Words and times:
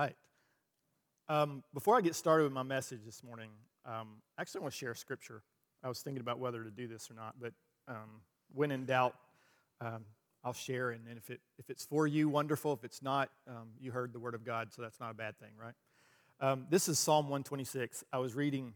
right. 0.00 0.16
Um, 1.28 1.62
before 1.74 1.96
I 1.96 2.00
get 2.00 2.14
started 2.14 2.44
with 2.44 2.52
my 2.52 2.62
message 2.62 3.00
this 3.04 3.22
morning, 3.22 3.50
um, 3.84 4.22
I 4.38 4.42
actually 4.42 4.62
want 4.62 4.72
to 4.72 4.78
share 4.78 4.94
scripture. 4.94 5.42
I 5.84 5.88
was 5.88 6.00
thinking 6.00 6.20
about 6.20 6.38
whether 6.38 6.64
to 6.64 6.70
do 6.70 6.88
this 6.88 7.10
or 7.10 7.14
not, 7.14 7.34
but 7.40 7.52
um, 7.86 8.22
when 8.54 8.70
in 8.70 8.86
doubt, 8.86 9.14
um, 9.80 10.04
I'll 10.42 10.52
share. 10.52 10.90
And 10.90 11.02
if, 11.16 11.30
it, 11.30 11.40
if 11.58 11.68
it's 11.68 11.84
for 11.84 12.06
you, 12.06 12.28
wonderful. 12.28 12.72
If 12.72 12.84
it's 12.84 13.02
not, 13.02 13.30
um, 13.46 13.68
you 13.78 13.92
heard 13.92 14.12
the 14.12 14.18
word 14.18 14.34
of 14.34 14.44
God, 14.44 14.72
so 14.72 14.82
that's 14.82 14.98
not 15.00 15.10
a 15.10 15.14
bad 15.14 15.38
thing, 15.38 15.50
right? 15.62 15.74
Um, 16.40 16.66
this 16.70 16.88
is 16.88 16.98
Psalm 16.98 17.26
126. 17.26 18.02
I 18.12 18.18
was 18.18 18.34
reading, 18.34 18.72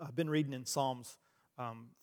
I've 0.00 0.16
been 0.16 0.30
reading 0.30 0.54
in 0.54 0.64
Psalms 0.64 1.18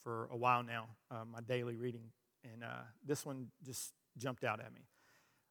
for 0.03 0.29
a 0.31 0.37
while 0.37 0.61
now, 0.61 0.85
uh, 1.09 1.25
my 1.25 1.41
daily 1.41 1.75
reading, 1.75 2.03
and 2.43 2.63
uh, 2.63 2.83
this 3.03 3.25
one 3.25 3.47
just 3.65 3.93
jumped 4.15 4.43
out 4.43 4.59
at 4.59 4.71
me. 4.71 4.81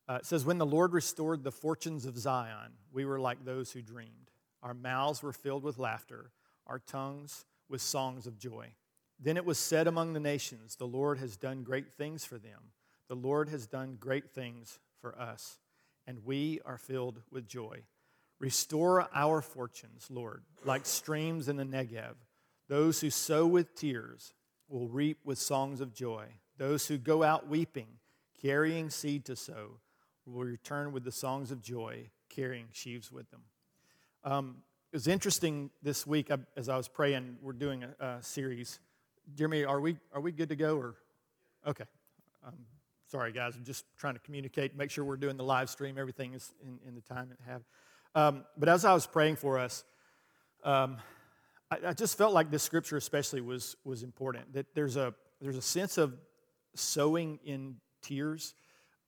Uh, 0.09 0.15
it 0.15 0.27
says, 0.27 0.45
When 0.45 0.59
the 0.59 0.67
Lord 0.67 0.93
restored 0.93 1.43
the 1.43 1.53
fortunes 1.53 2.07
of 2.07 2.19
Zion, 2.19 2.73
we 2.93 3.05
were 3.05 3.21
like 3.21 3.45
those 3.45 3.73
who 3.73 3.83
dreamed. 3.83 4.31
Our 4.63 4.75
mouths 4.75 5.23
were 5.23 5.33
filled 5.33 5.63
with 5.63 5.79
laughter, 5.79 6.31
our 6.67 6.79
tongues 6.79 7.45
with 7.69 7.81
songs 7.81 8.27
of 8.27 8.39
joy. 8.39 8.73
Then 9.19 9.37
it 9.37 9.45
was 9.45 9.59
said 9.59 9.87
among 9.87 10.13
the 10.13 10.21
nations, 10.21 10.77
The 10.77 10.87
Lord 10.87 11.19
has 11.19 11.37
done 11.37 11.63
great 11.63 11.93
things 11.95 12.25
for 12.25 12.39
them. 12.39 12.73
The 13.09 13.15
Lord 13.15 13.49
has 13.49 13.67
done 13.67 13.97
great 13.99 14.31
things 14.31 14.79
for 15.01 15.19
us, 15.19 15.59
and 16.07 16.25
we 16.25 16.61
are 16.65 16.79
filled 16.79 17.23
with 17.31 17.49
joy. 17.49 17.83
Restore 18.39 19.09
our 19.15 19.41
fortunes, 19.41 20.09
Lord, 20.11 20.43
like 20.65 20.85
streams 20.85 21.49
in 21.49 21.57
the 21.57 21.65
Negev. 21.65 22.15
Those 22.69 23.01
who 23.01 23.11
sow 23.11 23.47
with 23.47 23.75
tears 23.75 24.35
will 24.69 24.89
reap 24.89 25.19
with 25.25 25.39
songs 25.39 25.81
of 25.81 25.95
joy. 25.95 26.27
Those 26.59 26.89
who 26.89 26.99
go 26.99 27.23
out 27.23 27.49
weeping, 27.49 27.87
carrying 28.43 28.91
seed 28.91 29.25
to 29.27 29.37
sow, 29.37 29.79
will 30.27 30.45
return 30.45 30.93
with 30.93 31.05
the 31.05 31.13
songs 31.13 31.51
of 31.51 31.63
joy, 31.63 32.11
carrying 32.29 32.67
sheaves 32.73 33.13
with 33.13 33.31
them. 33.31 33.43
Um, 34.25 34.57
it 34.93 34.97
was 34.97 35.07
interesting 35.07 35.71
this 35.83 36.07
week 36.07 36.31
as 36.57 36.69
I 36.69 36.77
was 36.77 36.89
praying. 36.89 37.37
We're 37.43 37.53
doing 37.53 37.85
a, 37.85 38.05
a 38.05 38.23
series. 38.23 38.81
Jeremy, 39.35 39.65
are 39.65 39.81
we 39.81 39.97
are 40.13 40.21
we 40.21 40.33
good 40.33 40.49
to 40.49 40.57
go 40.57 40.77
or? 40.77 40.95
Okay. 41.67 41.85
Um, 42.47 42.55
sorry, 43.09 43.33
guys. 43.33 43.57
I'm 43.57 43.65
just 43.65 43.85
trying 43.97 44.15
to 44.15 44.21
communicate, 44.21 44.77
make 44.77 44.91
sure 44.91 45.05
we're 45.05 45.17
doing 45.17 45.37
the 45.37 45.45
live 45.45 45.69
stream. 45.69 45.99
Everything 45.99 46.35
is 46.35 46.53
in, 46.63 46.79
in 46.87 46.95
the 46.95 47.01
time 47.01 47.29
that 47.29 47.39
have. 47.51 47.63
Um, 48.15 48.45
but 48.57 48.69
as 48.69 48.85
I 48.85 48.95
was 48.95 49.07
praying 49.07 49.37
for 49.37 49.59
us, 49.59 49.85
um, 50.65 50.99
I, 51.71 51.89
I 51.89 51.93
just 51.93 52.17
felt 52.17 52.33
like 52.33 52.51
this 52.51 52.63
scripture 52.63 52.97
especially 52.97 53.41
was 53.41 53.77
was 53.85 54.03
important. 54.03 54.53
That 54.55 54.75
there's 54.75 54.97
a 54.97 55.15
there's 55.41 55.57
a 55.57 55.63
sense 55.63 55.99
of 55.99 56.15
sowing 56.75 57.39
in 57.45 57.77
tears 58.03 58.55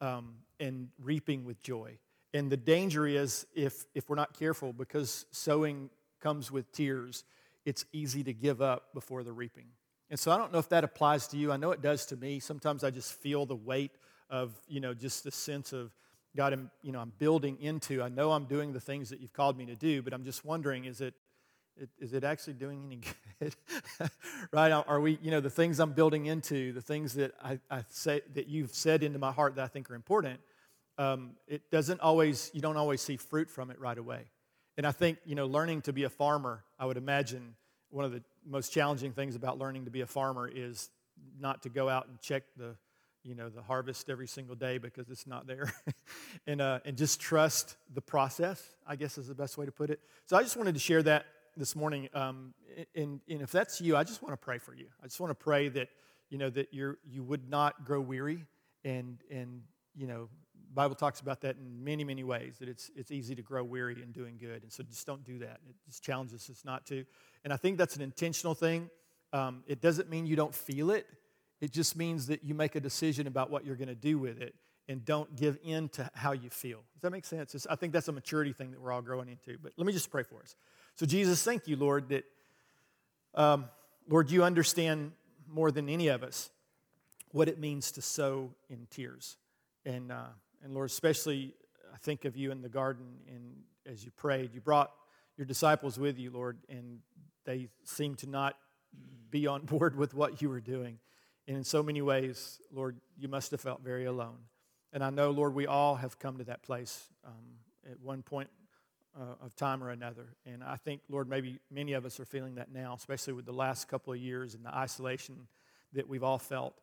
um, 0.00 0.34
and 0.60 0.88
reaping 1.02 1.44
with 1.44 1.62
joy. 1.62 1.98
And 2.34 2.50
the 2.50 2.56
danger 2.56 3.06
is 3.06 3.46
if, 3.54 3.86
if 3.94 4.08
we're 4.08 4.16
not 4.16 4.38
careful, 4.38 4.72
because 4.72 5.26
sowing 5.30 5.90
comes 6.20 6.50
with 6.50 6.70
tears, 6.72 7.24
it's 7.64 7.84
easy 7.92 8.22
to 8.24 8.32
give 8.32 8.60
up 8.60 8.92
before 8.94 9.22
the 9.22 9.32
reaping. 9.32 9.66
And 10.10 10.18
so 10.18 10.30
I 10.30 10.36
don't 10.36 10.52
know 10.52 10.58
if 10.58 10.68
that 10.70 10.84
applies 10.84 11.26
to 11.28 11.36
you. 11.36 11.52
I 11.52 11.56
know 11.56 11.70
it 11.70 11.82
does 11.82 12.06
to 12.06 12.16
me. 12.16 12.40
Sometimes 12.40 12.82
I 12.82 12.90
just 12.90 13.12
feel 13.12 13.46
the 13.46 13.56
weight 13.56 13.92
of, 14.30 14.54
you 14.66 14.80
know, 14.80 14.94
just 14.94 15.24
the 15.24 15.30
sense 15.30 15.72
of, 15.72 15.92
God, 16.36 16.52
I'm, 16.52 16.70
you 16.82 16.92
know, 16.92 17.00
I'm 17.00 17.12
building 17.18 17.58
into. 17.60 18.02
I 18.02 18.08
know 18.08 18.32
I'm 18.32 18.44
doing 18.44 18.72
the 18.72 18.80
things 18.80 19.10
that 19.10 19.20
you've 19.20 19.32
called 19.32 19.56
me 19.56 19.66
to 19.66 19.74
do, 19.74 20.02
but 20.02 20.12
I'm 20.12 20.24
just 20.24 20.44
wondering, 20.44 20.84
is 20.84 21.00
it, 21.00 21.14
is 21.98 22.12
it 22.12 22.24
actually 22.24 22.54
doing 22.54 22.82
any 22.86 23.00
good? 23.40 23.54
right? 24.52 24.72
Are 24.72 25.00
we, 25.00 25.18
you 25.22 25.30
know, 25.30 25.40
the 25.40 25.50
things 25.50 25.80
I'm 25.80 25.92
building 25.92 26.26
into, 26.26 26.72
the 26.72 26.82
things 26.82 27.14
that 27.14 27.34
I, 27.42 27.58
I 27.70 27.84
say 27.88 28.22
that 28.34 28.48
you've 28.48 28.74
said 28.74 29.02
into 29.02 29.18
my 29.18 29.32
heart 29.32 29.56
that 29.56 29.64
I 29.64 29.68
think 29.68 29.90
are 29.90 29.94
important, 29.94 30.40
um, 30.98 31.30
it 31.46 31.70
doesn't 31.70 32.00
always, 32.00 32.50
you 32.52 32.60
don't 32.60 32.76
always 32.76 33.00
see 33.00 33.16
fruit 33.16 33.50
from 33.50 33.70
it 33.70 33.80
right 33.80 33.96
away. 33.96 34.24
And 34.76 34.86
I 34.86 34.92
think, 34.92 35.18
you 35.24 35.34
know, 35.34 35.46
learning 35.46 35.82
to 35.82 35.92
be 35.92 36.04
a 36.04 36.08
farmer, 36.08 36.64
I 36.78 36.86
would 36.86 36.96
imagine 36.96 37.54
one 37.90 38.04
of 38.04 38.12
the 38.12 38.22
most 38.46 38.72
challenging 38.72 39.12
things 39.12 39.34
about 39.34 39.58
learning 39.58 39.84
to 39.86 39.90
be 39.90 40.02
a 40.02 40.06
farmer 40.06 40.48
is 40.52 40.90
not 41.40 41.62
to 41.62 41.68
go 41.68 41.88
out 41.88 42.08
and 42.08 42.20
check 42.20 42.44
the, 42.56 42.76
you 43.24 43.34
know, 43.34 43.48
the 43.48 43.62
harvest 43.62 44.08
every 44.08 44.26
single 44.26 44.54
day 44.54 44.78
because 44.78 45.08
it's 45.08 45.26
not 45.26 45.46
there. 45.46 45.72
and, 46.46 46.60
uh, 46.60 46.80
and 46.84 46.96
just 46.96 47.20
trust 47.20 47.76
the 47.92 48.00
process, 48.00 48.62
I 48.86 48.96
guess 48.96 49.18
is 49.18 49.28
the 49.28 49.34
best 49.34 49.58
way 49.58 49.66
to 49.66 49.72
put 49.72 49.90
it. 49.90 50.00
So 50.26 50.36
I 50.36 50.42
just 50.42 50.56
wanted 50.56 50.74
to 50.74 50.80
share 50.80 51.02
that 51.04 51.26
this 51.58 51.74
morning. 51.74 52.08
Um, 52.14 52.54
and, 52.94 53.20
and 53.28 53.42
if 53.42 53.50
that's 53.50 53.80
you, 53.80 53.96
I 53.96 54.04
just 54.04 54.22
want 54.22 54.32
to 54.32 54.36
pray 54.36 54.58
for 54.58 54.74
you. 54.74 54.86
I 55.02 55.06
just 55.06 55.20
want 55.20 55.30
to 55.30 55.34
pray 55.34 55.68
that, 55.68 55.88
you 56.30 56.38
know, 56.38 56.50
that 56.50 56.72
you're, 56.72 56.98
you 57.04 57.22
would 57.22 57.48
not 57.48 57.84
grow 57.84 58.00
weary 58.00 58.44
and, 58.84 59.18
and, 59.30 59.62
you 59.96 60.06
know, 60.06 60.28
Bible 60.72 60.94
talks 60.94 61.20
about 61.20 61.40
that 61.40 61.56
in 61.56 61.82
many, 61.82 62.04
many 62.04 62.22
ways, 62.22 62.58
that 62.58 62.68
it's, 62.68 62.90
it's 62.94 63.10
easy 63.10 63.34
to 63.34 63.42
grow 63.42 63.64
weary 63.64 64.00
in 64.02 64.12
doing 64.12 64.36
good. 64.38 64.62
And 64.62 64.72
so 64.72 64.82
just 64.82 65.06
don't 65.06 65.24
do 65.24 65.38
that. 65.38 65.60
It 65.68 65.74
just 65.86 66.04
challenges 66.04 66.48
us 66.50 66.62
not 66.64 66.86
to. 66.86 67.04
And 67.42 67.52
I 67.52 67.56
think 67.56 67.78
that's 67.78 67.96
an 67.96 68.02
intentional 68.02 68.54
thing. 68.54 68.90
Um, 69.32 69.64
it 69.66 69.80
doesn't 69.80 70.08
mean 70.08 70.26
you 70.26 70.36
don't 70.36 70.54
feel 70.54 70.90
it, 70.90 71.06
it 71.60 71.72
just 71.72 71.96
means 71.96 72.28
that 72.28 72.44
you 72.44 72.54
make 72.54 72.76
a 72.76 72.80
decision 72.80 73.26
about 73.26 73.50
what 73.50 73.64
you're 73.64 73.76
going 73.76 73.88
to 73.88 73.94
do 73.94 74.18
with 74.18 74.40
it 74.40 74.54
and 74.88 75.04
don't 75.04 75.36
give 75.36 75.58
in 75.62 75.88
to 75.90 76.10
how 76.14 76.32
you 76.32 76.48
feel. 76.48 76.78
Does 76.94 77.02
that 77.02 77.10
make 77.10 77.24
sense? 77.24 77.54
It's, 77.54 77.66
I 77.66 77.74
think 77.76 77.92
that's 77.92 78.08
a 78.08 78.12
maturity 78.12 78.52
thing 78.52 78.70
that 78.70 78.80
we're 78.80 78.92
all 78.92 79.02
growing 79.02 79.28
into. 79.28 79.58
But 79.60 79.72
let 79.76 79.86
me 79.86 79.92
just 79.92 80.10
pray 80.10 80.22
for 80.22 80.40
us. 80.40 80.56
So, 80.98 81.06
Jesus, 81.06 81.44
thank 81.44 81.68
you, 81.68 81.76
Lord, 81.76 82.08
that, 82.08 82.24
um, 83.32 83.66
Lord, 84.08 84.32
you 84.32 84.42
understand 84.42 85.12
more 85.46 85.70
than 85.70 85.88
any 85.88 86.08
of 86.08 86.24
us 86.24 86.50
what 87.30 87.48
it 87.48 87.60
means 87.60 87.92
to 87.92 88.02
sow 88.02 88.50
in 88.68 88.88
tears. 88.90 89.36
And, 89.86 90.10
uh, 90.10 90.26
and 90.64 90.74
Lord, 90.74 90.90
especially 90.90 91.54
I 91.94 91.98
think 91.98 92.24
of 92.24 92.36
you 92.36 92.50
in 92.50 92.62
the 92.62 92.68
garden 92.68 93.06
and 93.28 93.62
as 93.86 94.04
you 94.04 94.10
prayed, 94.10 94.52
you 94.52 94.60
brought 94.60 94.90
your 95.36 95.46
disciples 95.46 96.00
with 96.00 96.18
you, 96.18 96.32
Lord, 96.32 96.58
and 96.68 96.98
they 97.44 97.68
seemed 97.84 98.18
to 98.18 98.28
not 98.28 98.56
be 99.30 99.46
on 99.46 99.60
board 99.66 99.94
with 99.94 100.14
what 100.14 100.42
you 100.42 100.48
were 100.48 100.60
doing. 100.60 100.98
And 101.46 101.56
in 101.56 101.62
so 101.62 101.80
many 101.80 102.02
ways, 102.02 102.58
Lord, 102.72 102.96
you 103.16 103.28
must 103.28 103.52
have 103.52 103.60
felt 103.60 103.82
very 103.84 104.06
alone. 104.06 104.38
And 104.92 105.04
I 105.04 105.10
know, 105.10 105.30
Lord, 105.30 105.54
we 105.54 105.68
all 105.68 105.94
have 105.94 106.18
come 106.18 106.38
to 106.38 106.44
that 106.44 106.64
place 106.64 107.04
um, 107.24 107.60
at 107.88 108.00
one 108.00 108.22
point 108.22 108.50
uh, 109.18 109.44
of 109.44 109.56
time 109.56 109.82
or 109.82 109.90
another. 109.90 110.36
And 110.46 110.62
I 110.62 110.76
think, 110.76 111.00
Lord, 111.08 111.28
maybe 111.28 111.60
many 111.70 111.94
of 111.94 112.04
us 112.04 112.20
are 112.20 112.24
feeling 112.24 112.54
that 112.56 112.72
now, 112.72 112.94
especially 112.94 113.32
with 113.32 113.46
the 113.46 113.52
last 113.52 113.88
couple 113.88 114.12
of 114.12 114.18
years 114.18 114.54
and 114.54 114.64
the 114.64 114.74
isolation 114.74 115.48
that 115.92 116.08
we've 116.08 116.22
all 116.22 116.38
felt. 116.38 116.74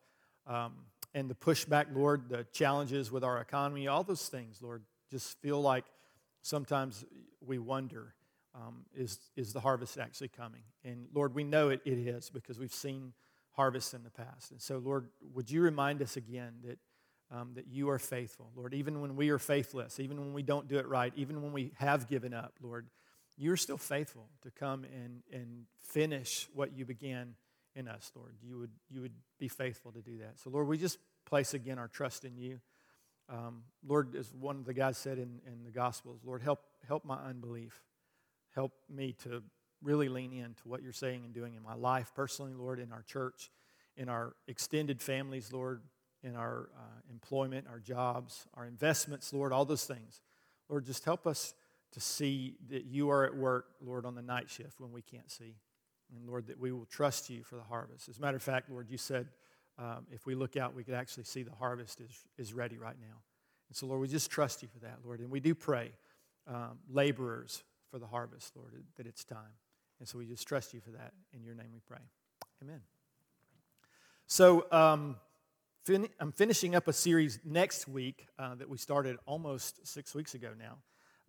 Um, 0.47 0.73
and 1.13 1.29
the 1.29 1.35
pushback, 1.35 1.85
Lord, 1.93 2.29
the 2.29 2.45
challenges 2.51 3.11
with 3.11 3.23
our 3.23 3.39
economy, 3.39 3.87
all 3.87 4.03
those 4.03 4.27
things, 4.27 4.61
Lord, 4.61 4.83
just 5.11 5.39
feel 5.41 5.61
like 5.61 5.85
sometimes 6.41 7.05
we 7.39 7.57
wonder 7.57 8.13
um, 8.53 8.85
is, 8.95 9.19
is 9.35 9.53
the 9.53 9.59
harvest 9.59 9.97
actually 9.97 10.29
coming? 10.29 10.61
And 10.83 11.07
Lord, 11.13 11.35
we 11.35 11.43
know 11.43 11.69
it, 11.69 11.81
it 11.85 11.97
is 11.97 12.29
because 12.29 12.59
we've 12.59 12.73
seen 12.73 13.13
harvests 13.51 13.93
in 13.93 14.03
the 14.03 14.09
past. 14.09 14.51
And 14.51 14.61
so, 14.61 14.77
Lord, 14.77 15.07
would 15.33 15.49
you 15.49 15.61
remind 15.61 16.01
us 16.01 16.17
again 16.17 16.53
that, 16.63 16.77
um, 17.31 17.51
that 17.55 17.67
you 17.67 17.89
are 17.89 17.99
faithful, 17.99 18.51
Lord, 18.55 18.73
even 18.73 19.01
when 19.01 19.15
we 19.15 19.29
are 19.29 19.39
faithless, 19.39 19.99
even 19.99 20.19
when 20.19 20.33
we 20.33 20.43
don't 20.43 20.67
do 20.67 20.77
it 20.77 20.87
right, 20.87 21.11
even 21.15 21.41
when 21.41 21.53
we 21.53 21.71
have 21.77 22.07
given 22.07 22.33
up, 22.33 22.53
Lord, 22.61 22.87
you're 23.37 23.57
still 23.57 23.77
faithful 23.77 24.29
to 24.43 24.51
come 24.51 24.85
and, 24.85 25.21
and 25.31 25.65
finish 25.81 26.47
what 26.53 26.75
you 26.77 26.85
began 26.85 27.35
in 27.75 27.87
us, 27.87 28.11
Lord. 28.15 28.35
You 28.41 28.59
would, 28.59 28.71
you 28.89 29.01
would 29.01 29.13
be 29.39 29.47
faithful 29.47 29.91
to 29.91 30.01
do 30.01 30.19
that. 30.19 30.39
So, 30.39 30.49
Lord, 30.49 30.67
we 30.67 30.77
just 30.77 30.99
place 31.25 31.53
again 31.53 31.77
our 31.77 31.87
trust 31.87 32.23
in 32.23 32.37
you. 32.37 32.59
Um, 33.27 33.63
Lord, 33.85 34.15
as 34.15 34.33
one 34.33 34.57
of 34.57 34.65
the 34.65 34.73
guys 34.73 34.97
said 34.97 35.17
in, 35.17 35.41
in 35.47 35.63
the 35.63 35.71
Gospels, 35.71 36.21
Lord, 36.23 36.41
help, 36.41 36.61
help 36.87 37.03
my 37.03 37.17
unbelief. 37.17 37.81
Help 38.53 38.71
me 38.89 39.13
to 39.23 39.41
really 39.83 40.07
lean 40.07 40.31
into 40.31 40.67
what 40.67 40.81
you're 40.81 40.93
saying 40.93 41.25
and 41.25 41.33
doing 41.33 41.55
in 41.55 41.63
my 41.63 41.73
life 41.73 42.11
personally, 42.15 42.53
Lord, 42.53 42.79
in 42.79 42.91
our 42.91 43.01
church, 43.01 43.51
in 43.97 44.07
our 44.09 44.35
extended 44.47 45.01
families, 45.01 45.51
Lord, 45.51 45.81
in 46.25 46.35
our 46.35 46.69
uh, 46.75 46.81
employment, 47.11 47.67
our 47.69 47.79
jobs, 47.79 48.47
our 48.55 48.65
investments, 48.65 49.31
Lord, 49.31 49.53
all 49.53 49.63
those 49.63 49.85
things. 49.85 50.21
Lord, 50.67 50.85
just 50.85 51.05
help 51.05 51.27
us 51.27 51.53
to 51.91 51.99
see 51.99 52.55
that 52.69 52.85
you 52.85 53.09
are 53.11 53.25
at 53.25 53.35
work, 53.35 53.67
Lord, 53.79 54.05
on 54.05 54.15
the 54.15 54.21
night 54.23 54.49
shift 54.49 54.79
when 54.79 54.91
we 54.91 55.03
can't 55.03 55.29
see. 55.29 55.55
And 56.13 56.27
Lord, 56.27 56.47
that 56.47 56.59
we 56.59 56.71
will 56.71 56.85
trust 56.85 57.29
you 57.29 57.43
for 57.43 57.55
the 57.55 57.63
harvest. 57.63 58.09
As 58.09 58.17
a 58.17 58.21
matter 58.21 58.37
of 58.37 58.43
fact, 58.43 58.69
Lord, 58.69 58.89
you 58.89 58.97
said 58.97 59.27
um, 59.77 60.07
if 60.11 60.25
we 60.25 60.33
look 60.33 60.57
out, 60.57 60.73
we 60.73 60.83
could 60.83 60.95
actually 60.95 61.25
see 61.25 61.43
the 61.43 61.53
harvest 61.53 62.01
is, 62.01 62.25
is 62.37 62.53
ready 62.53 62.77
right 62.77 62.97
now. 62.99 63.17
And 63.69 63.75
so, 63.75 63.85
Lord, 63.85 64.01
we 64.01 64.07
just 64.07 64.31
trust 64.31 64.63
you 64.63 64.69
for 64.69 64.79
that, 64.79 64.97
Lord. 65.05 65.19
And 65.19 65.29
we 65.29 65.39
do 65.39 65.53
pray 65.53 65.91
um, 66.47 66.79
laborers 66.89 67.63
for 67.91 67.99
the 67.99 68.07
harvest, 68.07 68.55
Lord, 68.55 68.83
that 68.97 69.05
it's 69.05 69.23
time. 69.23 69.37
And 69.99 70.07
so 70.07 70.17
we 70.17 70.25
just 70.25 70.47
trust 70.47 70.73
you 70.73 70.79
for 70.79 70.91
that. 70.91 71.13
In 71.33 71.43
your 71.43 71.55
name 71.55 71.69
we 71.71 71.79
pray. 71.87 72.01
Amen. 72.63 72.81
So, 74.27 74.65
um, 74.71 75.17
fin- 75.85 76.09
I'm 76.19 76.31
finishing 76.31 76.75
up 76.75 76.87
a 76.87 76.93
series 76.93 77.39
next 77.45 77.87
week 77.87 78.27
uh, 78.39 78.55
that 78.55 78.67
we 78.67 78.77
started 78.77 79.17
almost 79.25 79.85
six 79.85 80.15
weeks 80.15 80.33
ago 80.33 80.49
now. 80.57 80.77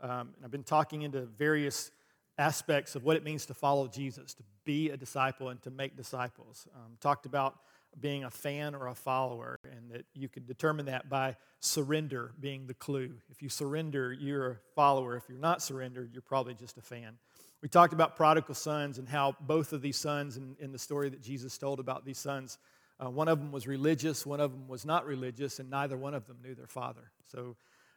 Um, 0.01 0.33
and 0.35 0.45
I've 0.45 0.51
been 0.51 0.65
talking 0.65 1.03
into 1.03 1.23
various 1.23 1.91
aspects 2.39 2.97
of 2.97 3.05
what 3.05 3.17
it 3.17 3.25
means 3.25 3.47
to 3.47 3.55
follow 3.55 3.87
Jesus, 3.87 4.35
to 4.35 4.43
be 4.65 4.91
a 4.91 4.97
disciple 4.97 5.51
and 5.51 5.63
to 5.63 5.71
make 5.71 5.97
disciples. 5.97 6.67
Um, 6.75 6.97
talked 7.01 7.27
about 7.27 7.57
being 7.99 8.25
a 8.25 8.31
fan 8.31 8.75
or 8.75 8.89
a 8.89 8.95
follower, 8.95 9.59
and 9.65 9.77
and 9.87 9.91
that 9.91 10.05
you 10.15 10.29
could 10.29 10.47
determine 10.47 10.87
that 10.87 11.09
by 11.09 11.37
surrender 11.61 12.33
being 12.41 12.67
the 12.67 12.75
clue. 12.75 13.13
If 13.31 13.43
you 13.43 13.49
surrender, 13.49 14.13
you're 14.13 14.51
a 14.51 14.57
follower. 14.75 15.17
If 15.17 15.25
you're 15.29 15.39
not 15.39 15.63
surrendered, 15.63 16.11
you're 16.13 16.23
probably 16.23 16.55
just 16.55 16.77
a 16.79 16.83
fan. 16.83 17.19
We 17.63 17.69
talked 17.69 17.93
about 17.93 18.17
prodigal 18.17 18.55
sons 18.55 18.99
and 18.99 19.09
how 19.09 19.35
both 19.41 19.73
of 19.73 19.81
these 19.81 19.97
sons, 19.97 20.37
in, 20.37 20.57
in 20.61 20.73
the 20.73 20.79
story 20.79 21.09
that 21.09 21.23
Jesus 21.23 21.57
told 21.57 21.81
about 21.81 22.05
these 22.05 22.19
sons, 22.19 22.59
uh, 23.05 23.11
one 23.11 23.29
of 23.29 23.39
them 23.39 23.53
was 23.53 23.67
religious, 23.67 24.25
one 24.25 24.41
of 24.41 24.53
them 24.53 24.69
was 24.69 24.85
not 24.85 25.07
religious, 25.07 25.59
and 25.59 25.69
neither 25.69 25.97
one 25.97 26.15
of 26.15 26.27
them 26.27 26.39
knew 26.43 26.55
their 26.55 26.67
father. 26.67 27.13
So, 27.27 27.57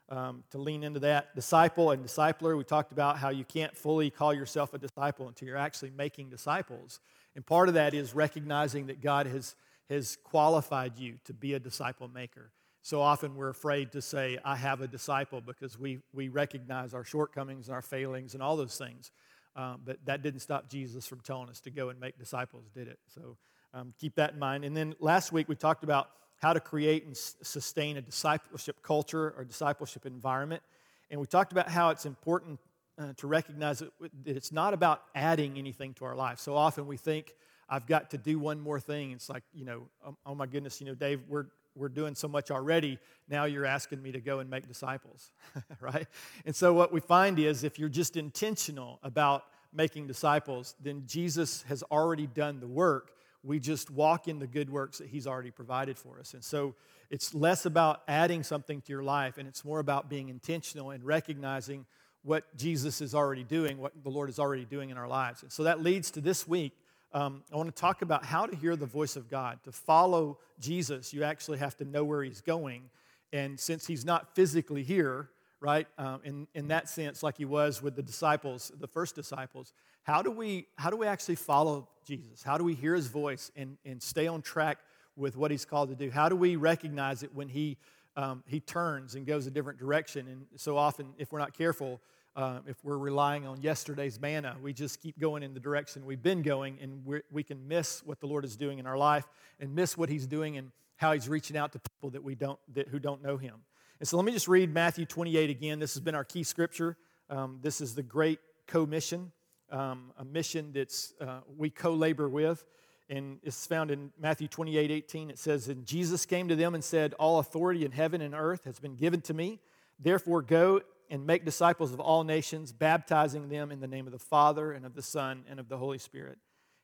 um, 0.10 0.44
to 0.50 0.58
lean 0.58 0.84
into 0.84 1.00
that, 1.02 1.36
disciple 1.36 1.92
and 1.92 2.04
discipler, 2.04 2.58
we 2.58 2.64
talked 2.64 2.92
about 2.92 3.18
how 3.18 3.30
you 3.30 3.46
can't 3.46 3.78
fully 3.78 4.10
call 4.10 4.34
yourself 4.34 4.74
a 4.74 4.80
disciple 4.80 5.28
until 5.28 5.48
you're 5.48 5.56
actually 5.58 5.92
making 5.92 6.32
disciples. 6.32 7.00
And 7.36 7.46
part 7.46 7.68
of 7.68 7.76
that 7.76 7.94
is 7.94 8.16
recognizing 8.16 8.88
that 8.88 9.02
God 9.02 9.28
has, 9.28 9.56
has 9.88 10.18
qualified 10.24 10.98
you 10.98 11.20
to 11.26 11.34
be 11.34 11.54
a 11.54 11.60
disciple 11.60 12.08
maker. 12.08 12.52
So 12.82 13.02
often 13.02 13.36
we're 13.36 13.50
afraid 13.50 13.92
to 13.92 14.02
say, 14.02 14.40
I 14.44 14.56
have 14.56 14.82
a 14.82 14.88
disciple, 14.88 15.42
because 15.42 15.78
we, 15.78 16.00
we 16.12 16.28
recognize 16.30 16.96
our 16.96 17.04
shortcomings 17.04 17.68
and 17.68 17.76
our 17.76 17.84
failings 17.84 18.34
and 18.34 18.42
all 18.42 18.58
those 18.58 18.78
things. 18.78 19.12
Um, 19.56 19.82
but 19.86 19.98
that 20.06 20.24
didn't 20.24 20.40
stop 20.40 20.70
Jesus 20.70 21.06
from 21.06 21.20
telling 21.20 21.50
us 21.50 21.60
to 21.62 21.72
go 21.72 21.90
and 21.90 22.00
make 22.00 22.18
disciples, 22.18 22.66
did 22.74 22.88
it? 22.88 22.98
So 23.14 23.38
um, 23.74 23.94
keep 24.00 24.16
that 24.16 24.34
in 24.34 24.40
mind. 24.40 24.66
And 24.66 24.76
then 24.76 24.96
last 25.00 25.32
week 25.32 25.48
we 25.50 25.56
talked 25.56 25.84
about 25.84 26.10
how 26.42 26.54
to 26.54 26.60
create 26.60 27.06
and 27.06 27.16
sustain 27.16 27.98
a 27.98 28.02
discipleship 28.02 28.82
culture 28.82 29.34
or 29.38 29.44
discipleship 29.44 30.06
environment. 30.06 30.64
And 31.10 31.20
we 31.20 31.28
talked 31.28 31.52
about 31.52 31.70
how 31.70 31.90
it's 31.90 32.06
important 32.06 32.60
uh, 32.98 33.14
to 33.18 33.28
recognize 33.28 33.80
that, 33.80 33.92
that 34.24 34.38
it's 34.38 34.52
not 34.52 34.74
about 34.74 35.02
adding 35.16 35.58
anything 35.58 35.94
to 35.96 36.06
our 36.06 36.16
life. 36.16 36.40
So 36.40 36.56
often 36.56 36.88
we 36.88 36.98
think, 36.98 37.34
I've 37.70 37.86
got 37.86 38.10
to 38.12 38.18
do 38.18 38.40
one 38.40 38.60
more 38.60 38.80
thing. 38.80 39.12
It's 39.12 39.30
like, 39.30 39.44
you 39.54 39.64
know, 39.64 39.84
oh, 40.06 40.18
oh 40.26 40.36
my 40.36 40.48
goodness, 40.48 40.82
you 40.82 40.88
know, 40.88 40.96
Dave, 40.96 41.22
we're, 41.28 41.46
we're 41.76 41.90
doing 41.90 42.16
so 42.16 42.28
much 42.28 42.52
already. 42.52 42.98
Now 43.28 43.46
you're 43.46 43.66
asking 43.66 44.02
me 44.02 44.12
to 44.12 44.20
go 44.20 44.40
and 44.40 44.50
make 44.50 44.68
disciples, 44.68 45.32
right? 45.80 46.08
And 46.46 46.56
so 46.56 46.74
what 46.74 46.92
we 46.92 47.00
find 47.00 47.38
is 47.38 47.64
if 47.64 47.78
you're 47.78 47.90
just 47.90 48.18
intentional 48.18 49.00
about 49.04 49.44
making 49.72 50.08
disciples, 50.08 50.76
then 50.82 51.04
Jesus 51.06 51.62
has 51.64 51.84
already 51.84 52.26
done 52.28 52.60
the 52.60 52.68
work. 52.68 53.12
We 53.44 53.60
just 53.60 53.90
walk 53.90 54.28
in 54.28 54.40
the 54.40 54.48
good 54.48 54.70
works 54.70 54.98
that 54.98 55.08
he's 55.08 55.26
already 55.26 55.52
provided 55.52 55.98
for 55.98 56.20
us. 56.20 56.34
And 56.34 56.44
so 56.44 56.76
it's 57.10 57.34
less 57.34 57.66
about 57.66 58.04
adding 58.08 58.44
something 58.44 58.82
to 58.82 58.92
your 58.92 59.04
life 59.04 59.38
and 59.38 59.48
it's 59.48 59.64
more 59.64 59.80
about 59.80 60.10
being 60.10 60.30
intentional 60.30 60.92
and 60.92 61.04
recognizing 61.04 61.86
what 62.24 62.56
Jesus 62.58 63.02
is 63.02 63.16
already 63.16 63.44
doing, 63.44 63.78
what 63.78 63.94
the 64.04 64.10
Lord 64.10 64.30
is 64.30 64.40
already 64.40 64.66
doing 64.66 64.90
in 64.90 64.98
our 64.98 65.08
lives. 65.08 65.42
And 65.42 65.52
so 65.52 65.64
that 65.64 65.82
leads 65.82 66.12
to 66.12 66.22
this 66.22 66.48
week. 66.48 66.74
Um, 67.14 67.44
I 67.52 67.56
want 67.56 67.74
to 67.74 67.82
talk 67.82 68.02
about 68.02 68.26
how 68.26 68.46
to 68.46 68.56
hear 68.56 68.76
the 68.76 68.86
voice 68.86 69.16
of 69.16 69.30
God. 69.30 69.60
To 69.64 69.72
follow 69.72 70.38
Jesus, 70.60 71.14
you 71.14 71.24
actually 71.24 71.58
have 71.60 71.78
to 71.78 71.86
know 71.86 72.04
where 72.04 72.24
he's 72.24 72.42
going. 72.42 72.84
And 73.32 73.60
since 73.60 73.88
he's 73.88 74.06
not 74.06 74.36
physically 74.36 74.84
here, 74.84 75.30
right, 75.60 75.88
um, 75.98 76.22
in, 76.24 76.48
in 76.54 76.68
that 76.68 76.90
sense, 76.90 77.24
like 77.24 77.38
he 77.38 77.46
was 77.46 77.82
with 77.82 77.96
the 77.96 78.04
disciples, 78.04 78.72
the 78.80 78.88
first 78.88 79.16
disciples, 79.16 79.74
how 80.04 80.22
do 80.22 80.32
we, 80.32 80.68
how 80.78 80.90
do 80.90 80.98
we 80.98 81.08
actually 81.08 81.36
follow 81.36 81.88
Jesus? 82.06 82.42
How 82.42 82.58
do 82.58 82.64
we 82.64 82.74
hear 82.74 82.96
his 82.96 83.08
voice 83.08 83.52
and, 83.56 83.78
and 83.86 84.02
stay 84.02 84.28
on 84.28 84.42
track 84.42 84.80
with 85.16 85.36
what 85.38 85.52
he's 85.52 85.66
called 85.66 85.90
to 85.90 85.96
do? 85.96 86.10
How 86.10 86.30
do 86.30 86.36
we 86.36 86.56
recognize 86.56 87.24
it 87.24 87.34
when 87.34 87.50
he, 87.50 87.78
um, 88.16 88.44
he 88.48 88.60
turns 88.60 89.16
and 89.16 89.26
goes 89.26 89.46
a 89.48 89.52
different 89.52 89.80
direction? 89.80 90.28
And 90.28 90.46
so 90.56 90.78
often, 90.78 91.14
if 91.18 91.32
we're 91.32 91.40
not 91.40 91.54
careful, 91.54 92.02
uh, 92.36 92.60
if 92.68 92.78
we're 92.84 92.98
relying 92.98 93.46
on 93.46 93.62
yesterday's 93.62 94.20
manna, 94.20 94.56
we 94.62 94.72
just 94.72 95.02
keep 95.02 95.20
going 95.20 95.44
in 95.44 95.54
the 95.54 95.60
direction 95.60 96.06
we've 96.06 96.24
been 96.24 96.42
going, 96.42 96.78
and 96.82 97.04
we 97.32 97.44
can 97.44 97.68
miss 97.68 98.02
what 98.06 98.20
the 98.20 98.28
Lord 98.28 98.46
is 98.46 98.56
doing 98.56 98.80
in 98.80 98.88
our 98.88 98.98
life 98.98 99.26
and 99.60 99.76
miss 99.76 99.98
what 99.98 100.10
He's 100.10 100.26
doing 100.26 100.58
and 100.58 100.72
how 100.96 101.12
He's 101.12 101.28
reaching 101.28 101.58
out 101.58 101.74
to 101.74 101.80
people 101.80 102.12
that 102.12 102.24
we 102.24 102.36
don't 102.36 102.60
that, 102.76 102.88
who 102.88 103.00
don't 103.00 103.22
know 103.22 103.38
Him. 103.38 103.56
And 104.00 104.08
so, 104.08 104.16
let 104.16 104.26
me 104.26 104.32
just 104.32 104.48
read 104.48 104.74
Matthew 104.74 105.06
28 105.06 105.50
again. 105.50 105.80
This 105.80 105.94
has 105.96 106.02
been 106.02 106.16
our 106.16 106.24
key 106.24 106.44
scripture. 106.44 106.96
Um, 107.30 107.60
this 107.62 107.82
is 107.82 107.94
the 107.94 108.04
Great 108.04 108.40
Commission, 108.68 109.32
um, 109.72 110.12
a 110.18 110.26
mission 110.26 110.72
that's 110.74 111.14
uh, 111.22 111.40
we 111.58 111.70
co-labor 111.70 112.30
with, 112.30 112.66
and 113.10 113.40
it's 113.44 113.66
found 113.66 113.92
in 113.92 114.12
Matthew 114.20 114.48
28, 114.48 114.92
18. 114.92 115.30
It 115.30 115.40
says, 115.40 115.68
"And 115.68 115.86
Jesus 115.86 116.26
came 116.26 116.48
to 116.48 116.56
them 116.56 116.76
and 116.76 116.84
said, 116.84 117.14
All 117.16 117.40
authority 117.40 117.86
in 117.86 117.92
heaven 117.92 118.22
and 118.22 118.34
earth 118.36 118.66
has 118.66 118.80
been 118.80 118.96
given 118.96 119.22
to 119.22 119.34
me. 119.34 119.60
Therefore, 120.00 120.42
go." 120.42 120.82
and 121.10 121.26
make 121.26 121.44
disciples 121.44 121.92
of 121.92 122.00
all 122.00 122.24
nations, 122.24 122.72
baptizing 122.72 123.50
them 123.50 123.72
in 123.72 123.80
the 123.80 123.88
name 123.88 124.06
of 124.06 124.14
the 124.14 124.20
Father 124.20 124.72
and 124.72 124.86
of 124.86 124.94
the 124.94 125.02
Son 125.02 125.44
and 125.50 125.60
of 125.60 125.68
the 125.68 125.78
Holy 125.78 125.98
Spirit, 125.98 126.38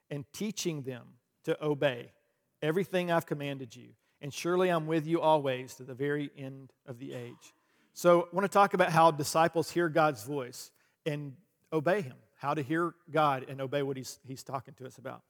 and 0.10 0.26
teaching 0.34 0.81
them 0.81 1.06
to 1.44 1.64
obey 1.64 2.12
everything 2.62 3.12
I've 3.12 3.26
commanded 3.26 3.76
you. 3.76 3.90
And 4.22 4.34
surely 4.34 4.70
I'm 4.70 4.88
with 4.88 5.06
you 5.06 5.22
always 5.22 5.76
to 5.76 5.84
the 5.84 5.94
very 5.94 6.31
end 6.38 6.74
of 6.88 6.98
the 6.98 7.14
age. 7.14 7.54
So 7.94 8.24
I 8.24 8.36
want 8.36 8.46
to 8.46 8.50
talk 8.50 8.74
about 8.74 8.92
how 8.92 9.12
disciples 9.12 9.70
hear 9.70 9.88
God's 9.88 10.24
voice 10.24 10.72
and 11.06 11.34
obey 11.72 12.02
Him, 12.02 12.16
how 12.36 12.54
to 12.54 12.62
hear 12.62 12.94
God 13.12 13.46
and 13.50 13.62
obey 13.62 13.84
what 13.84 13.98
He's, 13.98 14.20
he's 14.28 14.44
talking 14.44 14.74
to 14.76 14.86
us 14.86 14.98
about. 14.98 15.22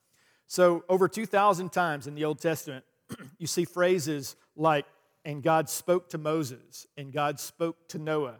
So, 0.46 0.84
over 0.88 1.08
2,000 1.08 1.72
times 1.72 2.06
in 2.06 2.14
the 2.14 2.24
Old 2.24 2.40
Testament, 2.40 2.84
you 3.38 3.46
see 3.46 3.64
phrases 3.64 4.36
like, 4.54 4.86
and 5.24 5.42
God 5.42 5.68
spoke 5.68 6.10
to 6.10 6.18
Moses, 6.18 6.86
and 6.96 7.12
God 7.12 7.40
spoke 7.40 7.88
to 7.88 7.98
Noah, 7.98 8.36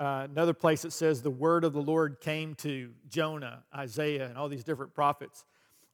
uh, 0.00 0.26
another 0.30 0.54
place 0.54 0.86
it 0.86 0.92
says 0.92 1.20
the 1.20 1.30
word 1.30 1.62
of 1.62 1.74
the 1.74 1.82
Lord 1.82 2.20
came 2.20 2.54
to 2.56 2.90
Jonah, 3.08 3.64
Isaiah, 3.74 4.28
and 4.28 4.38
all 4.38 4.48
these 4.48 4.64
different 4.64 4.94
prophets. 4.94 5.44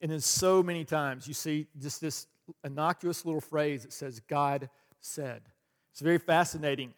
And 0.01 0.12
then 0.12 0.21
so 0.21 0.62
many 0.62 0.85
times 0.85 1.27
you 1.27 1.35
see 1.35 1.67
just 1.81 2.01
this 2.01 2.29
innocuous 2.62 3.25
little 3.25 3.41
phrase 3.41 3.83
that 3.83 3.93
says, 3.93 4.21
God 4.21 4.71
said. 5.01 5.43
It's 5.91 6.01
very 6.01 6.19
fascinating 6.19 6.95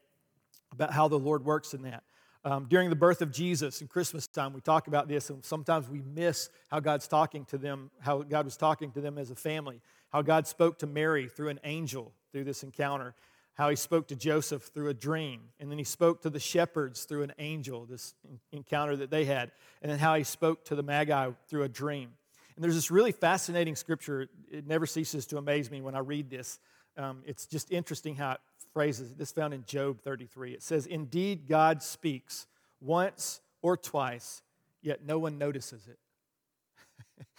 about 0.70 0.92
how 0.92 1.08
the 1.08 1.18
Lord 1.18 1.46
works 1.46 1.72
in 1.72 1.82
that. 1.82 2.02
Um, 2.44 2.66
during 2.68 2.88
the 2.88 2.96
birth 2.96 3.20
of 3.20 3.32
Jesus 3.32 3.80
and 3.80 3.90
Christmas 3.90 4.26
time, 4.26 4.52
we 4.52 4.60
talk 4.60 4.86
about 4.86 5.08
this, 5.08 5.28
and 5.28 5.44
sometimes 5.44 5.88
we 5.88 6.02
miss 6.02 6.50
how 6.68 6.78
God's 6.80 7.08
talking 7.08 7.44
to 7.46 7.58
them, 7.58 7.90
how 8.00 8.22
God 8.22 8.44
was 8.44 8.56
talking 8.56 8.92
to 8.92 9.00
them 9.00 9.18
as 9.18 9.30
a 9.30 9.34
family, 9.34 9.80
how 10.10 10.22
God 10.22 10.46
spoke 10.46 10.78
to 10.78 10.86
Mary 10.86 11.28
through 11.28 11.48
an 11.48 11.60
angel 11.64 12.12
through 12.30 12.44
this 12.44 12.62
encounter, 12.62 13.14
how 13.54 13.68
he 13.68 13.76
spoke 13.76 14.06
to 14.08 14.16
Joseph 14.16 14.62
through 14.72 14.88
a 14.88 14.94
dream, 14.94 15.40
and 15.58 15.68
then 15.68 15.78
he 15.78 15.84
spoke 15.84 16.22
to 16.22 16.30
the 16.30 16.38
shepherds 16.38 17.04
through 17.04 17.24
an 17.24 17.32
angel, 17.38 17.86
this 17.86 18.14
encounter 18.52 18.96
that 18.96 19.10
they 19.10 19.24
had, 19.24 19.50
and 19.82 19.90
then 19.90 19.98
how 19.98 20.14
he 20.14 20.22
spoke 20.22 20.64
to 20.66 20.76
the 20.76 20.82
Magi 20.82 21.30
through 21.48 21.64
a 21.64 21.68
dream. 21.68 22.10
And 22.54 22.62
there's 22.62 22.76
this 22.76 22.90
really 22.90 23.12
fascinating 23.12 23.74
scripture. 23.74 24.28
It 24.50 24.66
never 24.66 24.86
ceases 24.86 25.26
to 25.26 25.38
amaze 25.38 25.70
me 25.70 25.80
when 25.80 25.94
I 25.94 26.00
read 26.00 26.30
this. 26.30 26.60
Um, 26.96 27.22
it's 27.26 27.46
just 27.46 27.70
interesting 27.70 28.16
how 28.16 28.32
it 28.32 28.40
phrases 28.72 29.10
it. 29.10 29.18
This 29.18 29.32
found 29.32 29.54
in 29.54 29.64
Job 29.64 30.00
33. 30.02 30.52
It 30.52 30.62
says, 30.62 30.86
Indeed, 30.86 31.48
God 31.48 31.82
speaks 31.82 32.46
once 32.80 33.40
or 33.62 33.76
twice, 33.76 34.42
yet 34.82 35.04
no 35.04 35.18
one 35.18 35.38
notices 35.38 35.88
it. 35.88 35.98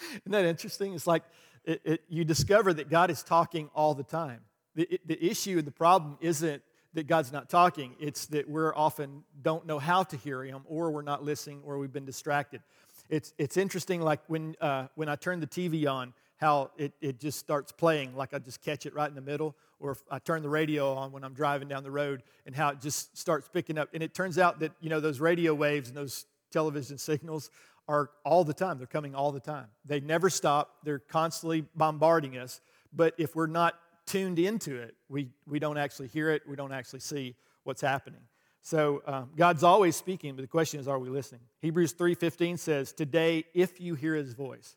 Isn't 0.23 0.31
that 0.31 0.45
interesting? 0.45 0.93
It's 0.93 1.07
like 1.07 1.23
it, 1.65 1.81
it, 1.83 2.03
you 2.09 2.23
discover 2.23 2.73
that 2.73 2.89
God 2.89 3.09
is 3.09 3.23
talking 3.23 3.69
all 3.75 3.93
the 3.93 4.03
time. 4.03 4.41
The, 4.75 4.99
the 5.05 5.23
issue 5.23 5.57
and 5.57 5.67
the 5.67 5.71
problem 5.71 6.17
isn't 6.21 6.61
that 6.93 7.07
God's 7.07 7.31
not 7.31 7.49
talking, 7.49 7.95
it's 7.99 8.25
that 8.27 8.49
we're 8.49 8.75
often 8.75 9.23
don't 9.41 9.67
know 9.67 9.77
how 9.77 10.03
to 10.03 10.17
hear 10.17 10.43
Him, 10.43 10.63
or 10.65 10.89
we're 10.89 11.03
not 11.03 11.23
listening, 11.23 11.61
or 11.63 11.77
we've 11.77 11.93
been 11.93 12.05
distracted. 12.05 12.61
It's, 13.09 13.33
it's 13.37 13.57
interesting, 13.57 14.01
like 14.01 14.21
when, 14.27 14.55
uh, 14.59 14.87
when 14.95 15.07
I 15.07 15.15
turn 15.15 15.39
the 15.39 15.47
TV 15.47 15.89
on, 15.91 16.13
how 16.39 16.71
it, 16.77 16.93
it 17.01 17.19
just 17.19 17.37
starts 17.37 17.71
playing, 17.71 18.15
like 18.15 18.33
I 18.33 18.39
just 18.39 18.61
catch 18.61 18.85
it 18.85 18.93
right 18.93 19.09
in 19.09 19.15
the 19.15 19.21
middle, 19.21 19.55
or 19.79 19.91
if 19.91 20.01
I 20.09 20.19
turn 20.19 20.41
the 20.41 20.49
radio 20.49 20.93
on 20.93 21.11
when 21.11 21.23
I'm 21.23 21.33
driving 21.33 21.67
down 21.67 21.83
the 21.83 21.91
road, 21.91 22.23
and 22.45 22.55
how 22.55 22.69
it 22.69 22.79
just 22.79 23.17
starts 23.17 23.49
picking 23.49 23.77
up. 23.77 23.89
And 23.93 24.01
it 24.01 24.13
turns 24.13 24.37
out 24.37 24.59
that, 24.61 24.71
you 24.79 24.89
know, 24.89 25.01
those 25.01 25.19
radio 25.19 25.53
waves 25.53 25.89
and 25.89 25.97
those 25.97 26.25
television 26.51 26.97
signals 27.09 27.49
are 27.89 28.09
all 28.23 28.43
the 28.43 28.53
time. 28.53 28.77
They're 28.77 28.87
coming 28.87 29.15
all 29.15 29.31
the 29.31 29.39
time. 29.39 29.67
They 29.83 29.99
never 29.99 30.29
stop. 30.29 30.77
They're 30.83 30.99
constantly 30.99 31.65
bombarding 31.75 32.37
us. 32.37 32.61
But 32.93 33.15
if 33.17 33.35
we're 33.35 33.47
not 33.47 33.75
tuned 34.05 34.39
into 34.39 34.75
it, 34.75 34.95
we, 35.09 35.29
we 35.45 35.59
don't 35.59 35.77
actually 35.77 36.07
hear 36.07 36.31
it, 36.31 36.43
we 36.47 36.55
don't 36.55 36.71
actually 36.71 37.01
see 37.01 37.35
what's 37.63 37.81
happening. 37.81 38.21
So 38.61 39.01
um, 39.05 39.29
God's 39.35 39.63
always 39.63 39.95
speaking, 39.95 40.35
but 40.35 40.41
the 40.41 40.47
question 40.47 40.79
is, 40.79 40.87
are 40.87 40.99
we 40.99 41.09
listening? 41.09 41.41
Hebrews 41.61 41.93
3.15 41.93 42.59
says, 42.59 42.91
today, 42.91 43.45
if 43.53 43.79
you 43.79 43.95
hear 43.95 44.15
his 44.15 44.33
voice. 44.33 44.75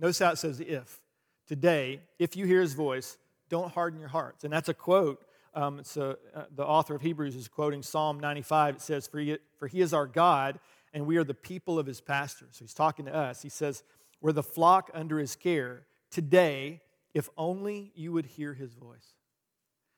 Notice 0.00 0.18
how 0.18 0.30
it 0.30 0.38
says 0.38 0.60
if. 0.60 1.00
Today, 1.46 2.00
if 2.18 2.36
you 2.36 2.46
hear 2.46 2.60
his 2.60 2.72
voice, 2.72 3.18
don't 3.48 3.70
harden 3.72 4.00
your 4.00 4.08
hearts. 4.08 4.44
And 4.44 4.52
that's 4.52 4.68
a 4.68 4.74
quote. 4.74 5.24
Um, 5.54 5.80
so 5.82 6.16
uh, 6.34 6.44
the 6.54 6.64
author 6.64 6.94
of 6.94 7.02
Hebrews 7.02 7.36
is 7.36 7.48
quoting 7.48 7.82
Psalm 7.82 8.18
95. 8.18 8.76
It 8.76 8.80
says, 8.80 9.06
for 9.06 9.18
he, 9.18 9.36
for 9.58 9.66
he 9.66 9.80
is 9.80 9.92
our 9.92 10.06
God, 10.06 10.58
and 10.94 11.06
we 11.06 11.16
are 11.16 11.24
the 11.24 11.34
people 11.34 11.78
of 11.78 11.86
his 11.86 12.00
pasture. 12.00 12.46
So 12.52 12.64
he's 12.64 12.72
talking 12.72 13.06
to 13.06 13.14
us. 13.14 13.42
He 13.42 13.48
says, 13.48 13.82
we're 14.20 14.32
the 14.32 14.42
flock 14.42 14.90
under 14.94 15.18
his 15.18 15.36
care. 15.36 15.86
Today, 16.10 16.80
if 17.14 17.28
only 17.36 17.92
you 17.94 18.12
would 18.12 18.26
hear 18.26 18.54
his 18.54 18.74
voice. 18.74 19.14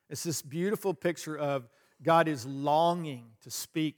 It's 0.08 0.24
this 0.24 0.42
beautiful 0.42 0.94
picture 0.94 1.36
of 1.36 1.68
God 2.02 2.28
is 2.28 2.44
longing 2.46 3.26
to 3.42 3.50
speak 3.50 3.96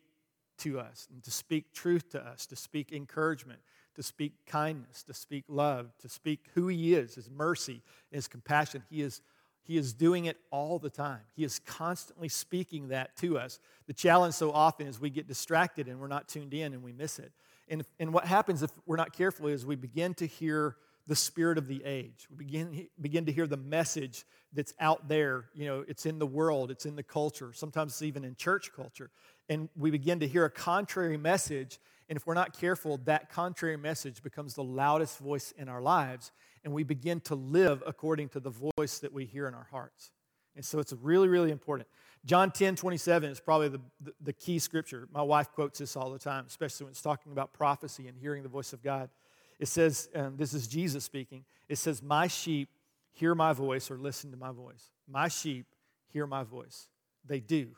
to 0.58 0.78
us 0.78 1.08
and 1.12 1.22
to 1.22 1.30
speak 1.30 1.72
truth 1.72 2.10
to 2.10 2.20
us, 2.20 2.46
to 2.46 2.56
speak 2.56 2.92
encouragement, 2.92 3.60
to 3.94 4.02
speak 4.02 4.32
kindness, 4.46 5.02
to 5.04 5.14
speak 5.14 5.44
love, 5.48 5.92
to 6.00 6.08
speak 6.08 6.40
who 6.54 6.68
he 6.68 6.94
is, 6.94 7.14
his 7.14 7.30
mercy, 7.30 7.82
his 8.10 8.28
compassion. 8.28 8.82
He 8.90 9.02
is, 9.02 9.20
He 9.62 9.76
is 9.78 9.94
doing 9.94 10.26
it 10.26 10.36
all 10.50 10.78
the 10.78 10.90
time. 10.90 11.20
He 11.34 11.44
is 11.44 11.58
constantly 11.58 12.28
speaking 12.28 12.88
that 12.88 13.16
to 13.18 13.38
us. 13.38 13.60
The 13.86 13.94
challenge 13.94 14.34
so 14.34 14.52
often 14.52 14.86
is 14.86 15.00
we 15.00 15.10
get 15.10 15.26
distracted 15.26 15.88
and 15.88 15.98
we're 15.98 16.08
not 16.08 16.28
tuned 16.28 16.52
in 16.52 16.74
and 16.74 16.82
we 16.82 16.92
miss 16.92 17.18
it. 17.18 17.32
And, 17.68 17.84
and 17.98 18.12
what 18.12 18.26
happens 18.26 18.62
if 18.62 18.70
we're 18.84 18.96
not 18.96 19.14
careful 19.14 19.46
is 19.46 19.64
we 19.64 19.76
begin 19.76 20.12
to 20.14 20.26
hear 20.26 20.76
the 21.06 21.16
spirit 21.16 21.58
of 21.58 21.66
the 21.66 21.82
age. 21.84 22.26
We 22.30 22.36
begin, 22.44 22.88
begin 23.00 23.26
to 23.26 23.32
hear 23.32 23.46
the 23.46 23.56
message 23.56 24.24
that's 24.52 24.74
out 24.80 25.08
there. 25.08 25.46
You 25.54 25.66
know, 25.66 25.84
it's 25.86 26.06
in 26.06 26.18
the 26.18 26.26
world, 26.26 26.70
it's 26.70 26.86
in 26.86 26.96
the 26.96 27.02
culture, 27.02 27.52
sometimes 27.54 27.92
it's 27.92 28.02
even 28.02 28.24
in 28.24 28.36
church 28.36 28.70
culture. 28.74 29.10
And 29.48 29.68
we 29.76 29.90
begin 29.90 30.20
to 30.20 30.28
hear 30.28 30.44
a 30.44 30.50
contrary 30.50 31.16
message. 31.16 31.78
And 32.08 32.16
if 32.16 32.26
we're 32.26 32.34
not 32.34 32.58
careful, 32.58 32.98
that 33.04 33.30
contrary 33.30 33.76
message 33.76 34.22
becomes 34.22 34.54
the 34.54 34.64
loudest 34.64 35.18
voice 35.18 35.52
in 35.56 35.68
our 35.68 35.80
lives. 35.80 36.32
And 36.64 36.72
we 36.72 36.82
begin 36.82 37.20
to 37.22 37.34
live 37.34 37.82
according 37.86 38.30
to 38.30 38.40
the 38.40 38.50
voice 38.76 38.98
that 38.98 39.12
we 39.12 39.24
hear 39.24 39.48
in 39.48 39.54
our 39.54 39.68
hearts. 39.70 40.10
And 40.56 40.64
so 40.64 40.78
it's 40.78 40.92
really, 40.92 41.28
really 41.28 41.50
important. 41.50 41.88
John 42.24 42.50
10 42.50 42.76
27 42.76 43.30
is 43.30 43.40
probably 43.40 43.68
the, 43.68 43.80
the, 44.00 44.14
the 44.20 44.32
key 44.32 44.58
scripture. 44.58 45.08
My 45.12 45.22
wife 45.22 45.50
quotes 45.52 45.78
this 45.78 45.96
all 45.96 46.10
the 46.10 46.18
time, 46.18 46.44
especially 46.46 46.84
when 46.84 46.92
it's 46.92 47.02
talking 47.02 47.32
about 47.32 47.52
prophecy 47.52 48.08
and 48.08 48.16
hearing 48.16 48.42
the 48.42 48.48
voice 48.48 48.72
of 48.72 48.82
God. 48.82 49.10
It 49.58 49.68
says, 49.68 50.08
and 50.14 50.38
this 50.38 50.54
is 50.54 50.66
Jesus 50.66 51.04
speaking, 51.04 51.44
it 51.68 51.76
says, 51.76 52.02
My 52.02 52.26
sheep 52.26 52.68
hear 53.12 53.34
my 53.34 53.52
voice 53.52 53.90
or 53.90 53.98
listen 53.98 54.30
to 54.30 54.36
my 54.36 54.52
voice. 54.52 54.90
My 55.08 55.28
sheep 55.28 55.66
hear 56.12 56.26
my 56.26 56.42
voice. 56.44 56.88
They 57.26 57.40
do. 57.40 57.68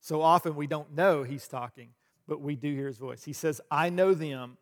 So 0.00 0.22
often 0.22 0.54
we 0.54 0.66
don't 0.66 0.94
know 0.94 1.24
he's 1.24 1.48
talking, 1.48 1.90
but 2.28 2.40
we 2.40 2.54
do 2.54 2.72
hear 2.72 2.86
his 2.86 2.98
voice. 2.98 3.24
He 3.24 3.32
says, 3.32 3.60
I 3.70 3.90
know 3.90 4.14
them 4.14 4.56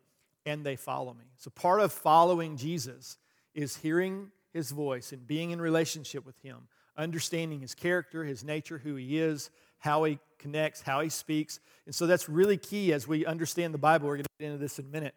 and 0.45 0.65
they 0.65 0.75
follow 0.75 1.13
me. 1.13 1.25
So 1.37 1.51
part 1.51 1.81
of 1.81 1.91
following 1.91 2.57
Jesus 2.57 3.17
is 3.53 3.75
hearing 3.75 4.31
his 4.53 4.71
voice 4.71 5.11
and 5.11 5.27
being 5.27 5.51
in 5.51 5.61
relationship 5.61 6.25
with 6.25 6.39
him, 6.39 6.67
understanding 6.97 7.59
his 7.59 7.75
character, 7.75 8.23
his 8.23 8.43
nature, 8.43 8.79
who 8.79 8.95
he 8.95 9.19
is, 9.19 9.51
how 9.79 10.05
he 10.05 10.17
connects, 10.39 10.81
how 10.81 11.01
he 11.01 11.09
speaks. 11.09 11.59
And 11.85 11.93
so 11.93 12.07
that's 12.07 12.27
really 12.27 12.57
key 12.57 12.93
as 12.93 13.07
we 13.07 13.25
understand 13.25 13.73
the 13.73 13.77
Bible. 13.77 14.07
We're 14.07 14.15
going 14.15 14.23
to 14.23 14.29
get 14.39 14.45
into 14.47 14.57
this 14.57 14.79
in 14.79 14.85
a 14.85 14.89
minute 14.89 15.13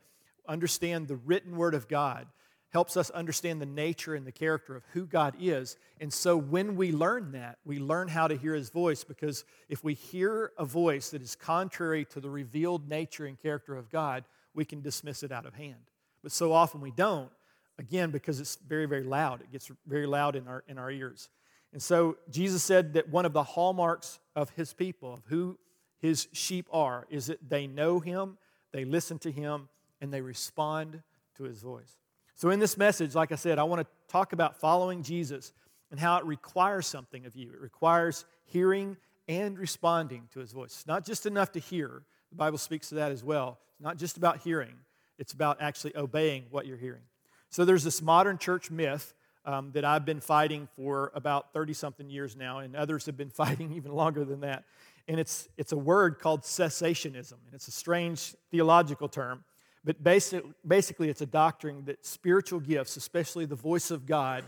understand 0.51 1.09
the 1.09 1.17
written 1.17 1.57
word 1.57 1.75
of 1.75 1.89
God 1.89 2.27
helps 2.71 2.97
us 2.97 3.11
understand 3.11 3.61
the 3.61 3.67
nature 3.67 4.15
and 4.15 4.27
the 4.27 4.33
character 4.33 4.77
of 4.77 4.85
who 4.93 5.05
God 5.05 5.35
is. 5.41 5.77
And 6.01 6.13
so 6.13 6.37
when 6.37 6.77
we 6.77 6.93
learn 6.93 7.33
that, 7.33 7.59
we 7.65 7.79
learn 7.79 8.09
how 8.09 8.29
to 8.29 8.37
hear 8.37 8.55
his 8.55 8.71
voice 8.71 9.03
because 9.05 9.45
if 9.69 9.83
we 9.83 9.95
hear 9.95 10.53
a 10.57 10.65
voice 10.65 11.11
that 11.11 11.21
is 11.21 11.35
contrary 11.35 12.05
to 12.07 12.21
the 12.21 12.31
revealed 12.31 12.89
nature 12.89 13.27
and 13.27 13.41
character 13.41 13.77
of 13.77 13.91
God, 13.91 14.25
we 14.55 14.65
can 14.65 14.81
dismiss 14.81 15.23
it 15.23 15.33
out 15.33 15.47
of 15.47 15.55
hand. 15.55 15.91
But 16.23 16.33
so 16.33 16.53
often 16.53 16.81
we 16.81 16.93
don't, 16.93 17.31
again, 17.79 18.11
because 18.11 18.39
it's 18.41 18.57
very, 18.57 18.87
very 18.87 19.05
loud. 19.05 19.41
It 19.41 19.51
gets 19.51 19.71
very 19.87 20.07
loud 20.07 20.37
in 20.37 20.47
our, 20.47 20.63
in 20.69 20.79
our 20.79 20.91
ears. 20.91 21.29
And 21.73 21.83
so 21.83 22.19
Jesus 22.31 22.63
said 22.63 22.95
that 22.95 23.09
one 23.09 23.25
of 23.25 23.33
the 23.33 23.43
hallmarks 23.43 24.21
of 24.37 24.51
his 24.51 24.73
people, 24.73 25.15
of 25.15 25.23
who 25.27 25.59
his 25.99 26.29
sheep 26.33 26.69
are, 26.73 27.07
is 27.11 27.27
that 27.27 27.49
they 27.49 27.67
know 27.67 27.99
him, 27.99 28.39
they 28.73 28.85
listen 28.85 29.19
to 29.21 29.33
him, 29.33 29.69
and 30.01 30.13
they 30.13 30.21
respond 30.21 31.03
to 31.37 31.45
his 31.45 31.63
voice. 31.63 32.00
So, 32.41 32.49
in 32.49 32.59
this 32.59 32.79
message, 32.79 33.15
like 33.15 33.33
I 33.33 33.35
said, 33.35 33.59
I 33.59 33.65
want 33.65 33.83
to 33.83 33.87
talk 34.11 34.33
about 34.33 34.57
following 34.57 35.03
Jesus 35.03 35.53
and 35.91 36.01
how 36.01 36.17
it 36.17 36.25
requires 36.25 36.87
something 36.87 37.27
of 37.27 37.37
you. 37.37 37.51
It 37.53 37.61
requires 37.61 38.25
hearing 38.47 38.97
and 39.29 39.59
responding 39.59 40.23
to 40.33 40.41
his 40.41 40.51
voice. 40.51 40.71
It's 40.71 40.87
not 40.87 41.05
just 41.05 41.27
enough 41.27 41.53
to 41.53 41.61
hear, 41.61 42.03
the 42.31 42.37
Bible 42.37 42.57
speaks 42.57 42.89
to 42.89 42.95
that 42.95 43.13
as 43.13 43.23
well. 43.23 43.59
It's 43.75 43.83
not 43.83 43.99
just 43.99 44.17
about 44.17 44.39
hearing, 44.39 44.73
it's 45.19 45.35
about 45.35 45.59
actually 45.61 45.95
obeying 45.95 46.45
what 46.49 46.67
you're 46.67 46.79
hearing. 46.79 47.03
So, 47.51 47.67
there's 47.67 47.85
this 47.85 48.01
modern 48.01 48.39
church 48.39 48.71
myth 48.71 49.13
um, 49.45 49.73
that 49.73 49.85
I've 49.85 50.07
been 50.07 50.21
fighting 50.21 50.67
for 50.75 51.13
about 51.15 51.53
30 51.53 51.75
something 51.75 52.09
years 52.09 52.37
now, 52.37 52.61
and 52.61 52.75
others 52.75 53.05
have 53.05 53.19
been 53.19 53.29
fighting 53.45 53.75
even 53.75 53.93
longer 53.93 54.25
than 54.25 54.41
that. 54.41 54.65
And 55.09 55.21
it's, 55.21 55.47
it's 55.59 55.73
a 55.73 55.79
word 55.79 56.19
called 56.19 56.45
cessationism, 56.45 57.33
and 57.45 57.53
it's 57.53 57.69
a 57.69 57.73
strange 57.73 58.35
theological 58.51 59.11
term. 59.11 59.45
But 59.85 60.03
basic, 60.03 60.45
basically, 60.67 61.09
it's 61.09 61.23
a 61.23 61.27
doctrine 61.27 61.85
that 61.87 62.05
spiritual 62.05 62.61
gifts, 62.61 62.97
especially 62.97 63.47
the 63.47 63.57
voice 63.57 63.91
of 63.91 64.07
God, 64.07 64.45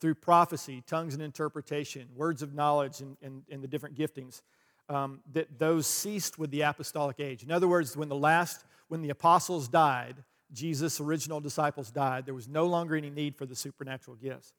through 0.00 0.14
prophecy, 0.14 0.82
tongues 0.86 1.12
and 1.12 1.22
interpretation, 1.22 2.08
words 2.16 2.40
of 2.40 2.54
knowledge, 2.54 3.00
and, 3.00 3.16
and, 3.22 3.42
and 3.50 3.62
the 3.62 3.68
different 3.68 3.94
giftings, 3.94 4.40
um, 4.88 5.20
that 5.32 5.58
those 5.58 5.86
ceased 5.86 6.38
with 6.38 6.50
the 6.50 6.62
apostolic 6.62 7.20
age. 7.20 7.42
In 7.42 7.52
other 7.52 7.68
words, 7.68 7.96
when 7.96 8.08
the 8.08 8.16
last, 8.16 8.64
when 8.88 9.02
the 9.02 9.10
apostles 9.10 9.68
died, 9.68 10.16
Jesus' 10.52 11.00
original 11.00 11.40
disciples 11.40 11.90
died, 11.90 12.24
there 12.24 12.34
was 12.34 12.48
no 12.48 12.66
longer 12.66 12.96
any 12.96 13.10
need 13.10 13.36
for 13.36 13.46
the 13.46 13.54
supernatural 13.54 14.16
gifts. 14.16 14.54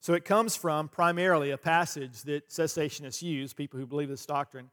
So 0.00 0.14
it 0.14 0.24
comes 0.24 0.56
from 0.56 0.88
primarily 0.88 1.50
a 1.50 1.58
passage 1.58 2.22
that 2.22 2.48
cessationists 2.48 3.22
use, 3.22 3.52
people 3.52 3.78
who 3.78 3.86
believe 3.86 4.08
this 4.08 4.26
doctrine, 4.26 4.70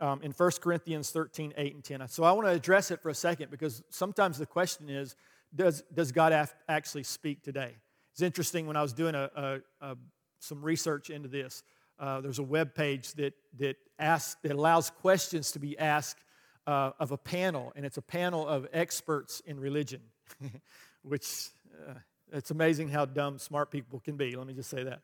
um, 0.00 0.22
in 0.22 0.32
1 0.32 0.50
Corinthians 0.60 1.10
13, 1.10 1.54
8, 1.56 1.74
and 1.74 1.84
10. 1.84 2.08
So 2.08 2.24
I 2.24 2.32
want 2.32 2.46
to 2.46 2.52
address 2.52 2.90
it 2.90 3.00
for 3.00 3.08
a 3.08 3.14
second 3.14 3.50
because 3.50 3.82
sometimes 3.90 4.38
the 4.38 4.46
question 4.46 4.88
is 4.88 5.14
does, 5.54 5.82
does 5.92 6.12
God 6.12 6.48
actually 6.68 7.02
speak 7.02 7.42
today? 7.42 7.74
It's 8.12 8.22
interesting 8.22 8.66
when 8.66 8.76
I 8.76 8.82
was 8.82 8.92
doing 8.92 9.14
a, 9.14 9.30
a, 9.34 9.60
a 9.80 9.96
some 10.38 10.62
research 10.62 11.10
into 11.10 11.28
this. 11.28 11.62
Uh, 11.98 12.20
there's 12.20 12.38
a 12.38 12.42
web 12.42 12.74
page 12.74 13.12
that, 13.14 13.34
that, 13.58 13.76
asks, 13.98 14.36
that 14.42 14.52
allows 14.52 14.90
questions 14.90 15.52
to 15.52 15.58
be 15.58 15.78
asked 15.78 16.24
uh, 16.66 16.92
of 16.98 17.12
a 17.12 17.18
panel, 17.18 17.72
and 17.76 17.84
it's 17.84 17.98
a 17.98 18.02
panel 18.02 18.46
of 18.46 18.66
experts 18.72 19.42
in 19.44 19.58
religion, 19.58 20.00
which 21.02 21.48
uh, 21.88 21.94
it's 22.32 22.50
amazing 22.50 22.88
how 22.88 23.04
dumb 23.04 23.38
smart 23.38 23.70
people 23.70 24.00
can 24.00 24.16
be. 24.16 24.34
Let 24.36 24.46
me 24.46 24.54
just 24.54 24.70
say 24.70 24.84
that. 24.84 25.00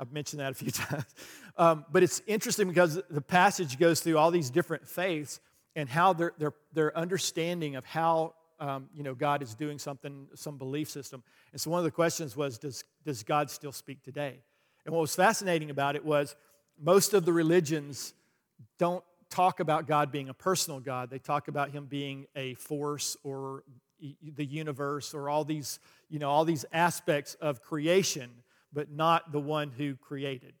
I've 0.00 0.12
mentioned 0.12 0.40
that 0.40 0.52
a 0.52 0.54
few 0.54 0.70
times. 0.72 1.04
Um, 1.56 1.84
but 1.90 2.02
it's 2.02 2.22
interesting 2.26 2.68
because 2.68 3.00
the 3.10 3.20
passage 3.20 3.78
goes 3.78 4.00
through 4.00 4.18
all 4.18 4.30
these 4.30 4.50
different 4.50 4.86
faiths 4.86 5.40
and 5.74 5.88
how 5.88 6.12
their, 6.12 6.32
their, 6.38 6.52
their 6.72 6.96
understanding 6.96 7.76
of 7.76 7.84
how 7.84 8.34
um, 8.60 8.88
you 8.94 9.02
know, 9.02 9.14
God 9.14 9.42
is 9.42 9.54
doing 9.54 9.78
something, 9.78 10.26
some 10.34 10.58
belief 10.58 10.90
system. 10.90 11.22
And 11.52 11.60
so 11.60 11.70
one 11.70 11.78
of 11.78 11.84
the 11.84 11.90
questions 11.90 12.36
was, 12.36 12.58
does, 12.58 12.84
does 13.04 13.22
God 13.22 13.50
still 13.50 13.72
speak 13.72 14.02
today? 14.02 14.40
And 14.84 14.94
what 14.94 15.00
was 15.00 15.14
fascinating 15.14 15.70
about 15.70 15.96
it 15.96 16.04
was 16.04 16.34
most 16.80 17.14
of 17.14 17.24
the 17.24 17.32
religions 17.32 18.14
don't 18.78 19.04
talk 19.30 19.60
about 19.60 19.86
God 19.86 20.10
being 20.10 20.28
a 20.28 20.34
personal 20.34 20.80
God. 20.80 21.10
They 21.10 21.18
talk 21.18 21.48
about 21.48 21.70
him 21.70 21.86
being 21.86 22.26
a 22.34 22.54
force 22.54 23.16
or 23.22 23.64
the 24.22 24.44
universe 24.44 25.12
or 25.12 25.28
all 25.28 25.44
these, 25.44 25.78
you 26.08 26.18
know, 26.18 26.30
all 26.30 26.44
these 26.44 26.64
aspects 26.72 27.34
of 27.34 27.62
creation 27.62 28.30
but 28.72 28.90
not 28.90 29.32
the 29.32 29.40
one 29.40 29.70
who 29.70 29.96
created. 29.96 30.54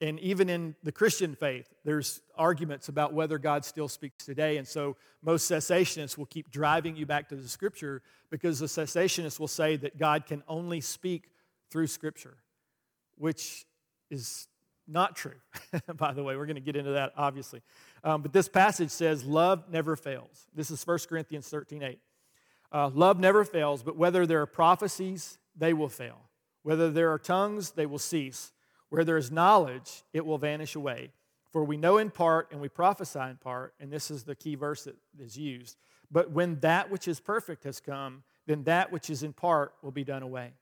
And 0.00 0.18
even 0.20 0.50
in 0.50 0.74
the 0.82 0.92
Christian 0.92 1.34
faith, 1.34 1.72
there's 1.84 2.20
arguments 2.36 2.88
about 2.88 3.14
whether 3.14 3.38
God 3.38 3.64
still 3.64 3.88
speaks 3.88 4.24
today. 4.24 4.56
And 4.56 4.66
so 4.66 4.96
most 5.22 5.50
cessationists 5.50 6.18
will 6.18 6.26
keep 6.26 6.50
driving 6.50 6.96
you 6.96 7.06
back 7.06 7.28
to 7.28 7.36
the 7.36 7.48
scripture 7.48 8.02
because 8.30 8.58
the 8.58 8.66
cessationists 8.66 9.38
will 9.38 9.48
say 9.48 9.76
that 9.76 9.96
God 9.96 10.26
can 10.26 10.42
only 10.48 10.80
speak 10.80 11.30
through 11.70 11.86
scripture, 11.86 12.36
which 13.16 13.64
is 14.10 14.48
not 14.86 15.16
true, 15.16 15.36
by 15.94 16.12
the 16.12 16.22
way. 16.22 16.36
We're 16.36 16.46
going 16.46 16.56
to 16.56 16.60
get 16.60 16.76
into 16.76 16.92
that, 16.92 17.12
obviously. 17.16 17.62
Um, 18.02 18.22
but 18.22 18.32
this 18.32 18.48
passage 18.48 18.90
says, 18.90 19.24
Love 19.24 19.70
never 19.70 19.96
fails. 19.96 20.46
This 20.54 20.70
is 20.70 20.86
1 20.86 20.98
Corinthians 21.08 21.48
13 21.48 21.82
8. 21.82 21.98
Uh, 22.72 22.90
love 22.92 23.20
never 23.20 23.44
fails, 23.44 23.82
but 23.82 23.96
whether 23.96 24.26
there 24.26 24.42
are 24.42 24.46
prophecies, 24.46 25.38
they 25.56 25.72
will 25.72 25.88
fail. 25.88 26.18
Whether 26.64 26.90
there 26.90 27.12
are 27.12 27.18
tongues, 27.18 27.70
they 27.72 27.86
will 27.86 28.00
cease. 28.00 28.52
Where 28.88 29.04
there 29.04 29.16
is 29.16 29.30
knowledge, 29.30 30.02
it 30.12 30.26
will 30.26 30.38
vanish 30.38 30.74
away. 30.74 31.12
For 31.52 31.62
we 31.62 31.76
know 31.76 31.98
in 31.98 32.10
part 32.10 32.48
and 32.50 32.60
we 32.60 32.68
prophesy 32.68 33.20
in 33.20 33.36
part, 33.36 33.74
and 33.78 33.92
this 33.92 34.10
is 34.10 34.24
the 34.24 34.34
key 34.34 34.56
verse 34.56 34.84
that 34.84 34.96
is 35.20 35.36
used. 35.36 35.76
But 36.10 36.32
when 36.32 36.58
that 36.60 36.90
which 36.90 37.06
is 37.06 37.20
perfect 37.20 37.64
has 37.64 37.80
come, 37.80 38.24
then 38.46 38.64
that 38.64 38.90
which 38.90 39.10
is 39.10 39.22
in 39.22 39.32
part 39.32 39.74
will 39.82 39.92
be 39.92 40.04
done 40.04 40.22
away. 40.22 40.52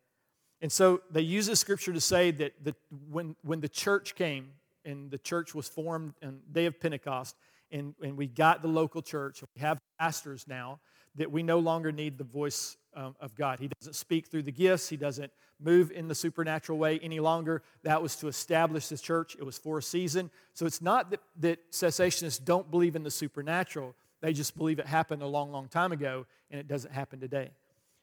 And 0.61 0.71
so 0.71 1.03
they 1.11 1.23
use 1.23 1.47
this 1.47 1.61
scripture 1.61 1.93
to 1.93 2.01
say 2.01 2.31
that 2.33 2.53
the, 2.63 2.75
when, 3.11 3.37
when 3.43 3.61
the 3.61 3.69
church 3.69 4.15
came 4.15 4.51
and 4.85 5.11
the 5.11 5.19
church 5.19 5.55
was 5.55 5.69
formed 5.69 6.15
on 6.23 6.41
day 6.51 6.67
of 6.67 6.79
Pentecost, 6.79 7.37
and, 7.71 7.95
and 8.03 8.17
we 8.17 8.27
got 8.27 8.61
the 8.61 8.69
local 8.69 9.03
church, 9.03 9.43
we 9.55 9.61
have 9.61 9.79
pastors 9.99 10.47
now, 10.47 10.81
that 11.15 11.31
we 11.31 11.43
no 11.43 11.59
longer 11.59 11.93
need 11.93 12.19
the 12.19 12.25
voice 12.25 12.77
um, 12.95 13.15
of 13.21 13.35
God. 13.35 13.59
He 13.59 13.69
doesn't 13.69 13.95
speak 13.95 14.27
through 14.27 14.43
the 14.43 14.53
gifts, 14.53 14.89
He 14.89 14.97
doesn't 14.97 15.33
move 15.61 15.91
in 15.91 16.09
the 16.09 16.15
supernatural 16.15 16.79
way 16.79 16.99
any 17.03 17.21
longer. 17.21 17.63
That 17.83 18.03
was 18.03 18.17
to 18.17 18.29
establish 18.29 18.89
the 18.89 18.99
church, 18.99 19.37
it 19.39 19.45
was 19.45 19.59
for 19.59 19.79
a 19.79 19.83
season. 19.83 20.31
So 20.55 20.67
it's 20.67 20.83
not 20.83 21.11
that, 21.11 21.21
that 21.41 21.71
cessationists 21.73 22.45
don't 22.45 22.71
believe 22.71 22.97
in 22.97 23.03
the 23.03 23.11
supernatural, 23.11 23.95
they 24.21 24.33
just 24.33 24.57
believe 24.57 24.79
it 24.79 24.87
happened 24.87 25.23
a 25.23 25.27
long, 25.27 25.51
long 25.51 25.69
time 25.69 25.93
ago 25.93 26.27
and 26.51 26.61
it 26.61 26.69
doesn't 26.69 26.93
happen 26.93 27.21
today. 27.21 27.51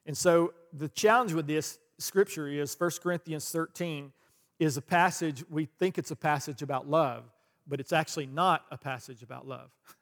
And 0.06 0.18
so 0.18 0.54
the 0.74 0.90
challenge 0.90 1.34
with 1.34 1.48
this 1.48 1.78
scripture 1.98 2.48
is 2.48 2.76
1 2.78 2.92
Corinthians 3.02 3.50
13 3.50 4.12
is 4.60 4.76
a 4.76 4.82
passage, 4.82 5.44
we 5.50 5.66
think 5.66 5.98
it's 5.98 6.12
a 6.12 6.16
passage 6.16 6.62
about 6.62 6.90
love, 6.90 7.24
but 7.68 7.80
it's 7.80 7.94
actually 7.94 8.26
not 8.26 8.66
a 8.72 8.78
passage 8.78 9.24
about 9.24 9.48
love. 9.48 9.70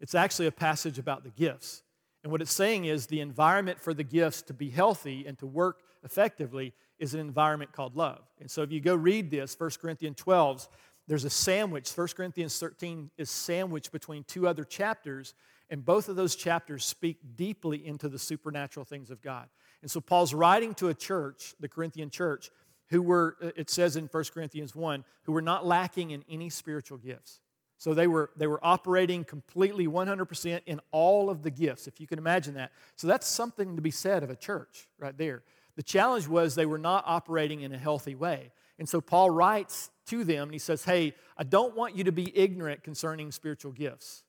It's 0.00 0.16
actually 0.16 0.48
a 0.48 0.52
passage 0.52 0.98
about 0.98 1.22
the 1.22 1.30
gifts. 1.30 1.84
And 2.22 2.30
what 2.30 2.40
it's 2.40 2.52
saying 2.52 2.84
is 2.84 3.06
the 3.06 3.20
environment 3.20 3.80
for 3.80 3.92
the 3.92 4.04
gifts 4.04 4.42
to 4.42 4.54
be 4.54 4.70
healthy 4.70 5.24
and 5.26 5.38
to 5.38 5.46
work 5.46 5.80
effectively 6.04 6.72
is 6.98 7.14
an 7.14 7.20
environment 7.20 7.72
called 7.72 7.96
love. 7.96 8.20
And 8.40 8.50
so 8.50 8.62
if 8.62 8.70
you 8.70 8.80
go 8.80 8.94
read 8.94 9.30
this, 9.30 9.58
1 9.58 9.70
Corinthians 9.80 10.16
12, 10.18 10.68
there's 11.08 11.24
a 11.24 11.30
sandwich. 11.30 11.90
1 11.90 12.08
Corinthians 12.16 12.58
13 12.58 13.10
is 13.16 13.28
sandwiched 13.30 13.90
between 13.90 14.24
two 14.24 14.46
other 14.46 14.62
chapters, 14.62 15.34
and 15.68 15.84
both 15.84 16.08
of 16.08 16.16
those 16.16 16.36
chapters 16.36 16.84
speak 16.84 17.18
deeply 17.34 17.84
into 17.84 18.08
the 18.08 18.18
supernatural 18.18 18.84
things 18.84 19.10
of 19.10 19.20
God. 19.20 19.48
And 19.82 19.90
so 19.90 20.00
Paul's 20.00 20.32
writing 20.32 20.74
to 20.74 20.88
a 20.88 20.94
church, 20.94 21.54
the 21.58 21.68
Corinthian 21.68 22.08
church, 22.08 22.50
who 22.90 23.02
were, 23.02 23.36
uh, 23.42 23.50
it 23.56 23.68
says 23.68 23.96
in 23.96 24.06
1 24.06 24.24
Corinthians 24.32 24.76
1, 24.76 25.04
who 25.24 25.32
were 25.32 25.42
not 25.42 25.66
lacking 25.66 26.10
in 26.10 26.24
any 26.28 26.50
spiritual 26.50 26.98
gifts. 26.98 27.40
So 27.82 27.94
they 27.94 28.06
were, 28.06 28.30
they 28.36 28.46
were 28.46 28.64
operating 28.64 29.24
completely 29.24 29.88
100% 29.88 30.60
in 30.66 30.80
all 30.92 31.28
of 31.28 31.42
the 31.42 31.50
gifts, 31.50 31.88
if 31.88 32.00
you 32.00 32.06
can 32.06 32.16
imagine 32.16 32.54
that. 32.54 32.70
So 32.94 33.08
that's 33.08 33.26
something 33.26 33.74
to 33.74 33.82
be 33.82 33.90
said 33.90 34.22
of 34.22 34.30
a 34.30 34.36
church 34.36 34.86
right 35.00 35.18
there. 35.18 35.42
The 35.74 35.82
challenge 35.82 36.28
was 36.28 36.54
they 36.54 36.64
were 36.64 36.78
not 36.78 37.02
operating 37.08 37.62
in 37.62 37.72
a 37.72 37.76
healthy 37.76 38.14
way. 38.14 38.52
And 38.78 38.88
so 38.88 39.00
Paul 39.00 39.30
writes 39.30 39.90
to 40.06 40.22
them 40.22 40.44
and 40.44 40.52
he 40.52 40.60
says, 40.60 40.84
Hey, 40.84 41.14
I 41.36 41.42
don't 41.42 41.74
want 41.74 41.96
you 41.96 42.04
to 42.04 42.12
be 42.12 42.30
ignorant 42.38 42.84
concerning 42.84 43.32
spiritual 43.32 43.72
gifts. 43.72 44.22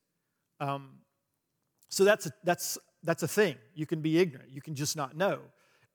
Um, 0.60 0.90
so 1.90 2.04
that's 2.04 2.26
a, 2.26 2.32
that's, 2.44 2.80
that's 3.04 3.22
a 3.22 3.28
thing. 3.28 3.58
You 3.76 3.86
can 3.86 4.02
be 4.02 4.18
ignorant, 4.18 4.50
you 4.52 4.64
can 4.64 4.74
just 4.74 4.98
not 4.98 5.16
know. 5.16 5.42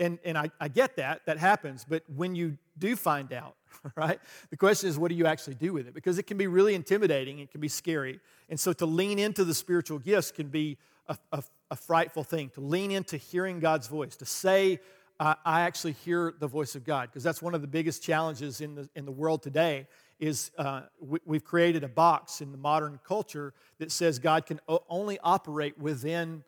And, 0.00 0.18
and 0.24 0.38
I, 0.38 0.50
I 0.60 0.68
get 0.68 0.96
that, 0.96 1.22
that 1.26 1.38
happens, 1.38 1.84
but 1.88 2.02
when 2.14 2.34
you 2.34 2.56
do 2.78 2.94
find 2.94 3.32
out, 3.32 3.56
right, 3.96 4.20
the 4.50 4.56
question 4.56 4.88
is, 4.88 4.98
what 4.98 5.08
do 5.08 5.14
you 5.14 5.26
actually 5.26 5.54
do 5.54 5.72
with 5.72 5.88
it? 5.88 5.94
Because 5.94 6.18
it 6.18 6.24
can 6.24 6.36
be 6.36 6.46
really 6.46 6.74
intimidating, 6.74 7.40
it 7.40 7.50
can 7.50 7.60
be 7.60 7.68
scary. 7.68 8.20
And 8.48 8.58
so 8.58 8.72
to 8.74 8.86
lean 8.86 9.18
into 9.18 9.44
the 9.44 9.54
spiritual 9.54 9.98
gifts 9.98 10.30
can 10.30 10.48
be 10.48 10.78
a, 11.08 11.18
a, 11.32 11.42
a 11.70 11.76
frightful 11.76 12.22
thing, 12.24 12.50
to 12.50 12.60
lean 12.60 12.90
into 12.90 13.16
hearing 13.16 13.60
God's 13.60 13.88
voice, 13.88 14.16
to 14.16 14.26
say, 14.26 14.80
I, 15.18 15.34
I 15.44 15.60
actually 15.62 15.92
hear 15.92 16.34
the 16.38 16.46
voice 16.46 16.74
of 16.74 16.84
God, 16.84 17.08
because 17.08 17.22
that's 17.22 17.42
one 17.42 17.54
of 17.54 17.60
the 17.60 17.66
biggest 17.66 18.02
challenges 18.02 18.60
in 18.60 18.74
the, 18.74 18.88
in 18.94 19.04
the 19.04 19.12
world 19.12 19.42
today 19.42 19.86
is 20.18 20.50
uh, 20.58 20.82
we, 21.00 21.36
have 21.36 21.44
created 21.44 21.84
a 21.84 21.88
box 21.88 22.40
in 22.40 22.50
the 22.50 22.58
modern 22.58 22.98
culture 23.06 23.54
that 23.78 23.92
says 23.92 24.18
God 24.18 24.46
can 24.46 24.60
o- 24.68 24.82
only 24.88 25.18
operate 25.22 25.78
within 25.78 26.42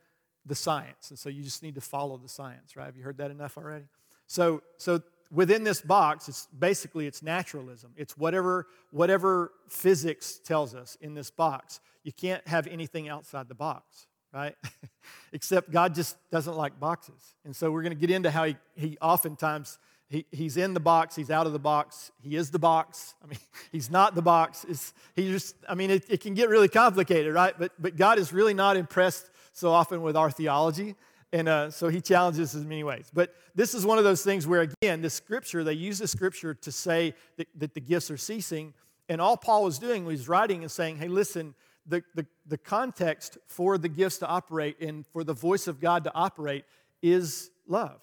the 0.51 0.57
science. 0.57 1.11
And 1.11 1.19
so 1.19 1.29
you 1.29 1.45
just 1.45 1.63
need 1.63 1.77
to 1.77 1.81
follow 1.81 2.17
the 2.17 2.29
science, 2.29 2.77
right? 2.77 2.87
Have 2.87 2.97
you 2.97 3.05
heard 3.05 3.19
that 3.19 3.31
enough 3.31 3.57
already? 3.57 3.85
So, 4.27 4.63
so 4.79 5.01
within 5.31 5.63
this 5.63 5.81
box, 5.81 6.29
it's 6.29 6.49
basically 6.59 7.07
it's 7.07 7.23
naturalism. 7.23 7.93
It's 7.97 8.19
whatever, 8.19 8.67
whatever 8.91 9.53
physics 9.69 10.41
tells 10.45 10.75
us 10.75 10.99
in 11.01 11.15
this 11.15 11.31
box. 11.31 11.79
You 12.03 12.13
can't 12.13 12.47
have 12.49 12.67
anything 12.67 13.09
outside 13.09 13.47
the 13.47 13.55
box, 13.55 14.09
right? 14.35 14.57
Except 15.33 15.71
God 15.71 15.95
just 15.95 16.17
doesn't 16.33 16.57
like 16.57 16.81
boxes. 16.81 17.37
And 17.45 17.55
so 17.55 17.71
we're 17.71 17.83
going 17.83 17.95
to 17.95 18.07
get 18.07 18.11
into 18.11 18.33
how 18.33 18.47
he, 18.47 18.57
he 18.75 18.99
oftentimes 19.01 19.79
he, 20.09 20.27
he's 20.33 20.57
in 20.57 20.75
the 20.75 20.81
box, 20.81 21.15
he's 21.15 21.31
out 21.31 21.47
of 21.47 21.53
the 21.53 21.61
box, 21.61 22.11
he 22.21 22.35
is 22.35 22.51
the 22.51 22.59
box. 22.59 23.15
I 23.23 23.29
mean, 23.29 23.39
he's 23.73 23.89
not 23.89 24.17
the 24.17 24.23
box. 24.23 24.67
It's, 24.69 24.93
he 25.15 25.31
just, 25.31 25.55
I 25.69 25.77
mean, 25.77 25.93
it, 25.93 26.07
it 26.09 26.21
can 26.21 26.35
get 26.35 26.49
really 26.49 26.69
complicated, 26.69 27.33
right? 27.33 27.55
But, 27.57 27.71
but 27.79 27.97
God 27.97 28.19
is 28.19 28.33
really 28.33 28.55
not 28.55 28.77
impressed 28.77 29.30
so 29.53 29.71
often 29.71 30.03
with 30.03 30.17
our 30.17 30.31
theology. 30.31 30.95
And 31.33 31.49
uh, 31.49 31.71
so 31.71 31.89
he 31.89 32.01
challenges 32.01 32.55
us 32.55 32.63
in 32.63 32.69
many 32.69 32.83
ways. 32.83 33.11
But 33.13 33.35
this 33.55 33.75
is 33.75 33.87
one 33.87 33.99
of 33.99 34.05
those 34.05 34.25
things 34.25 34.47
where, 34.47 34.63
again, 34.63 35.01
the 35.01 35.11
scripture, 35.11 35.63
they 35.63 35.75
use 35.75 35.99
the 35.99 36.09
scripture 36.09 36.55
to 36.55 36.73
say 36.73 37.15
that, 37.37 37.47
that 37.57 37.75
the 37.75 37.81
gifts 37.81 38.11
are 38.11 38.17
ceasing. 38.17 38.75
And 39.09 39.21
all 39.21 39.37
Paul 39.37 39.65
was 39.65 39.79
doing 39.79 40.05
was 40.05 40.29
writing 40.29 40.63
and 40.63 40.71
saying, 40.71 40.97
hey, 40.97 41.09
listen, 41.09 41.55
the, 41.87 42.03
the, 42.15 42.27
the 42.47 42.59
context 42.59 43.39
for 43.47 43.79
the 43.79 43.89
gifts 43.89 44.19
to 44.19 44.27
operate 44.27 44.81
and 44.81 45.07
for 45.07 45.23
the 45.23 45.33
voice 45.33 45.69
of 45.69 45.81
God 45.81 46.05
to 46.05 46.15
operate 46.15 46.65
is 47.01 47.51
love. 47.67 48.03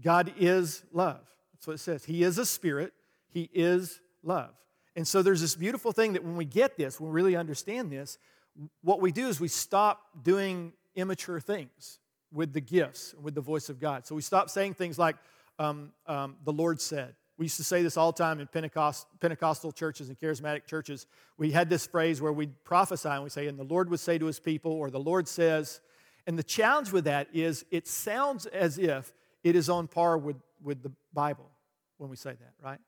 God 0.00 0.32
is 0.38 0.82
love. 0.92 1.20
That's 1.52 1.66
what 1.66 1.74
it 1.74 1.80
says. 1.80 2.04
He 2.04 2.22
is 2.22 2.38
a 2.38 2.46
spirit, 2.46 2.92
He 3.28 3.50
is 3.52 4.00
love. 4.22 4.50
And 4.96 5.06
so 5.06 5.22
there's 5.22 5.40
this 5.40 5.54
beautiful 5.54 5.92
thing 5.92 6.14
that 6.14 6.24
when 6.24 6.36
we 6.36 6.44
get 6.44 6.76
this, 6.76 7.00
when 7.00 7.10
we 7.10 7.14
really 7.14 7.36
understand 7.36 7.90
this, 7.90 8.18
what 8.82 9.00
we 9.00 9.12
do 9.12 9.28
is 9.28 9.40
we 9.40 9.48
stop 9.48 10.02
doing 10.22 10.72
immature 10.94 11.40
things 11.40 11.98
with 12.32 12.52
the 12.52 12.60
gifts, 12.60 13.14
with 13.20 13.34
the 13.34 13.40
voice 13.40 13.68
of 13.68 13.80
God. 13.80 14.06
So 14.06 14.14
we 14.14 14.22
stop 14.22 14.50
saying 14.50 14.74
things 14.74 14.98
like, 14.98 15.16
um, 15.58 15.92
um, 16.06 16.36
the 16.44 16.52
Lord 16.52 16.80
said. 16.80 17.14
We 17.38 17.46
used 17.46 17.56
to 17.56 17.64
say 17.64 17.82
this 17.82 17.96
all 17.96 18.12
the 18.12 18.18
time 18.18 18.40
in 18.40 18.46
Pentecost, 18.46 19.06
Pentecostal 19.20 19.72
churches 19.72 20.08
and 20.08 20.18
charismatic 20.18 20.66
churches. 20.66 21.06
We 21.38 21.50
had 21.50 21.68
this 21.68 21.86
phrase 21.86 22.20
where 22.20 22.32
we'd 22.32 22.62
prophesy 22.64 23.08
and 23.08 23.24
we 23.24 23.30
say, 23.30 23.46
and 23.48 23.58
the 23.58 23.64
Lord 23.64 23.90
would 23.90 24.00
say 24.00 24.18
to 24.18 24.26
his 24.26 24.38
people, 24.38 24.72
or 24.72 24.90
the 24.90 25.00
Lord 25.00 25.26
says. 25.28 25.80
And 26.26 26.38
the 26.38 26.42
challenge 26.42 26.92
with 26.92 27.04
that 27.04 27.28
is 27.32 27.64
it 27.70 27.88
sounds 27.88 28.46
as 28.46 28.78
if 28.78 29.12
it 29.42 29.56
is 29.56 29.68
on 29.68 29.88
par 29.88 30.18
with, 30.18 30.36
with 30.62 30.82
the 30.82 30.92
Bible 31.12 31.50
when 31.98 32.10
we 32.10 32.16
say 32.16 32.30
that, 32.32 32.52
right? 32.62 32.78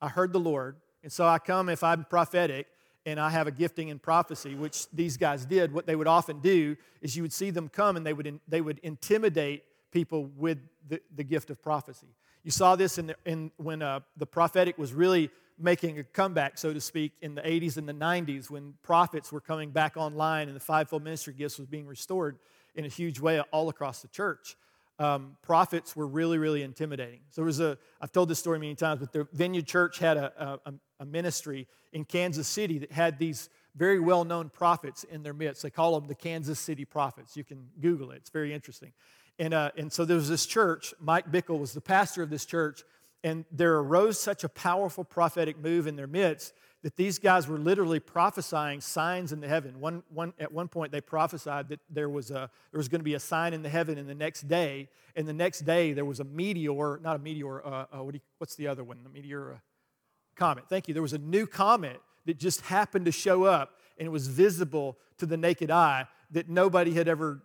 I 0.00 0.08
heard 0.08 0.32
the 0.32 0.40
Lord, 0.40 0.76
and 1.02 1.10
so 1.10 1.26
I 1.26 1.38
come 1.38 1.68
if 1.68 1.82
I'm 1.82 2.04
prophetic 2.04 2.66
and 3.06 3.20
I 3.20 3.30
have 3.30 3.46
a 3.46 3.50
gifting 3.50 3.88
in 3.88 3.98
prophecy, 3.98 4.54
which 4.54 4.88
these 4.90 5.16
guys 5.16 5.44
did. 5.44 5.72
What 5.72 5.86
they 5.86 5.96
would 5.96 6.06
often 6.06 6.40
do 6.40 6.76
is 7.02 7.16
you 7.16 7.22
would 7.22 7.32
see 7.32 7.50
them 7.50 7.68
come 7.68 7.96
and 7.96 8.06
they 8.06 8.12
would, 8.12 8.40
they 8.48 8.60
would 8.60 8.78
intimidate 8.82 9.64
people 9.90 10.30
with 10.36 10.58
the, 10.88 11.00
the 11.14 11.24
gift 11.24 11.50
of 11.50 11.62
prophecy. 11.62 12.08
You 12.42 12.50
saw 12.50 12.76
this 12.76 12.98
in, 12.98 13.08
the, 13.08 13.16
in 13.24 13.50
when 13.56 13.82
uh, 13.82 14.00
the 14.16 14.26
prophetic 14.26 14.78
was 14.78 14.92
really 14.92 15.30
making 15.58 15.98
a 15.98 16.04
comeback, 16.04 16.58
so 16.58 16.72
to 16.72 16.80
speak, 16.80 17.12
in 17.22 17.34
the 17.34 17.42
80s 17.42 17.76
and 17.76 17.88
the 17.88 17.94
90s 17.94 18.50
when 18.50 18.74
prophets 18.82 19.30
were 19.30 19.40
coming 19.40 19.70
back 19.70 19.96
online 19.96 20.48
and 20.48 20.56
the 20.56 20.60
fivefold 20.60 21.04
ministry 21.04 21.32
gifts 21.32 21.58
was 21.58 21.68
being 21.68 21.86
restored 21.86 22.38
in 22.74 22.84
a 22.84 22.88
huge 22.88 23.20
way 23.20 23.40
all 23.52 23.68
across 23.68 24.02
the 24.02 24.08
church 24.08 24.56
um, 24.98 25.36
prophets 25.42 25.96
were 25.96 26.06
really, 26.06 26.38
really 26.38 26.62
intimidating. 26.62 27.20
So 27.30 27.40
there 27.40 27.46
was 27.46 27.60
a, 27.60 27.78
I've 28.00 28.12
told 28.12 28.28
this 28.28 28.38
story 28.38 28.58
many 28.58 28.74
times, 28.74 29.00
but 29.00 29.12
the 29.12 29.26
Vineyard 29.32 29.66
Church 29.66 29.98
had 29.98 30.16
a, 30.16 30.60
a, 30.64 30.74
a 31.00 31.04
ministry 31.04 31.66
in 31.92 32.04
Kansas 32.04 32.46
City 32.46 32.78
that 32.78 32.92
had 32.92 33.18
these 33.18 33.48
very 33.74 33.98
well 33.98 34.24
known 34.24 34.50
prophets 34.50 35.04
in 35.04 35.22
their 35.22 35.34
midst. 35.34 35.62
They 35.62 35.70
call 35.70 35.98
them 35.98 36.08
the 36.08 36.14
Kansas 36.14 36.60
City 36.60 36.84
prophets. 36.84 37.36
You 37.36 37.44
can 37.44 37.66
Google 37.80 38.12
it, 38.12 38.18
it's 38.18 38.30
very 38.30 38.52
interesting. 38.52 38.92
And, 39.38 39.52
uh, 39.52 39.72
and 39.76 39.92
so 39.92 40.04
there 40.04 40.16
was 40.16 40.28
this 40.28 40.46
church, 40.46 40.94
Mike 41.00 41.30
Bickle 41.30 41.58
was 41.58 41.72
the 41.72 41.80
pastor 41.80 42.22
of 42.22 42.30
this 42.30 42.44
church, 42.44 42.84
and 43.24 43.44
there 43.50 43.76
arose 43.78 44.20
such 44.20 44.44
a 44.44 44.48
powerful 44.48 45.02
prophetic 45.02 45.58
move 45.58 45.88
in 45.88 45.96
their 45.96 46.06
midst 46.06 46.52
that 46.84 46.96
these 46.96 47.18
guys 47.18 47.48
were 47.48 47.56
literally 47.56 47.98
prophesying 47.98 48.78
signs 48.78 49.32
in 49.32 49.40
the 49.40 49.48
heaven. 49.48 49.80
One, 49.80 50.02
one, 50.10 50.34
at 50.38 50.52
one 50.52 50.68
point, 50.68 50.92
they 50.92 51.00
prophesied 51.00 51.70
that 51.70 51.80
there 51.88 52.10
was, 52.10 52.30
a, 52.30 52.50
there 52.72 52.78
was 52.78 52.88
going 52.88 53.00
to 53.00 53.04
be 53.04 53.14
a 53.14 53.20
sign 53.20 53.54
in 53.54 53.62
the 53.62 53.70
heaven 53.70 53.96
in 53.96 54.06
the 54.06 54.14
next 54.14 54.42
day. 54.48 54.90
And 55.16 55.26
the 55.26 55.32
next 55.32 55.60
day, 55.60 55.94
there 55.94 56.04
was 56.04 56.20
a 56.20 56.24
meteor, 56.24 57.00
not 57.02 57.16
a 57.16 57.18
meteor, 57.18 57.64
uh, 57.66 57.86
uh, 57.90 58.04
what 58.04 58.12
you, 58.12 58.20
what's 58.36 58.54
the 58.54 58.68
other 58.68 58.84
one? 58.84 58.98
The 59.02 59.08
meteor 59.08 59.54
uh, 59.54 59.56
comet. 60.36 60.64
Thank 60.68 60.86
you. 60.86 60.92
There 60.92 61.02
was 61.02 61.14
a 61.14 61.18
new 61.18 61.46
comet 61.46 62.02
that 62.26 62.38
just 62.38 62.60
happened 62.60 63.06
to 63.06 63.12
show 63.12 63.44
up, 63.44 63.80
and 63.98 64.04
it 64.04 64.10
was 64.10 64.28
visible 64.28 64.98
to 65.16 65.24
the 65.24 65.38
naked 65.38 65.70
eye 65.70 66.06
that 66.32 66.50
nobody 66.50 66.92
had 66.92 67.08
ever 67.08 67.40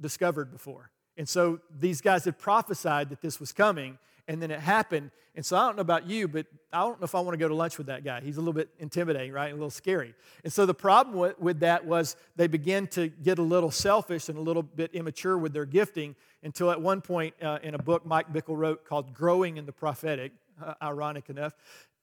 discovered 0.00 0.52
before. 0.52 0.90
And 1.16 1.28
so 1.28 1.58
these 1.80 2.00
guys 2.00 2.24
had 2.26 2.38
prophesied 2.38 3.08
that 3.10 3.20
this 3.20 3.40
was 3.40 3.50
coming, 3.50 3.98
and 4.28 4.40
then 4.40 4.50
it 4.50 4.60
happened. 4.60 5.10
And 5.34 5.44
so 5.44 5.56
I 5.56 5.66
don't 5.66 5.76
know 5.76 5.82
about 5.82 6.08
you, 6.08 6.28
but 6.28 6.46
I 6.72 6.80
don't 6.80 7.00
know 7.00 7.04
if 7.04 7.14
I 7.14 7.20
want 7.20 7.34
to 7.34 7.38
go 7.38 7.48
to 7.48 7.54
lunch 7.54 7.76
with 7.76 7.88
that 7.88 8.04
guy. 8.04 8.20
He's 8.20 8.36
a 8.36 8.40
little 8.40 8.52
bit 8.52 8.68
intimidating, 8.78 9.32
right? 9.32 9.50
A 9.50 9.54
little 9.54 9.70
scary. 9.70 10.14
And 10.44 10.52
so 10.52 10.64
the 10.64 10.74
problem 10.74 11.16
with, 11.16 11.38
with 11.40 11.60
that 11.60 11.84
was 11.84 12.16
they 12.36 12.46
began 12.46 12.86
to 12.88 13.08
get 13.08 13.38
a 13.38 13.42
little 13.42 13.70
selfish 13.70 14.28
and 14.28 14.38
a 14.38 14.40
little 14.40 14.62
bit 14.62 14.94
immature 14.94 15.36
with 15.36 15.52
their 15.52 15.66
gifting 15.66 16.14
until 16.42 16.70
at 16.70 16.80
one 16.80 17.00
point 17.00 17.34
uh, 17.42 17.58
in 17.62 17.74
a 17.74 17.78
book 17.78 18.06
Mike 18.06 18.32
Bickle 18.32 18.56
wrote 18.56 18.84
called 18.84 19.12
Growing 19.12 19.56
in 19.56 19.66
the 19.66 19.72
Prophetic, 19.72 20.32
uh, 20.64 20.74
ironic 20.80 21.28
enough, 21.30 21.54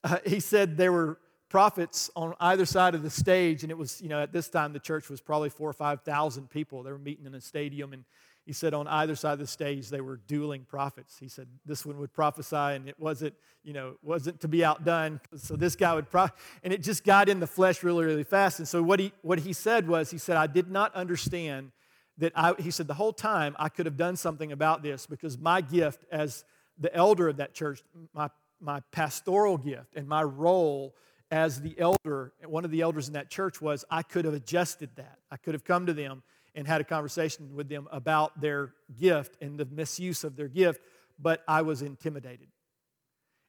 uh, 0.03 0.17
he 0.25 0.39
said 0.39 0.77
there 0.77 0.91
were 0.91 1.17
prophets 1.47 2.09
on 2.15 2.33
either 2.39 2.65
side 2.65 2.95
of 2.95 3.03
the 3.03 3.09
stage, 3.09 3.63
and 3.63 3.71
it 3.71 3.77
was, 3.77 4.01
you 4.01 4.07
know, 4.07 4.21
at 4.21 4.31
this 4.31 4.47
time 4.47 4.71
the 4.73 4.79
church 4.79 5.09
was 5.09 5.19
probably 5.19 5.49
four 5.49 5.69
or 5.69 5.73
5,000 5.73 6.49
people. 6.49 6.81
They 6.81 6.91
were 6.91 6.97
meeting 6.97 7.25
in 7.25 7.35
a 7.35 7.41
stadium, 7.41 7.93
and 7.93 8.05
he 8.45 8.53
said 8.53 8.73
on 8.73 8.87
either 8.87 9.15
side 9.15 9.33
of 9.33 9.39
the 9.39 9.47
stage 9.47 9.89
they 9.89 10.01
were 10.01 10.17
dueling 10.17 10.65
prophets. 10.65 11.17
He 11.19 11.27
said 11.27 11.47
this 11.65 11.85
one 11.85 11.97
would 11.99 12.13
prophesy 12.13 12.55
and 12.55 12.89
it 12.89 12.99
wasn't, 12.99 13.35
you 13.63 13.73
know, 13.73 13.95
wasn't 14.01 14.41
to 14.41 14.47
be 14.47 14.65
outdone. 14.65 15.21
So 15.35 15.55
this 15.55 15.75
guy 15.75 15.93
would 15.93 16.09
prophesy, 16.09 16.41
and 16.63 16.73
it 16.73 16.81
just 16.81 17.03
got 17.03 17.29
in 17.29 17.39
the 17.39 17.47
flesh 17.47 17.83
really, 17.83 18.05
really 18.05 18.23
fast. 18.23 18.59
And 18.59 18.67
so 18.67 18.81
what 18.81 18.99
he 18.99 19.13
what 19.21 19.39
he 19.39 19.53
said 19.53 19.87
was, 19.87 20.11
he 20.11 20.17
said, 20.17 20.37
I 20.37 20.47
did 20.47 20.71
not 20.71 20.93
understand 20.95 21.71
that 22.17 22.31
I 22.35 22.53
he 22.59 22.71
said 22.71 22.87
the 22.87 22.95
whole 22.95 23.13
time 23.13 23.55
I 23.59 23.69
could 23.69 23.85
have 23.85 23.97
done 23.97 24.15
something 24.15 24.51
about 24.51 24.81
this 24.81 25.05
because 25.05 25.37
my 25.37 25.61
gift 25.61 26.05
as 26.11 26.43
the 26.79 26.93
elder 26.95 27.29
of 27.29 27.37
that 27.37 27.53
church, 27.53 27.83
my 28.13 28.29
my 28.59 28.81
pastoral 28.91 29.57
gift 29.57 29.95
and 29.95 30.07
my 30.07 30.23
role 30.23 30.95
as 31.29 31.61
the 31.61 31.79
elder, 31.79 32.33
one 32.45 32.65
of 32.65 32.71
the 32.71 32.81
elders 32.81 33.07
in 33.07 33.13
that 33.13 33.29
church 33.29 33.61
was 33.61 33.85
I 33.89 34.03
could 34.03 34.25
have 34.25 34.33
adjusted 34.33 34.89
that. 34.97 35.19
I 35.31 35.37
could 35.37 35.53
have 35.53 35.63
come 35.63 35.85
to 35.85 35.93
them 35.93 36.23
and 36.55 36.67
had 36.67 36.81
a 36.81 36.83
conversation 36.83 37.55
with 37.55 37.69
them 37.69 37.87
about 37.91 38.41
their 38.41 38.73
gift 38.99 39.37
and 39.41 39.57
the 39.57 39.65
misuse 39.65 40.23
of 40.23 40.35
their 40.35 40.47
gift, 40.47 40.81
but 41.19 41.43
I 41.47 41.61
was 41.61 41.81
intimidated. 41.81 42.47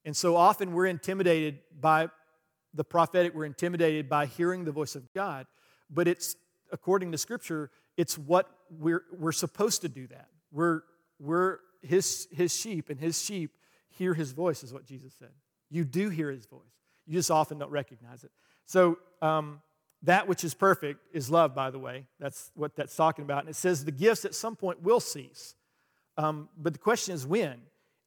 And 0.04 0.16
so 0.16 0.36
often 0.36 0.72
we're 0.72 0.86
intimidated 0.86 1.60
by 1.78 2.08
the 2.74 2.84
prophetic, 2.84 3.34
we're 3.34 3.44
intimidated 3.44 4.08
by 4.08 4.26
hearing 4.26 4.64
the 4.64 4.72
voice 4.72 4.96
of 4.96 5.12
God, 5.12 5.46
but 5.90 6.08
it's, 6.08 6.36
according 6.72 7.12
to 7.12 7.18
Scripture, 7.18 7.70
it's 7.96 8.16
what 8.16 8.48
we're, 8.70 9.04
we're 9.12 9.32
supposed 9.32 9.82
to 9.82 9.88
do 9.88 10.06
that. 10.08 10.28
We're, 10.50 10.82
we're 11.18 11.58
his, 11.82 12.28
his 12.32 12.56
sheep, 12.56 12.88
and 12.88 12.98
his 12.98 13.22
sheep 13.22 13.52
hear 13.90 14.14
his 14.14 14.32
voice, 14.32 14.62
is 14.62 14.72
what 14.72 14.86
Jesus 14.86 15.12
said. 15.18 15.32
You 15.70 15.84
do 15.84 16.08
hear 16.08 16.30
his 16.30 16.46
voice. 16.46 16.60
You 17.06 17.14
just 17.14 17.30
often 17.30 17.58
don't 17.58 17.70
recognize 17.70 18.24
it. 18.24 18.30
So, 18.66 18.98
um, 19.20 19.60
that 20.04 20.26
which 20.26 20.44
is 20.44 20.54
perfect 20.54 21.00
is 21.12 21.30
love, 21.30 21.54
by 21.54 21.70
the 21.70 21.78
way. 21.78 22.06
That's 22.18 22.50
what 22.54 22.74
that's 22.74 22.94
talking 22.96 23.24
about. 23.24 23.40
And 23.40 23.48
it 23.48 23.56
says 23.56 23.84
the 23.84 23.92
gifts 23.92 24.24
at 24.24 24.34
some 24.34 24.56
point 24.56 24.82
will 24.82 25.00
cease. 25.00 25.54
Um, 26.16 26.48
but 26.56 26.72
the 26.72 26.78
question 26.78 27.14
is 27.14 27.26
when. 27.26 27.60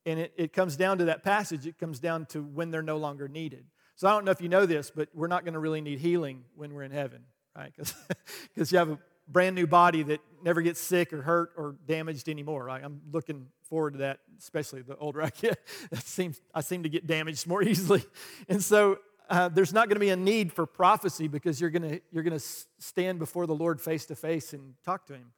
And 0.05 0.19
it, 0.19 0.33
it 0.37 0.53
comes 0.53 0.75
down 0.75 0.99
to 0.99 1.05
that 1.05 1.23
passage, 1.23 1.65
it 1.65 1.79
comes 1.79 1.99
down 1.99 2.27
to 2.27 2.43
when 2.43 2.69
they're 2.69 2.83
no 2.83 2.97
longer 2.97 3.27
needed. 3.27 3.65
So 3.95 4.07
I 4.07 4.11
don't 4.11 4.25
know 4.25 4.31
if 4.31 4.41
you 4.41 4.49
know 4.49 4.65
this, 4.65 4.91
but 4.91 5.09
we're 5.13 5.27
not 5.27 5.45
going 5.45 5.53
to 5.53 5.59
really 5.59 5.81
need 5.81 5.99
healing 5.99 6.43
when 6.55 6.73
we're 6.73 6.83
in 6.83 6.91
heaven, 6.91 7.23
right? 7.55 7.73
Because 8.53 8.71
you 8.71 8.77
have 8.77 8.89
a 8.91 8.99
brand 9.27 9.55
new 9.55 9.65
body 9.65 10.03
that 10.03 10.19
never 10.43 10.61
gets 10.61 10.79
sick 10.79 11.11
or 11.13 11.21
hurt 11.21 11.51
or 11.57 11.75
damaged 11.87 12.29
anymore, 12.29 12.65
right? 12.65 12.83
I'm 12.83 13.01
looking 13.11 13.47
forward 13.63 13.93
to 13.93 13.99
that, 13.99 14.19
especially 14.37 14.81
the 14.81 14.97
older 14.97 15.21
I 15.21 15.29
get. 15.29 15.57
That 15.89 16.03
seems, 16.03 16.39
I 16.53 16.61
seem 16.61 16.83
to 16.83 16.89
get 16.89 17.07
damaged 17.07 17.47
more 17.47 17.63
easily. 17.67 18.03
And 18.47 18.63
so 18.63 18.99
uh, 19.29 19.49
there's 19.49 19.73
not 19.73 19.87
going 19.87 19.95
to 19.95 19.99
be 19.99 20.09
a 20.09 20.15
need 20.15 20.51
for 20.53 20.65
prophecy 20.65 21.27
because 21.27 21.59
you're 21.59 21.69
going 21.69 21.89
to 21.89 22.01
you're 22.11 22.23
going 22.23 22.37
to 22.37 22.45
stand 22.79 23.19
before 23.19 23.47
the 23.47 23.55
Lord 23.55 23.81
face 23.81 24.05
to 24.07 24.15
face 24.15 24.53
and 24.53 24.73
talk 24.83 25.05
to 25.07 25.13
Him, 25.13 25.31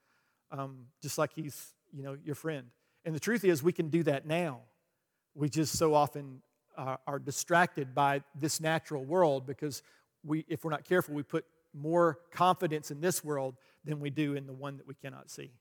um, 0.51 0.77
just 1.01 1.17
like 1.17 1.33
He's 1.33 1.73
you 1.93 2.03
know 2.03 2.17
your 2.23 2.35
friend. 2.35 2.67
And 3.05 3.15
the 3.15 3.19
truth 3.19 3.43
is, 3.43 3.63
we 3.63 3.71
can 3.71 3.89
do 3.89 4.03
that 4.03 4.25
now. 4.25 4.59
We 5.33 5.49
just 5.49 5.77
so 5.77 5.93
often 5.93 6.41
uh, 6.77 6.97
are 7.07 7.19
distracted 7.19 7.95
by 7.95 8.21
this 8.35 8.59
natural 8.59 9.03
world 9.03 9.45
because 9.47 9.81
we, 10.23 10.45
if 10.47 10.63
we're 10.63 10.71
not 10.71 10.83
careful, 10.83 11.15
we 11.15 11.23
put 11.23 11.45
more 11.73 12.19
confidence 12.31 12.91
in 12.91 13.01
this 13.01 13.23
world 13.23 13.55
than 13.85 13.99
we 13.99 14.09
do 14.09 14.35
in 14.35 14.45
the 14.45 14.53
one 14.53 14.77
that 14.77 14.87
we 14.87 14.93
cannot 14.93 15.29
see, 15.29 15.51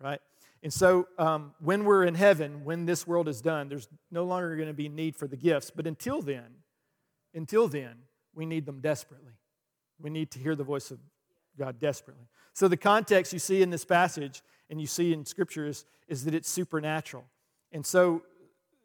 right? 0.00 0.20
And 0.62 0.72
so, 0.72 1.08
um, 1.18 1.54
when 1.58 1.84
we're 1.84 2.04
in 2.04 2.14
heaven, 2.14 2.64
when 2.64 2.86
this 2.86 3.06
world 3.06 3.28
is 3.28 3.40
done, 3.40 3.68
there's 3.68 3.88
no 4.10 4.24
longer 4.24 4.56
going 4.56 4.68
to 4.68 4.74
be 4.74 4.88
need 4.88 5.16
for 5.16 5.26
the 5.26 5.36
gifts. 5.36 5.70
But 5.70 5.86
until 5.86 6.22
then, 6.22 6.46
until 7.34 7.68
then, 7.68 7.94
we 8.34 8.46
need 8.46 8.66
them 8.66 8.80
desperately. 8.80 9.32
We 10.00 10.10
need 10.10 10.30
to 10.32 10.38
hear 10.38 10.54
the 10.54 10.64
voice 10.64 10.90
of 10.90 10.98
God 11.58 11.80
desperately. 11.80 12.26
So, 12.52 12.68
the 12.68 12.76
context 12.76 13.32
you 13.32 13.38
see 13.38 13.62
in 13.62 13.70
this 13.70 13.84
passage 13.84 14.42
and 14.70 14.80
you 14.80 14.86
see 14.86 15.12
in 15.12 15.24
Scripture 15.24 15.66
is, 15.66 15.84
is 16.08 16.24
that 16.24 16.34
it's 16.34 16.48
supernatural. 16.48 17.24
And 17.72 17.84
so, 17.84 18.22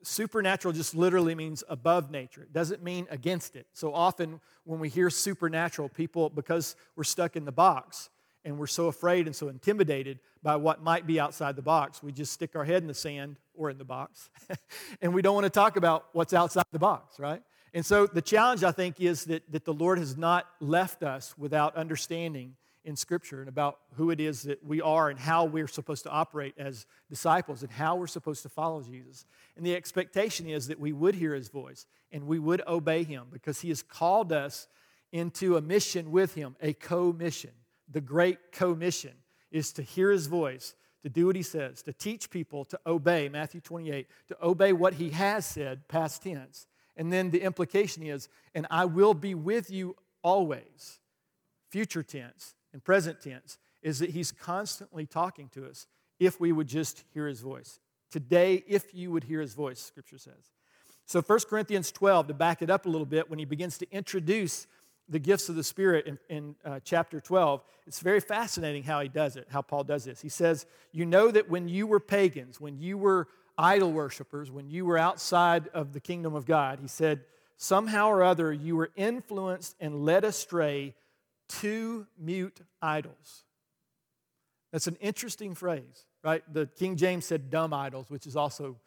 supernatural 0.01 0.73
just 0.73 0.95
literally 0.95 1.35
means 1.35 1.63
above 1.67 2.12
nature. 2.12 2.41
It 2.41 2.53
doesn't 2.53 2.83
mean 2.83 3.07
against 3.09 3.55
it. 3.55 3.67
So, 3.73 3.93
often 3.93 4.39
when 4.63 4.79
we 4.79 4.89
hear 4.89 5.09
supernatural, 5.09 5.89
people, 5.89 6.29
because 6.29 6.75
we're 6.95 7.03
stuck 7.03 7.35
in 7.35 7.45
the 7.45 7.51
box 7.51 8.09
and 8.45 8.57
we're 8.57 8.67
so 8.67 8.88
afraid 8.88 9.25
and 9.25 9.35
so 9.35 9.49
intimidated 9.49 10.19
by 10.41 10.55
what 10.55 10.81
might 10.81 11.05
be 11.05 11.19
outside 11.19 11.55
the 11.55 11.62
box, 11.62 12.01
we 12.01 12.12
just 12.12 12.31
stick 12.31 12.55
our 12.55 12.63
head 12.63 12.81
in 12.81 12.88
the 12.88 12.93
sand 12.93 13.38
or 13.53 13.69
in 13.69 13.77
the 13.77 13.85
box. 13.85 14.29
and 15.01 15.13
we 15.13 15.21
don't 15.21 15.35
want 15.35 15.45
to 15.45 15.49
talk 15.49 15.75
about 15.75 16.05
what's 16.13 16.33
outside 16.33 16.65
the 16.71 16.79
box, 16.79 17.19
right? 17.19 17.41
And 17.73 17.86
so 17.86 18.08
the 18.08 18.21
challenge, 18.21 18.63
I 18.63 18.71
think, 18.71 18.99
is 18.99 19.25
that, 19.25 19.51
that 19.51 19.65
the 19.65 19.73
Lord 19.73 19.99
has 19.99 20.17
not 20.17 20.47
left 20.60 21.03
us 21.03 21.38
without 21.38 21.75
understanding 21.75 22.55
in 22.86 22.95
Scripture 22.95 23.39
and 23.39 23.49
about 23.49 23.79
who 23.95 24.10
it 24.10 24.19
is 24.19 24.43
that 24.43 24.63
we 24.65 24.82
are 24.82 25.10
and 25.10 25.19
how 25.19 25.45
we're 25.45 25.67
supposed 25.67 26.03
to 26.03 26.10
operate 26.10 26.55
as 26.58 26.86
disciples 27.10 27.62
and 27.62 27.71
how 27.71 27.95
we're 27.95 28.08
supposed 28.08 28.41
to 28.43 28.49
follow 28.49 28.82
Jesus. 28.82 29.25
And 29.55 29.65
the 29.65 29.75
expectation 29.75 30.47
is 30.49 30.67
that 30.67 30.79
we 30.79 30.93
would 30.93 31.15
hear 31.15 31.36
his 31.36 31.49
voice 31.49 31.86
and 32.12 32.25
we 32.25 32.39
would 32.39 32.62
obey 32.67 33.03
him 33.03 33.27
because 33.32 33.62
he 33.62 33.69
has 33.69 33.84
called 33.84 34.32
us 34.32 34.67
into 35.12 35.58
a 35.58 35.62
mission 35.62 36.12
with 36.12 36.36
him, 36.36 36.55
a 36.62 36.73
co 36.73 37.12
mission. 37.12 37.51
The 37.91 38.01
great 38.01 38.51
co 38.51 38.73
mission 38.73 39.13
is 39.51 39.73
to 39.73 39.82
hear 39.82 40.12
his 40.12 40.27
voice, 40.27 40.75
to 41.03 41.10
do 41.10 41.25
what 41.25 41.36
he 41.36 41.43
says, 41.43 41.82
to 41.84 41.93
teach 41.93 42.29
people 42.29 42.65
to 42.65 42.79
obey, 42.86 43.29
Matthew 43.29 43.62
28, 43.62 44.08
to 44.29 44.38
obey 44.41 44.73
what 44.73 44.93
he 44.93 45.10
has 45.10 45.45
said, 45.45 45.88
past 45.88 46.23
tense, 46.23 46.67
and 46.99 47.13
then 47.13 47.31
the 47.31 47.41
implication 47.41 48.03
is, 48.03 48.27
and 48.53 48.67
I 48.69 48.83
will 48.83 49.13
be 49.13 49.33
with 49.33 49.71
you 49.71 49.95
always, 50.21 50.99
future 51.69 52.03
tense 52.03 52.55
and 52.73 52.83
present 52.83 53.21
tense, 53.21 53.57
is 53.81 53.99
that 53.99 54.09
he's 54.09 54.33
constantly 54.33 55.05
talking 55.05 55.47
to 55.53 55.65
us 55.65 55.88
if 56.19 56.41
we 56.41 56.51
would 56.51 56.67
just 56.67 57.05
hear 57.13 57.25
his 57.25 57.39
voice. 57.39 57.79
Today, 58.12 58.65
if 58.67 58.93
you 58.93 59.12
would 59.12 59.23
hear 59.23 59.39
his 59.39 59.53
voice, 59.53 59.79
scripture 59.79 60.17
says. 60.17 60.51
So 61.05 61.21
1 61.21 61.39
Corinthians 61.49 61.89
12, 61.93 62.27
to 62.27 62.33
back 62.33 62.62
it 62.62 62.69
up 62.69 62.85
a 62.85 62.89
little 62.89 63.07
bit, 63.07 63.29
when 63.29 63.39
he 63.39 63.45
begins 63.45 63.77
to 63.77 63.89
introduce 63.91 64.67
the 65.07 65.19
gifts 65.19 65.47
of 65.47 65.55
the 65.55 65.63
Spirit 65.63 66.05
in, 66.05 66.19
in 66.27 66.55
uh, 66.65 66.81
chapter 66.83 67.21
12, 67.21 67.63
it's 67.88 68.01
very 68.01 68.19
fascinating 68.19 68.83
how 68.83 68.99
he 68.99 69.07
does 69.07 69.38
it, 69.38 69.47
how 69.49 69.62
Paul 69.62 69.85
does 69.85 70.03
this. 70.03 70.21
He 70.21 70.29
says, 70.29 70.65
You 70.91 71.05
know 71.05 71.31
that 71.31 71.49
when 71.49 71.69
you 71.69 71.88
were 71.88 72.01
pagans, 72.01 72.59
when 72.59 72.77
you 72.77 72.97
were 72.97 73.29
idol 73.60 73.91
worshippers, 73.91 74.50
when 74.50 74.69
you 74.69 74.86
were 74.86 74.98
outside 74.98 75.67
of 75.74 75.93
the 75.93 76.00
kingdom 76.00 76.34
of 76.34 76.45
God, 76.45 76.80
he 76.80 76.88
said, 76.88 77.26
somehow 77.58 78.08
or 78.08 78.24
other 78.24 78.54
you 78.54 78.76
were 78.76 78.89
influenced 78.95 79.76
and 79.80 80.06
led 80.06 80.24
astray 80.24 80.95
to 81.50 82.08
mute 82.17 82.62
idols. 82.82 83.43
That's 84.72 84.88
an 84.88 84.98
interesting 85.02 85.56
phrase, 85.56 86.06
right? 86.24 86.41
The 86.52 86.67
King 86.67 86.95
James 86.95 87.26
said 87.26 87.50
dumb 87.50 87.74
idols, 87.74 88.10
which 88.10 88.26
is 88.26 88.36
also 88.36 88.78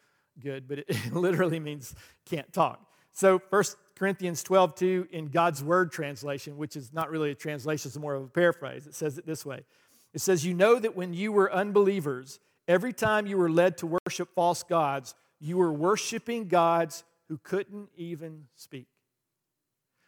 good, 0.41 0.67
but 0.67 0.79
it, 0.79 0.85
it 0.89 1.13
literally 1.13 1.59
means 1.59 1.93
can't 2.25 2.51
talk. 2.51 2.83
So 3.11 3.39
1 3.51 3.63
Corinthians 3.95 4.41
12, 4.41 4.75
2 4.75 5.07
in 5.11 5.27
God's 5.27 5.63
Word 5.63 5.91
translation, 5.91 6.57
which 6.57 6.75
is 6.75 6.91
not 6.91 7.11
really 7.11 7.29
a 7.29 7.35
translation, 7.35 7.89
it's 7.89 7.97
more 7.97 8.15
of 8.15 8.23
a 8.23 8.27
paraphrase, 8.27 8.87
it 8.87 8.95
says 8.95 9.19
it 9.19 9.27
this 9.27 9.45
way. 9.45 9.65
It 10.13 10.21
says, 10.21 10.43
You 10.43 10.55
know 10.55 10.79
that 10.79 10.95
when 10.95 11.13
you 11.13 11.31
were 11.31 11.53
unbelievers, 11.53 12.39
Every 12.67 12.93
time 12.93 13.27
you 13.27 13.37
were 13.37 13.49
led 13.49 13.77
to 13.79 13.97
worship 14.05 14.33
false 14.33 14.63
gods, 14.63 15.15
you 15.39 15.57
were 15.57 15.71
worshiping 15.71 16.47
gods 16.47 17.03
who 17.27 17.37
couldn't 17.37 17.89
even 17.97 18.45
speak. 18.55 18.87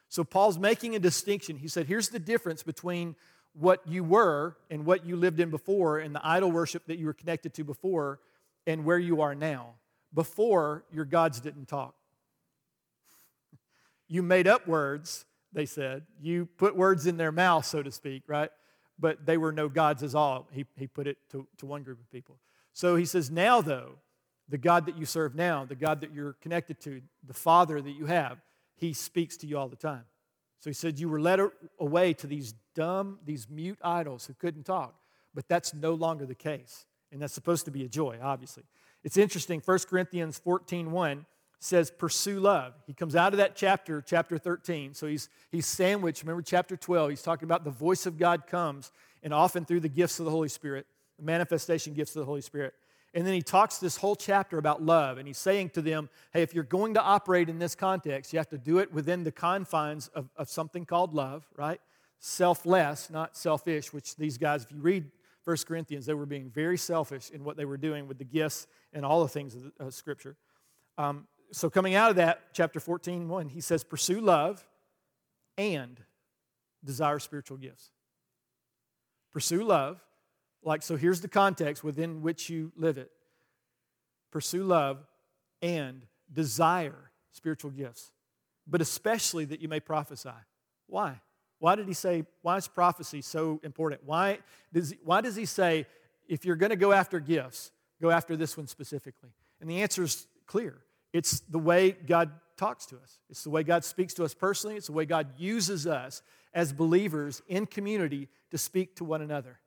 So 0.07 0.23
Paul's 0.23 0.57
making 0.57 0.95
a 0.95 0.99
distinction. 0.99 1.57
He 1.57 1.67
said, 1.67 1.87
here's 1.87 2.09
the 2.09 2.19
difference 2.19 2.63
between 2.63 3.15
what 3.53 3.85
you 3.85 4.03
were 4.03 4.55
and 4.69 4.85
what 4.85 5.05
you 5.05 5.15
lived 5.15 5.39
in 5.39 5.49
before 5.49 5.99
and 5.99 6.15
the 6.15 6.25
idol 6.25 6.51
worship 6.51 6.85
that 6.87 6.97
you 6.97 7.05
were 7.05 7.13
connected 7.13 7.53
to 7.55 7.63
before 7.63 8.19
and 8.65 8.85
where 8.85 8.99
you 8.99 9.21
are 9.21 9.35
now. 9.35 9.73
Before, 10.13 10.85
your 10.91 11.05
gods 11.05 11.39
didn't 11.39 11.67
talk. 11.67 11.95
You 14.07 14.21
made 14.21 14.47
up 14.47 14.67
words, 14.67 15.25
they 15.51 15.65
said. 15.65 16.03
You 16.21 16.45
put 16.57 16.75
words 16.75 17.07
in 17.07 17.17
their 17.17 17.31
mouth, 17.31 17.65
so 17.65 17.81
to 17.81 17.91
speak, 17.91 18.21
right? 18.27 18.51
but 18.99 19.25
they 19.25 19.37
were 19.37 19.51
no 19.51 19.67
gods 19.67 20.03
as 20.03 20.15
all. 20.15 20.47
He, 20.51 20.65
he 20.77 20.87
put 20.87 21.07
it 21.07 21.17
to, 21.31 21.47
to 21.57 21.65
one 21.65 21.83
group 21.83 21.99
of 21.99 22.09
people. 22.11 22.37
So 22.75 22.97
he 22.97 23.05
says, 23.05 23.31
Now, 23.31 23.61
though, 23.61 23.93
the 24.49 24.57
God 24.57 24.85
that 24.85 24.97
you 24.97 25.05
serve 25.05 25.33
now, 25.33 25.63
the 25.63 25.75
God 25.75 26.01
that 26.01 26.13
you're 26.13 26.33
connected 26.33 26.79
to, 26.81 27.01
the 27.25 27.33
Father 27.33 27.81
that 27.81 27.91
you 27.91 28.05
have, 28.05 28.37
he 28.75 28.91
speaks 28.91 29.37
to 29.37 29.47
you 29.47 29.57
all 29.57 29.69
the 29.69 29.77
time. 29.77 30.03
So 30.59 30.69
he 30.69 30.73
said, 30.73 30.99
You 30.99 31.07
were 31.07 31.21
led 31.21 31.39
away 31.79 32.13
to 32.15 32.27
these 32.27 32.53
dumb, 32.75 33.19
these 33.25 33.47
mute 33.49 33.79
idols 33.81 34.27
who 34.27 34.33
couldn't 34.33 34.65
talk, 34.65 34.93
but 35.33 35.47
that's 35.47 35.73
no 35.73 35.93
longer 35.93 36.25
the 36.25 36.35
case. 36.35 36.85
And 37.13 37.21
that's 37.21 37.33
supposed 37.33 37.63
to 37.63 37.71
be 37.71 37.85
a 37.85 37.87
joy, 37.87 38.19
obviously. 38.21 38.63
It's 39.05 39.15
interesting, 39.15 39.61
1 39.63 39.79
Corinthians 39.89 40.37
14 40.39 40.91
1 40.91 41.25
says 41.59 41.89
pursue 41.89 42.41
love. 42.41 42.73
He 42.85 42.93
comes 42.93 43.15
out 43.15 43.31
of 43.31 43.37
that 43.37 43.55
chapter, 43.55 44.01
chapter 44.01 44.37
13. 44.37 44.93
So 44.93 45.07
he's, 45.07 45.29
he's 45.49 45.65
sandwiched. 45.65 46.23
Remember 46.23 46.41
chapter 46.41 46.75
12, 46.75 47.11
he's 47.11 47.21
talking 47.21 47.45
about 47.45 47.63
the 47.63 47.71
voice 47.71 48.05
of 48.05 48.17
God 48.17 48.47
comes, 48.47 48.91
and 49.23 49.33
often 49.33 49.63
through 49.63 49.79
the 49.79 49.89
gifts 49.89 50.19
of 50.19 50.25
the 50.25 50.31
Holy 50.31 50.49
Spirit, 50.49 50.85
manifestation 51.21 51.93
gifts 51.93 52.15
of 52.15 52.21
the 52.21 52.25
Holy 52.25 52.41
Spirit. 52.41 52.73
And 53.13 53.25
then 53.25 53.33
he 53.33 53.41
talks 53.41 53.77
this 53.77 53.95
whole 53.95 54.17
chapter 54.17 54.57
about 54.57 54.81
love, 54.81 55.17
and 55.17 55.25
he's 55.25 55.37
saying 55.37 55.69
to 55.71 55.81
them, 55.81 56.09
hey, 56.33 56.41
if 56.41 56.53
you're 56.53 56.65
going 56.65 56.95
to 56.95 57.01
operate 57.01 57.47
in 57.47 57.59
this 57.59 57.73
context, 57.73 58.33
you 58.33 58.39
have 58.39 58.49
to 58.49 58.57
do 58.57 58.79
it 58.79 58.93
within 58.93 59.23
the 59.23 59.31
confines 59.31 60.09
of, 60.09 60.29
of 60.35 60.49
something 60.49 60.85
called 60.85 61.13
love, 61.13 61.47
right? 61.55 61.79
Selfless, 62.19 63.09
not 63.09 63.37
selfish, 63.37 63.93
which 63.93 64.17
these 64.17 64.37
guys, 64.37 64.65
if 64.65 64.71
you 64.71 64.81
read 64.81 65.09
1 65.45 65.57
Corinthians, 65.65 66.05
they 66.05 66.13
were 66.13 66.25
being 66.25 66.49
very 66.49 66.77
selfish 66.77 67.29
in 67.29 67.45
what 67.45 67.55
they 67.55 67.63
were 67.63 67.77
doing 67.77 68.05
with 68.07 68.17
the 68.17 68.25
gifts 68.25 68.67
and 68.91 69.05
all 69.05 69.21
the 69.23 69.29
things 69.29 69.55
of, 69.55 69.71
the, 69.77 69.91
Scripture. 69.91 70.35
Um, 70.97 71.25
so 71.53 71.69
coming 71.69 71.95
out 71.95 72.09
of 72.09 72.17
that, 72.17 72.41
chapter 72.51 72.81
14, 72.81 73.29
1, 73.29 73.49
he 73.49 73.61
says, 73.61 73.85
pursue 73.85 74.19
love 74.19 74.67
and 75.57 76.01
desire 76.83 77.19
spiritual 77.19 77.57
gifts. 77.57 77.91
Pursue 79.31 79.63
love, 79.63 80.03
like, 80.65 80.81
so 80.81 80.97
here's 80.97 81.21
the 81.21 81.27
context 81.27 81.83
within 81.83 82.21
which 82.21 82.49
you 82.49 82.71
live 82.75 82.97
it. 82.97 83.11
Pursue 84.31 84.63
love 84.63 85.05
and 85.61 86.05
desire 86.33 87.11
spiritual 87.31 87.71
gifts, 87.71 88.11
but 88.67 88.81
especially 88.81 89.45
that 89.45 89.61
you 89.61 89.69
may 89.69 89.79
prophesy. 89.79 90.29
Why? 90.87 91.21
Why 91.59 91.75
did 91.75 91.87
he 91.87 91.93
say, 91.93 92.25
why 92.41 92.57
is 92.57 92.67
prophecy 92.67 93.21
so 93.21 93.61
important? 93.63 94.01
Why 94.03 94.39
does 94.73 94.89
he, 94.89 94.97
why 95.03 95.21
does 95.21 95.35
he 95.35 95.45
say, 95.45 95.85
if 96.27 96.43
you're 96.43 96.55
going 96.55 96.71
to 96.71 96.75
go 96.75 96.91
after 96.91 97.19
gifts, 97.19 97.71
go 98.01 98.09
after 98.09 98.35
this 98.35 98.57
one 98.57 98.67
specifically? 98.67 99.29
And 99.61 99.69
the 99.69 99.81
answer 99.81 100.03
is 100.03 100.27
clear 100.45 100.81
it's 101.13 101.39
the 101.41 101.59
way 101.59 101.91
God 101.91 102.31
talks 102.57 102.85
to 102.87 102.97
us, 102.97 103.19
it's 103.29 103.43
the 103.43 103.49
way 103.49 103.63
God 103.63 103.85
speaks 103.85 104.13
to 104.15 104.23
us 104.23 104.33
personally, 104.33 104.75
it's 104.75 104.87
the 104.87 104.93
way 104.93 105.05
God 105.05 105.27
uses 105.37 105.87
us 105.87 106.21
as 106.53 106.73
believers 106.73 107.41
in 107.47 107.65
community 107.65 108.29
to 108.51 108.57
speak 108.57 108.95
to 108.97 109.03
one 109.03 109.21
another. 109.21 109.59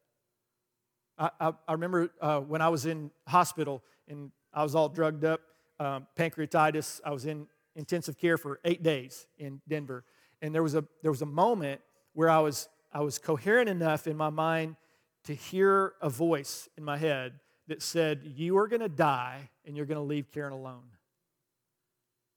I, 1.19 1.31
I, 1.41 1.73
remember 1.73 2.11
uh, 2.21 2.41
when 2.41 2.63
I 2.63 2.69
was 2.69 2.87
in 2.87 3.11
hospital, 3.27 3.83
and 4.09 4.31
I 4.53 4.63
was 4.63 4.75
all 4.75 4.89
drugged 4.89 5.25
up, 5.25 5.41
um, 5.81 6.07
pancreatitis. 6.17 7.01
I 7.05 7.11
was 7.11 7.27
in 7.27 7.47
intensive 7.75 8.19
care 8.19 8.37
for 8.37 8.61
eight 8.65 8.83
days 8.83 9.27
in 9.39 9.61
Denver. 9.69 10.05
And 10.43 10.55
there 10.55 10.63
was 10.63 10.75
a, 10.75 10.85
there 11.03 11.11
was 11.11 11.23
a 11.23 11.27
moment 11.27 11.81
where 12.13 12.31
I 12.31 12.39
was, 12.41 12.69
I 12.93 13.01
was 13.01 13.19
coherent 13.19 13.69
enough 13.69 14.07
in 14.07 14.17
my 14.17 14.31
mind 14.31 14.77
to 15.25 15.35
hear 15.35 15.95
a 16.01 16.09
voice 16.09 16.69
in 16.77 16.85
my 16.85 16.97
head 16.97 17.41
that 17.69 17.83
said, 17.83 18.21
You 18.37 18.59
are 18.59 18.69
going 18.69 18.81
to 18.81 18.89
die 18.89 19.51
and 19.65 19.77
you're 19.77 19.87
going 19.87 19.99
to 19.99 20.03
leave 20.03 20.31
Karen 20.33 20.53
alone. 20.53 20.85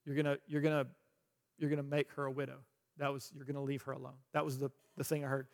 You're 0.06 0.16
going 0.16 0.26
to, 0.26 0.40
you're 0.48 0.62
to, 0.62 0.88
you're 1.58 1.70
to 1.76 1.84
make 1.84 2.12
her 2.14 2.26
a 2.26 2.32
widow. 2.32 2.58
That 2.98 3.14
was, 3.14 3.32
you're 3.36 3.46
going 3.46 3.56
to 3.56 3.62
leave 3.62 3.84
her 3.84 3.92
alone. 3.92 4.18
That 4.34 4.46
was 4.46 4.60
the, 4.60 4.72
the 4.98 5.04
thing 5.04 5.24
I 5.24 5.28
heard. 5.28 5.48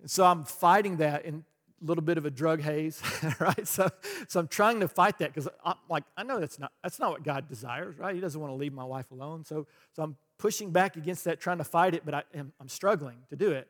And 0.00 0.10
so 0.10 0.24
I'm 0.24 0.44
fighting 0.44 0.98
that 0.98 1.24
in 1.24 1.36
a 1.36 1.42
little 1.82 2.02
bit 2.02 2.18
of 2.18 2.24
a 2.24 2.30
drug 2.30 2.60
haze, 2.60 3.02
right? 3.40 3.66
So, 3.66 3.88
so 4.28 4.40
I'm 4.40 4.48
trying 4.48 4.80
to 4.80 4.88
fight 4.88 5.18
that 5.18 5.32
because 5.32 5.48
I'm 5.64 5.74
like, 5.88 6.04
I 6.16 6.22
know 6.22 6.40
that's 6.40 6.58
not, 6.58 6.72
that's 6.82 6.98
not 6.98 7.10
what 7.10 7.22
God 7.22 7.48
desires, 7.48 7.98
right? 7.98 8.14
He 8.14 8.20
doesn't 8.20 8.40
want 8.40 8.52
to 8.52 8.56
leave 8.56 8.72
my 8.72 8.84
wife 8.84 9.10
alone. 9.10 9.44
So, 9.44 9.66
so 9.92 10.02
I'm 10.02 10.16
pushing 10.38 10.70
back 10.70 10.96
against 10.96 11.24
that, 11.24 11.40
trying 11.40 11.58
to 11.58 11.64
fight 11.64 11.94
it, 11.94 12.04
but 12.04 12.14
I 12.14 12.22
am, 12.34 12.52
I'm 12.60 12.68
struggling 12.68 13.18
to 13.30 13.36
do 13.36 13.52
it. 13.52 13.68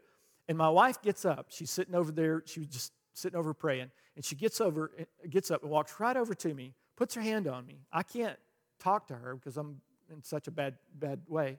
And 0.48 0.56
my 0.56 0.68
wife 0.68 1.02
gets 1.02 1.24
up. 1.24 1.46
She's 1.48 1.70
sitting 1.70 1.94
over 1.94 2.12
there. 2.12 2.42
She 2.46 2.60
was 2.60 2.68
just 2.68 2.92
sitting 3.14 3.38
over 3.38 3.52
praying. 3.52 3.90
And 4.14 4.24
she 4.24 4.36
gets 4.36 4.60
over, 4.60 4.92
eh, 4.98 5.04
gets 5.28 5.50
up 5.50 5.62
and 5.62 5.70
walks 5.70 5.98
right 5.98 6.16
over 6.16 6.34
to 6.34 6.54
me, 6.54 6.74
puts 6.96 7.14
her 7.14 7.20
hand 7.20 7.48
on 7.48 7.66
me. 7.66 7.80
I 7.92 8.02
can't 8.02 8.38
talk 8.78 9.08
to 9.08 9.14
her 9.14 9.34
because 9.34 9.56
I'm 9.56 9.80
in 10.12 10.22
such 10.22 10.46
a 10.46 10.50
bad, 10.50 10.76
bad 10.94 11.20
way. 11.26 11.58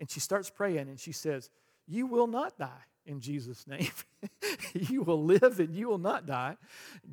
And 0.00 0.10
she 0.10 0.20
starts 0.20 0.48
praying 0.48 0.88
and 0.88 0.98
she 0.98 1.12
says, 1.12 1.50
You 1.86 2.06
will 2.06 2.26
not 2.26 2.56
die 2.56 2.84
in 3.06 3.20
Jesus' 3.20 3.66
name. 3.66 3.90
you 4.74 5.02
will 5.02 5.22
live 5.22 5.58
and 5.60 5.74
you 5.74 5.88
will 5.88 5.98
not 5.98 6.26
die. 6.26 6.56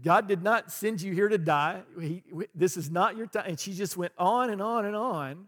God 0.03 0.27
did 0.27 0.43
not 0.43 0.71
send 0.71 1.01
you 1.01 1.13
here 1.13 1.29
to 1.29 1.37
die. 1.37 1.81
He, 1.99 2.23
this 2.53 2.77
is 2.77 2.89
not 2.89 3.17
your 3.17 3.27
time. 3.27 3.45
And 3.47 3.59
she 3.59 3.73
just 3.73 3.97
went 3.97 4.13
on 4.17 4.49
and 4.49 4.61
on 4.61 4.85
and 4.85 4.95
on 4.95 5.47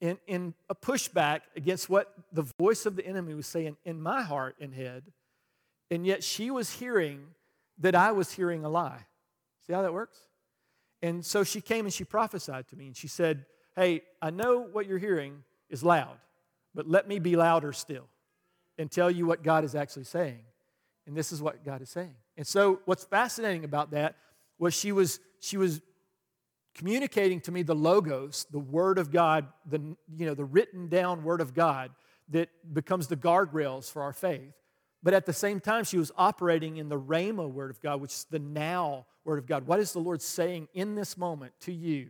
in, 0.00 0.18
in 0.26 0.54
a 0.68 0.74
pushback 0.74 1.40
against 1.56 1.88
what 1.88 2.14
the 2.32 2.42
voice 2.58 2.86
of 2.86 2.96
the 2.96 3.06
enemy 3.06 3.34
was 3.34 3.46
saying 3.46 3.76
in 3.84 4.00
my 4.00 4.22
heart 4.22 4.56
and 4.60 4.74
head. 4.74 5.04
And 5.90 6.06
yet 6.06 6.22
she 6.22 6.50
was 6.50 6.70
hearing 6.74 7.26
that 7.78 7.94
I 7.94 8.12
was 8.12 8.32
hearing 8.32 8.64
a 8.64 8.68
lie. 8.68 9.06
See 9.66 9.72
how 9.72 9.82
that 9.82 9.92
works? 9.92 10.18
And 11.02 11.24
so 11.24 11.44
she 11.44 11.60
came 11.60 11.86
and 11.86 11.92
she 11.92 12.04
prophesied 12.04 12.68
to 12.68 12.76
me 12.76 12.86
and 12.86 12.96
she 12.96 13.08
said, 13.08 13.46
Hey, 13.74 14.02
I 14.20 14.30
know 14.30 14.60
what 14.60 14.86
you're 14.86 14.98
hearing 14.98 15.42
is 15.70 15.82
loud, 15.82 16.18
but 16.74 16.86
let 16.86 17.08
me 17.08 17.18
be 17.18 17.36
louder 17.36 17.72
still 17.72 18.08
and 18.78 18.90
tell 18.90 19.10
you 19.10 19.26
what 19.26 19.42
God 19.42 19.64
is 19.64 19.74
actually 19.74 20.04
saying. 20.04 20.40
And 21.06 21.16
this 21.16 21.32
is 21.32 21.42
what 21.42 21.64
God 21.64 21.82
is 21.82 21.90
saying. 21.90 22.14
And 22.36 22.46
so 22.46 22.80
what's 22.84 23.04
fascinating 23.04 23.64
about 23.64 23.90
that 23.90 24.16
was 24.58 24.74
she 24.74 24.92
was 24.92 25.20
she 25.40 25.56
was 25.56 25.80
communicating 26.74 27.40
to 27.42 27.52
me 27.52 27.62
the 27.62 27.74
logos, 27.74 28.46
the 28.50 28.58
word 28.58 28.98
of 28.98 29.10
God, 29.10 29.46
the 29.66 29.78
you 30.16 30.26
know, 30.26 30.34
the 30.34 30.44
written 30.44 30.88
down 30.88 31.24
word 31.24 31.40
of 31.40 31.54
God 31.54 31.90
that 32.28 32.48
becomes 32.72 33.08
the 33.08 33.16
guardrails 33.16 33.90
for 33.90 34.02
our 34.02 34.12
faith. 34.12 34.54
But 35.02 35.14
at 35.14 35.26
the 35.26 35.32
same 35.32 35.60
time, 35.60 35.84
she 35.84 35.98
was 35.98 36.12
operating 36.16 36.76
in 36.76 36.88
the 36.88 37.00
Rhema 37.00 37.50
word 37.50 37.70
of 37.70 37.80
God, 37.80 38.00
which 38.00 38.12
is 38.12 38.26
the 38.30 38.38
now 38.38 39.06
word 39.24 39.38
of 39.38 39.46
God. 39.46 39.66
What 39.66 39.80
is 39.80 39.92
the 39.92 39.98
Lord 39.98 40.20
saying 40.20 40.68
in 40.74 40.94
this 40.94 41.16
moment 41.16 41.52
to 41.62 41.72
you 41.72 42.08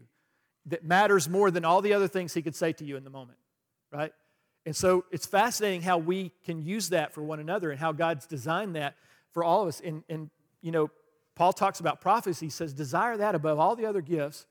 that 0.66 0.84
matters 0.84 1.28
more 1.28 1.50
than 1.50 1.64
all 1.64 1.80
the 1.80 1.94
other 1.94 2.08
things 2.08 2.34
he 2.34 2.42
could 2.42 2.54
say 2.54 2.72
to 2.74 2.84
you 2.84 2.96
in 2.96 3.04
the 3.04 3.10
moment, 3.10 3.38
right? 3.92 4.12
And 4.66 4.76
so 4.76 5.04
it's 5.10 5.26
fascinating 5.26 5.82
how 5.82 5.98
we 5.98 6.32
can 6.44 6.60
use 6.60 6.90
that 6.90 7.12
for 7.14 7.22
one 7.22 7.40
another 7.40 7.70
and 7.70 7.80
how 7.80 7.92
God's 7.92 8.26
designed 8.26 8.76
that 8.76 8.94
for 9.32 9.42
all 9.42 9.62
of 9.62 9.68
us. 9.68 9.80
And, 9.80 10.04
and 10.08 10.30
you 10.60 10.70
know, 10.70 10.90
Paul 11.34 11.52
talks 11.52 11.80
about 11.80 12.00
prophecy. 12.00 12.46
He 12.46 12.50
says, 12.50 12.74
desire 12.74 13.16
that 13.16 13.34
above 13.34 13.58
all 13.58 13.74
the 13.74 13.86
other 13.86 14.02
gifts. 14.02 14.46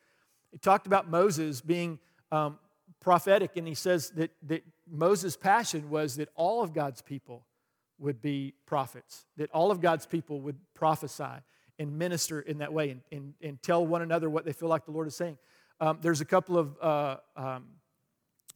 He 0.51 0.57
talked 0.57 0.87
about 0.87 1.07
Moses 1.09 1.61
being 1.61 1.99
um, 2.31 2.57
prophetic, 2.99 3.55
and 3.55 3.67
he 3.67 3.75
says 3.75 4.09
that, 4.11 4.31
that 4.47 4.63
Moses' 4.89 5.37
passion 5.37 5.89
was 5.89 6.15
that 6.15 6.29
all 6.35 6.63
of 6.63 6.73
God's 6.73 7.01
people 7.01 7.45
would 7.99 8.21
be 8.21 8.53
prophets, 8.65 9.25
that 9.37 9.51
all 9.51 9.71
of 9.71 9.81
God's 9.81 10.05
people 10.05 10.41
would 10.41 10.57
prophesy 10.73 11.43
and 11.77 11.97
minister 11.97 12.41
in 12.41 12.57
that 12.57 12.73
way 12.73 12.89
and, 12.89 13.01
and, 13.11 13.33
and 13.41 13.61
tell 13.61 13.85
one 13.85 14.01
another 14.01 14.29
what 14.29 14.45
they 14.45 14.53
feel 14.53 14.69
like 14.69 14.85
the 14.85 14.91
Lord 14.91 15.07
is 15.07 15.15
saying. 15.15 15.37
Um, 15.79 15.99
there's 16.01 16.21
a 16.21 16.25
couple 16.25 16.57
of 16.57 16.77
uh, 16.81 17.17
um, 17.37 17.65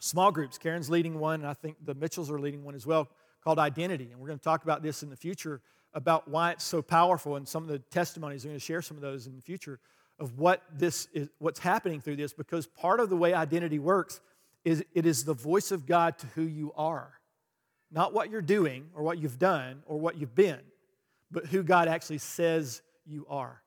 small 0.04 0.32
groups. 0.32 0.58
Karen's 0.58 0.89
leading 0.89 1.18
one, 1.18 1.39
and 1.42 1.48
I 1.50 1.54
think 1.54 1.78
the 1.84 1.96
Mitchells 1.96 2.30
are 2.30 2.39
leading 2.39 2.63
one 2.63 2.76
as 2.76 2.86
well, 2.86 3.08
called 3.42 3.58
Identity. 3.58 4.10
And 4.12 4.20
we're 4.20 4.28
going 4.28 4.39
to 4.39 4.44
talk 4.44 4.63
about 4.63 4.84
this 4.84 5.02
in 5.02 5.10
the 5.10 5.16
future 5.16 5.62
about 5.94 6.28
why 6.28 6.52
it's 6.52 6.63
so 6.63 6.82
powerful 6.82 7.38
and 7.38 7.48
some 7.48 7.63
of 7.63 7.70
the 7.70 7.80
testimonies. 7.80 8.44
We're 8.44 8.50
going 8.50 8.60
to 8.60 8.66
share 8.66 8.82
some 8.82 8.98
of 8.98 9.02
those 9.02 9.28
in 9.28 9.36
the 9.36 9.42
future 9.42 9.80
of 10.20 10.38
what 10.38 10.62
this 10.74 11.08
is, 11.13 11.30
what's 11.39 11.60
happening 11.60 12.02
through 12.02 12.18
this, 12.18 12.34
because 12.34 12.68
part 12.68 13.00
of 13.00 13.10
the 13.10 13.16
way 13.16 13.34
identity 13.34 13.80
works 13.80 14.20
is 14.66 14.84
it 14.94 15.06
is 15.06 15.24
the 15.24 15.34
voice 15.34 15.72
of 15.72 15.86
God 15.86 16.18
to 16.20 16.28
who 16.28 16.44
you 16.44 16.74
are. 16.76 17.13
Not 17.92 18.13
what 18.13 18.30
you're 18.30 18.42
doing 18.42 18.89
or 18.96 19.04
what 19.04 19.20
you've 19.20 19.39
done 19.39 19.84
or 19.86 20.00
what 20.00 20.18
you've 20.18 20.36
been, 20.36 20.60
but 21.32 21.46
who 21.46 21.63
God 21.63 21.88
actually 21.88 22.18
says 22.18 22.82
you 23.06 23.26
are. 23.30 23.62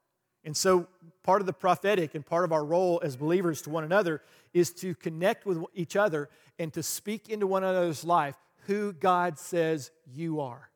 And 0.46 0.56
so, 0.56 0.86
part 1.24 1.42
of 1.42 1.46
the 1.46 1.52
prophetic 1.52 2.14
and 2.14 2.24
part 2.24 2.44
of 2.44 2.52
our 2.52 2.64
role 2.64 3.00
as 3.02 3.16
believers 3.16 3.60
to 3.62 3.70
one 3.70 3.82
another 3.82 4.22
is 4.54 4.72
to 4.74 4.94
connect 4.94 5.44
with 5.44 5.62
each 5.74 5.96
other 5.96 6.30
and 6.56 6.72
to 6.72 6.84
speak 6.84 7.28
into 7.28 7.48
one 7.48 7.64
another's 7.64 8.04
life 8.04 8.36
who 8.66 8.92
God 8.92 9.38
says 9.38 9.90
you 10.14 10.40
are. 10.40 10.70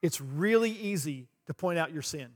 It's 0.00 0.22
really 0.22 0.70
easy 0.70 1.28
to 1.46 1.54
point 1.54 1.78
out 1.78 1.92
your 1.92 2.02
sin. 2.02 2.28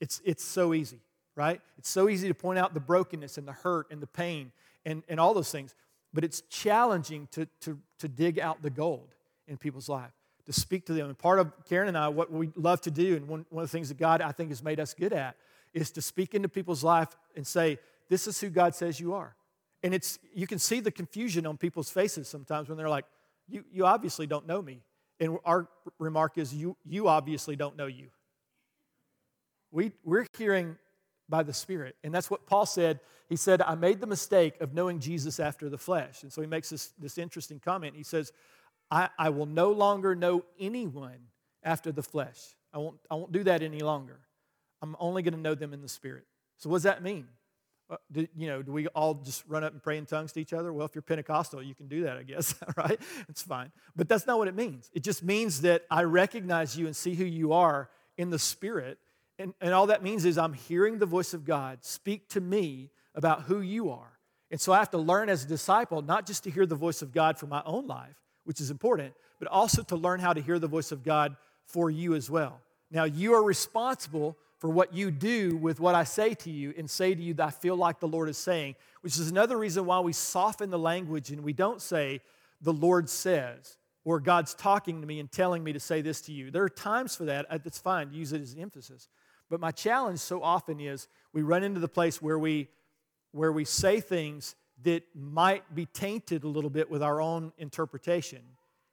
It's, 0.00 0.20
it's 0.22 0.44
so 0.44 0.74
easy, 0.74 1.00
right? 1.34 1.62
It's 1.78 1.88
so 1.88 2.10
easy 2.10 2.28
to 2.28 2.34
point 2.34 2.58
out 2.58 2.74
the 2.74 2.80
brokenness 2.80 3.38
and 3.38 3.48
the 3.48 3.52
hurt 3.52 3.86
and 3.90 4.02
the 4.02 4.06
pain 4.06 4.52
and, 4.84 5.02
and 5.08 5.18
all 5.18 5.32
those 5.32 5.50
things. 5.50 5.74
But 6.12 6.24
it's 6.24 6.42
challenging 6.42 7.28
to, 7.32 7.46
to, 7.62 7.78
to 8.00 8.08
dig 8.08 8.38
out 8.38 8.60
the 8.60 8.70
gold 8.70 9.14
in 9.48 9.56
people's 9.56 9.88
life 9.88 10.12
to 10.46 10.52
speak 10.52 10.86
to 10.86 10.92
them. 10.92 11.06
And 11.08 11.18
part 11.18 11.38
of 11.38 11.52
Karen 11.68 11.88
and 11.88 11.98
I, 11.98 12.08
what 12.08 12.32
we 12.32 12.50
love 12.56 12.80
to 12.82 12.90
do, 12.90 13.16
and 13.16 13.28
one, 13.28 13.44
one 13.50 13.64
of 13.64 13.70
the 13.70 13.72
things 13.72 13.88
that 13.88 13.98
God, 13.98 14.20
I 14.20 14.32
think, 14.32 14.50
has 14.50 14.62
made 14.62 14.80
us 14.80 14.94
good 14.94 15.12
at, 15.12 15.36
is 15.74 15.90
to 15.92 16.02
speak 16.02 16.34
into 16.34 16.48
people's 16.48 16.82
life 16.82 17.08
and 17.34 17.46
say, 17.46 17.78
This 18.08 18.26
is 18.26 18.40
who 18.40 18.48
God 18.48 18.74
says 18.74 18.98
you 18.98 19.14
are. 19.14 19.34
And 19.82 19.92
it's 19.92 20.18
you 20.34 20.46
can 20.46 20.58
see 20.58 20.80
the 20.80 20.90
confusion 20.90 21.46
on 21.46 21.56
people's 21.58 21.90
faces 21.90 22.28
sometimes 22.28 22.68
when 22.68 22.78
they're 22.78 22.88
like, 22.88 23.04
You, 23.48 23.64
you 23.70 23.84
obviously 23.84 24.26
don't 24.26 24.46
know 24.46 24.62
me. 24.62 24.82
And 25.20 25.38
our 25.44 25.68
remark 25.98 26.38
is, 26.38 26.54
You, 26.54 26.76
you 26.84 27.08
obviously 27.08 27.56
don't 27.56 27.76
know 27.76 27.86
you. 27.86 28.08
We, 29.72 29.92
we're 30.04 30.26
hearing 30.38 30.76
by 31.28 31.42
the 31.42 31.52
Spirit. 31.52 31.96
And 32.04 32.14
that's 32.14 32.30
what 32.30 32.46
Paul 32.46 32.66
said. 32.66 33.00
He 33.28 33.36
said, 33.36 33.60
I 33.60 33.74
made 33.74 34.00
the 34.00 34.06
mistake 34.06 34.60
of 34.60 34.72
knowing 34.72 35.00
Jesus 35.00 35.40
after 35.40 35.68
the 35.68 35.78
flesh. 35.78 36.22
And 36.22 36.32
so 36.32 36.40
he 36.40 36.46
makes 36.46 36.70
this, 36.70 36.92
this 36.98 37.18
interesting 37.18 37.58
comment. 37.58 37.96
He 37.96 38.04
says, 38.04 38.32
I, 38.90 39.08
I 39.18 39.30
will 39.30 39.46
no 39.46 39.72
longer 39.72 40.14
know 40.14 40.44
anyone 40.58 41.28
after 41.62 41.92
the 41.92 42.02
flesh. 42.02 42.38
I 42.72 42.78
won't, 42.78 42.98
I 43.10 43.14
won't 43.14 43.32
do 43.32 43.44
that 43.44 43.62
any 43.62 43.80
longer. 43.80 44.20
I'm 44.82 44.96
only 45.00 45.22
going 45.22 45.34
to 45.34 45.40
know 45.40 45.54
them 45.54 45.72
in 45.72 45.82
the 45.82 45.88
spirit. 45.88 46.24
So, 46.58 46.70
what 46.70 46.76
does 46.76 46.82
that 46.84 47.02
mean? 47.02 47.26
Uh, 47.88 47.96
do, 48.10 48.26
you 48.36 48.48
know, 48.48 48.62
do 48.62 48.72
we 48.72 48.88
all 48.88 49.14
just 49.14 49.44
run 49.46 49.62
up 49.62 49.72
and 49.72 49.82
pray 49.82 49.96
in 49.96 50.06
tongues 50.06 50.32
to 50.32 50.40
each 50.40 50.52
other? 50.52 50.72
Well, 50.72 50.86
if 50.86 50.94
you're 50.94 51.02
Pentecostal, 51.02 51.62
you 51.62 51.74
can 51.74 51.86
do 51.86 52.02
that, 52.02 52.16
I 52.16 52.24
guess, 52.24 52.54
right? 52.76 53.00
It's 53.28 53.42
fine. 53.42 53.70
But 53.94 54.08
that's 54.08 54.26
not 54.26 54.38
what 54.38 54.48
it 54.48 54.54
means. 54.54 54.90
It 54.92 55.04
just 55.04 55.22
means 55.22 55.60
that 55.62 55.84
I 55.90 56.02
recognize 56.02 56.76
you 56.76 56.86
and 56.86 56.96
see 56.96 57.14
who 57.14 57.24
you 57.24 57.52
are 57.52 57.88
in 58.18 58.30
the 58.30 58.38
spirit. 58.38 58.98
And, 59.38 59.54
and 59.60 59.72
all 59.72 59.86
that 59.86 60.02
means 60.02 60.24
is 60.24 60.36
I'm 60.36 60.54
hearing 60.54 60.98
the 60.98 61.06
voice 61.06 61.32
of 61.32 61.44
God 61.44 61.84
speak 61.84 62.28
to 62.30 62.40
me 62.40 62.90
about 63.14 63.42
who 63.42 63.60
you 63.60 63.90
are. 63.90 64.18
And 64.50 64.60
so 64.60 64.72
I 64.72 64.78
have 64.78 64.90
to 64.90 64.98
learn 64.98 65.28
as 65.28 65.44
a 65.44 65.48
disciple 65.48 66.02
not 66.02 66.26
just 66.26 66.44
to 66.44 66.50
hear 66.50 66.66
the 66.66 66.74
voice 66.76 67.02
of 67.02 67.12
God 67.12 67.38
for 67.38 67.46
my 67.46 67.62
own 67.64 67.86
life, 67.86 68.16
which 68.46 68.60
is 68.60 68.70
important, 68.70 69.12
but 69.38 69.48
also 69.48 69.82
to 69.82 69.96
learn 69.96 70.20
how 70.20 70.32
to 70.32 70.40
hear 70.40 70.58
the 70.58 70.66
voice 70.66 70.92
of 70.92 71.04
God 71.04 71.36
for 71.66 71.90
you 71.90 72.14
as 72.14 72.30
well. 72.30 72.60
Now, 72.90 73.04
you 73.04 73.34
are 73.34 73.42
responsible 73.42 74.36
for 74.58 74.70
what 74.70 74.94
you 74.94 75.10
do 75.10 75.56
with 75.56 75.80
what 75.80 75.94
I 75.94 76.04
say 76.04 76.34
to 76.34 76.50
you 76.50 76.72
and 76.78 76.88
say 76.88 77.14
to 77.14 77.22
you 77.22 77.34
that 77.34 77.46
I 77.46 77.50
feel 77.50 77.76
like 77.76 78.00
the 78.00 78.08
Lord 78.08 78.28
is 78.28 78.38
saying, 78.38 78.76
which 79.02 79.18
is 79.18 79.30
another 79.30 79.58
reason 79.58 79.84
why 79.84 80.00
we 80.00 80.12
soften 80.12 80.70
the 80.70 80.78
language 80.78 81.30
and 81.30 81.42
we 81.42 81.52
don't 81.52 81.82
say, 81.82 82.20
the 82.62 82.72
Lord 82.72 83.10
says, 83.10 83.76
or 84.04 84.20
God's 84.20 84.54
talking 84.54 85.00
to 85.00 85.06
me 85.06 85.20
and 85.20 85.30
telling 85.30 85.62
me 85.62 85.72
to 85.72 85.80
say 85.80 86.00
this 86.00 86.20
to 86.22 86.32
you. 86.32 86.50
There 86.50 86.62
are 86.62 86.70
times 86.70 87.16
for 87.16 87.24
that. 87.24 87.46
Uh, 87.50 87.58
that's 87.58 87.78
fine. 87.78 88.12
Use 88.12 88.32
it 88.32 88.40
as 88.40 88.54
an 88.54 88.60
emphasis. 88.60 89.08
But 89.50 89.60
my 89.60 89.72
challenge 89.72 90.20
so 90.20 90.42
often 90.42 90.80
is 90.80 91.08
we 91.32 91.42
run 91.42 91.62
into 91.62 91.80
the 91.80 91.88
place 91.88 92.22
where 92.22 92.38
we, 92.38 92.68
where 93.32 93.52
we 93.52 93.64
say 93.64 94.00
things 94.00 94.54
that 94.82 95.02
might 95.14 95.74
be 95.74 95.86
tainted 95.86 96.44
a 96.44 96.48
little 96.48 96.70
bit 96.70 96.90
with 96.90 97.02
our 97.02 97.20
own 97.20 97.52
interpretation. 97.58 98.42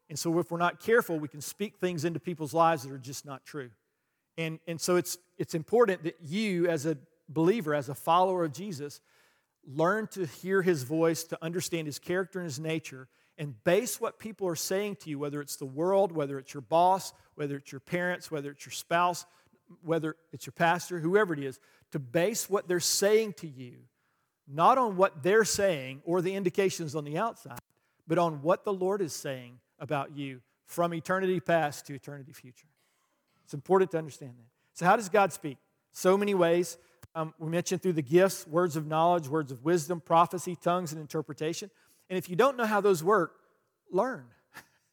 And 0.09 0.17
so, 0.17 0.37
if 0.39 0.51
we're 0.51 0.57
not 0.57 0.79
careful, 0.79 1.19
we 1.19 1.27
can 1.27 1.41
speak 1.41 1.77
things 1.77 2.05
into 2.05 2.19
people's 2.19 2.53
lives 2.53 2.83
that 2.83 2.91
are 2.91 2.97
just 2.97 3.25
not 3.25 3.45
true. 3.45 3.69
And, 4.37 4.59
and 4.67 4.79
so, 4.79 4.95
it's, 4.95 5.17
it's 5.37 5.55
important 5.55 6.03
that 6.03 6.17
you, 6.21 6.67
as 6.67 6.85
a 6.85 6.97
believer, 7.29 7.73
as 7.73 7.89
a 7.89 7.95
follower 7.95 8.45
of 8.45 8.53
Jesus, 8.53 9.01
learn 9.65 10.07
to 10.07 10.25
hear 10.25 10.61
his 10.61 10.83
voice, 10.83 11.23
to 11.25 11.43
understand 11.43 11.87
his 11.87 11.99
character 11.99 12.39
and 12.39 12.45
his 12.45 12.59
nature, 12.59 13.07
and 13.37 13.61
base 13.63 13.99
what 13.99 14.19
people 14.19 14.47
are 14.47 14.55
saying 14.55 14.97
to 14.97 15.09
you, 15.09 15.17
whether 15.17 15.41
it's 15.41 15.55
the 15.55 15.65
world, 15.65 16.11
whether 16.11 16.37
it's 16.37 16.53
your 16.53 16.61
boss, 16.61 17.13
whether 17.35 17.55
it's 17.57 17.71
your 17.71 17.81
parents, 17.81 18.29
whether 18.29 18.51
it's 18.51 18.65
your 18.65 18.73
spouse, 18.73 19.25
whether 19.81 20.15
it's 20.31 20.45
your 20.45 20.53
pastor, 20.53 20.99
whoever 20.99 21.33
it 21.33 21.39
is, 21.39 21.59
to 21.91 21.99
base 21.99 22.49
what 22.49 22.67
they're 22.67 22.79
saying 22.79 23.33
to 23.33 23.47
you 23.47 23.77
not 24.47 24.77
on 24.77 24.97
what 24.97 25.23
they're 25.23 25.45
saying 25.45 26.01
or 26.05 26.21
the 26.21 26.35
indications 26.35 26.95
on 26.95 27.03
the 27.03 27.17
outside, 27.17 27.59
but 28.07 28.17
on 28.17 28.41
what 28.41 28.65
the 28.65 28.73
Lord 28.73 29.01
is 29.01 29.13
saying 29.13 29.59
about 29.79 30.15
you 30.15 30.41
from 30.65 30.93
eternity 30.93 31.39
past 31.39 31.85
to 31.87 31.93
eternity 31.93 32.33
future. 32.33 32.67
It's 33.43 33.53
important 33.53 33.91
to 33.91 33.97
understand 33.97 34.31
that. 34.31 34.47
So, 34.73 34.85
how 34.85 34.95
does 34.95 35.09
God 35.09 35.31
speak? 35.31 35.57
So 35.91 36.17
many 36.17 36.33
ways. 36.33 36.77
Um, 37.15 37.33
we 37.37 37.49
mentioned 37.49 37.81
through 37.83 37.93
the 37.93 38.01
gifts, 38.01 38.47
words 38.47 38.75
of 38.75 38.87
knowledge, 38.87 39.27
words 39.27 39.51
of 39.51 39.63
wisdom, 39.63 40.01
prophecy, 40.01 40.55
tongues, 40.55 40.91
and 40.91 40.99
interpretation. 40.99 41.69
And 42.09 42.17
if 42.17 42.29
you 42.29 42.35
don't 42.35 42.57
know 42.57 42.65
how 42.65 42.81
those 42.81 43.03
work, 43.03 43.35
learn. 43.91 44.25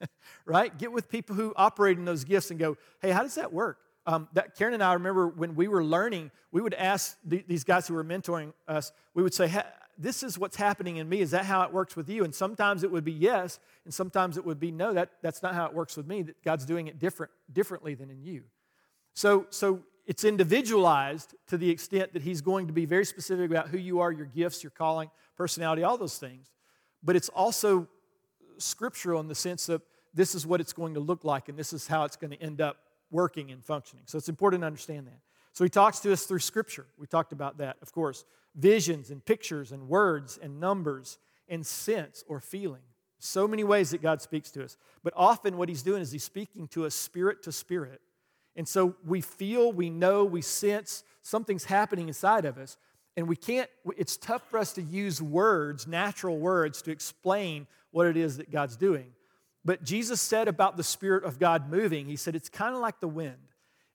right? 0.45 0.77
Get 0.77 0.93
with 0.93 1.09
people 1.09 1.35
who 1.35 1.55
operate 1.57 1.97
in 1.97 2.05
those 2.05 2.25
gifts 2.25 2.51
and 2.51 2.61
go, 2.61 2.77
hey, 3.01 3.11
how 3.11 3.23
does 3.23 3.37
that 3.37 3.53
work? 3.53 3.79
Um, 4.07 4.29
that 4.33 4.57
Karen 4.57 4.75
and 4.75 4.83
I 4.83 4.95
remember 4.95 5.29
when 5.29 5.55
we 5.55 5.69
were 5.69 5.85
learning, 5.85 6.31
we 6.53 6.63
would 6.63 6.75
ask 6.75 7.17
the, 7.25 7.45
these 7.47 7.65
guys 7.65 7.87
who 7.87 7.95
were 7.95 8.05
mentoring 8.05 8.53
us, 8.67 8.93
we 9.15 9.23
would 9.23 9.35
say, 9.35 9.63
This 9.99 10.23
is 10.23 10.39
what's 10.39 10.57
happening 10.57 10.97
in 10.97 11.09
me. 11.09 11.21
Is 11.21 11.33
that 11.33 11.45
how 11.45 11.63
it 11.63 11.73
works 11.73 11.97
with 11.97 12.09
you? 12.09 12.25
And 12.25 12.35
sometimes 12.35 12.83
it 12.83 12.91
would 12.91 13.05
be 13.05 13.13
yes, 13.13 13.59
and 13.85 13.93
sometimes 13.93 14.37
it 14.37 14.45
would 14.45 14.59
be 14.59 14.71
no, 14.71 14.95
that, 14.95 15.11
that's 15.23 15.43
not 15.43 15.55
how 15.55 15.67
it 15.67 15.75
works 15.75 15.97
with 15.97 16.07
me. 16.07 16.23
That 16.23 16.43
God's 16.43 16.65
doing 16.65 16.87
it 16.87 16.99
different, 16.99 17.31
differently 17.53 17.95
than 17.95 18.11
in 18.11 18.23
you. 18.23 18.45
So, 19.13 19.47
so 19.51 19.81
it's 20.07 20.25
individualized 20.25 21.35
to 21.49 21.59
the 21.59 21.69
extent 21.69 22.15
that 22.15 22.23
He's 22.23 22.41
going 22.41 22.67
to 22.69 22.73
be 22.73 22.87
very 22.87 23.05
specific 23.05 23.51
about 23.51 23.69
who 23.69 23.79
you 23.79 24.01
are, 24.01 24.11
your 24.11 24.27
gifts, 24.27 24.63
your 24.63 24.71
calling, 24.71 25.11
personality, 25.37 25.83
all 25.83 25.99
those 25.99 26.19
things. 26.19 26.51
But 27.03 27.17
it's 27.17 27.29
also 27.29 27.87
scriptural 28.59 29.21
in 29.21 29.29
the 29.29 29.35
sense 29.35 29.67
that 29.67 29.83
this 30.13 30.35
is 30.35 30.47
what 30.47 30.61
it's 30.61 30.73
going 30.73 30.95
to 30.95 31.01
look 31.01 31.25
like, 31.25 31.49
and 31.49 31.59
this 31.59 31.73
is 31.73 31.87
how 31.87 32.05
it's 32.05 32.17
going 32.17 32.31
to 32.31 32.43
end 32.43 32.61
up 32.61 32.79
working 33.11 33.51
and 33.51 33.65
functioning. 33.65 34.05
So 34.07 34.19
it's 34.19 34.29
important 34.29 34.63
to 34.63 34.67
understand 34.67 35.07
that. 35.07 35.21
So 35.53 35.65
he 35.65 35.71
talks 35.71 35.99
to 36.01 36.13
us 36.13 36.25
through 36.25 36.39
Scripture. 36.39 36.87
We 36.97 37.07
talked 37.07 37.33
about 37.33 37.59
that, 37.59 37.77
of 37.83 37.93
course. 37.93 38.25
Visions 38.55 39.11
and 39.11 39.25
pictures 39.25 39.73
and 39.73 39.89
words 39.89 40.39
and 40.41 40.61
numbers 40.61 41.19
and 41.49 41.67
sense 41.67 42.25
or 42.29 42.41
feeling. 42.41 42.83
So 43.19 43.47
many 43.47 43.65
ways 43.65 43.91
that 43.91 44.01
God 44.01 44.23
speaks 44.23 44.51
to 44.53 44.65
us. 44.65 44.77
But 45.03 45.13
often 45.17 45.57
what 45.57 45.69
he's 45.69 45.83
doing 45.83 46.01
is 46.01 46.11
he's 46.11 46.25
speaking 46.25 46.69
to 46.69 46.87
us 46.87 46.95
spirit 46.95 47.43
to 47.43 47.53
spirit. 47.53 48.01
And 48.57 48.67
so 48.67 48.97
we 49.05 49.21
feel, 49.21 49.73
we 49.73 49.91
know, 49.91 50.25
we 50.25 50.43
sense 50.43 51.05
something's 51.23 51.65
happening 51.65 52.09
inside 52.09 52.45
of 52.45 52.59
us. 52.59 52.77
And 53.17 53.29
we 53.29 53.37
can't, 53.37 53.69
it's 53.97 54.17
tough 54.17 54.49
for 54.49 54.59
us 54.59 54.73
to 54.75 54.83
use 54.83 55.21
words, 55.21 55.87
natural 55.87 56.39
words, 56.39 56.81
to 56.83 56.91
explain 56.91 57.67
what 57.91 58.07
it 58.07 58.17
is 58.17 58.39
that 58.39 58.51
God's 58.51 58.77
doing. 58.77 59.13
But 59.65 59.85
Jesus 59.85 60.21
said 60.21 60.49
about 60.49 60.77
the 60.77 60.85
Spirit 60.85 61.25
of 61.25 61.39
God 61.39 61.71
moving, 61.71 62.07
He 62.07 62.17
said 62.17 62.35
it's 62.35 62.49
kind 62.49 62.75
of 62.75 62.81
like 62.81 63.01
the 63.01 63.09
wind. 63.09 63.37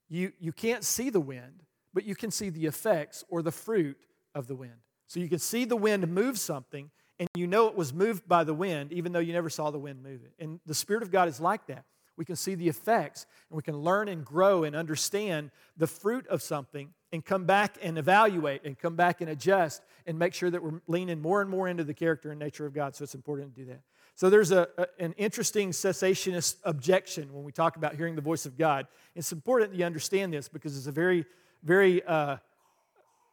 You, 0.09 0.31
you 0.39 0.51
can't 0.51 0.83
see 0.83 1.09
the 1.09 1.19
wind, 1.19 1.63
but 1.93 2.05
you 2.05 2.15
can 2.15 2.29
see 2.29 2.49
the 2.49 2.65
effects 2.67 3.23
or 3.29 3.41
the 3.41 3.51
fruit 3.51 3.97
of 4.35 4.47
the 4.47 4.55
wind. 4.55 4.75
So 5.07 5.19
you 5.19 5.29
can 5.29 5.39
see 5.39 5.65
the 5.65 5.75
wind 5.75 6.07
move 6.07 6.37
something, 6.37 6.91
and 7.19 7.29
you 7.35 7.47
know 7.47 7.67
it 7.67 7.75
was 7.75 7.93
moved 7.93 8.27
by 8.27 8.43
the 8.43 8.53
wind, 8.53 8.91
even 8.91 9.11
though 9.11 9.19
you 9.19 9.33
never 9.33 9.49
saw 9.49 9.71
the 9.71 9.79
wind 9.79 10.03
move 10.03 10.21
it. 10.23 10.33
And 10.39 10.59
the 10.65 10.75
Spirit 10.75 11.03
of 11.03 11.11
God 11.11 11.27
is 11.27 11.39
like 11.39 11.67
that. 11.67 11.85
We 12.17 12.25
can 12.25 12.35
see 12.35 12.55
the 12.55 12.69
effects, 12.69 13.25
and 13.49 13.57
we 13.57 13.63
can 13.63 13.77
learn 13.77 14.07
and 14.07 14.23
grow 14.23 14.63
and 14.63 14.75
understand 14.75 15.51
the 15.75 15.87
fruit 15.87 16.25
of 16.27 16.41
something 16.41 16.93
and 17.11 17.25
come 17.25 17.45
back 17.45 17.77
and 17.81 17.97
evaluate 17.97 18.63
and 18.63 18.77
come 18.77 18.95
back 18.95 19.21
and 19.21 19.29
adjust 19.29 19.81
and 20.05 20.17
make 20.17 20.33
sure 20.33 20.49
that 20.49 20.63
we're 20.63 20.81
leaning 20.87 21.21
more 21.21 21.41
and 21.41 21.49
more 21.49 21.67
into 21.67 21.83
the 21.83 21.93
character 21.93 22.31
and 22.31 22.39
nature 22.39 22.65
of 22.65 22.73
God. 22.73 22.95
So 22.95 23.03
it's 23.03 23.15
important 23.15 23.55
to 23.55 23.61
do 23.61 23.67
that. 23.67 23.81
So 24.15 24.29
there's 24.29 24.51
a, 24.51 24.67
a, 24.77 24.87
an 24.99 25.13
interesting 25.13 25.71
cessationist 25.71 26.57
objection 26.63 27.33
when 27.33 27.43
we 27.43 27.51
talk 27.51 27.75
about 27.75 27.95
hearing 27.95 28.15
the 28.15 28.21
voice 28.21 28.45
of 28.45 28.57
God. 28.57 28.87
It's 29.13 29.31
important 29.31 29.71
that 29.71 29.77
you 29.77 29.85
understand 29.85 30.33
this 30.33 30.47
because 30.47 30.77
it's 30.77 30.87
a 30.87 30.91
very, 30.91 31.25
very 31.63 32.03
uh, 32.05 32.37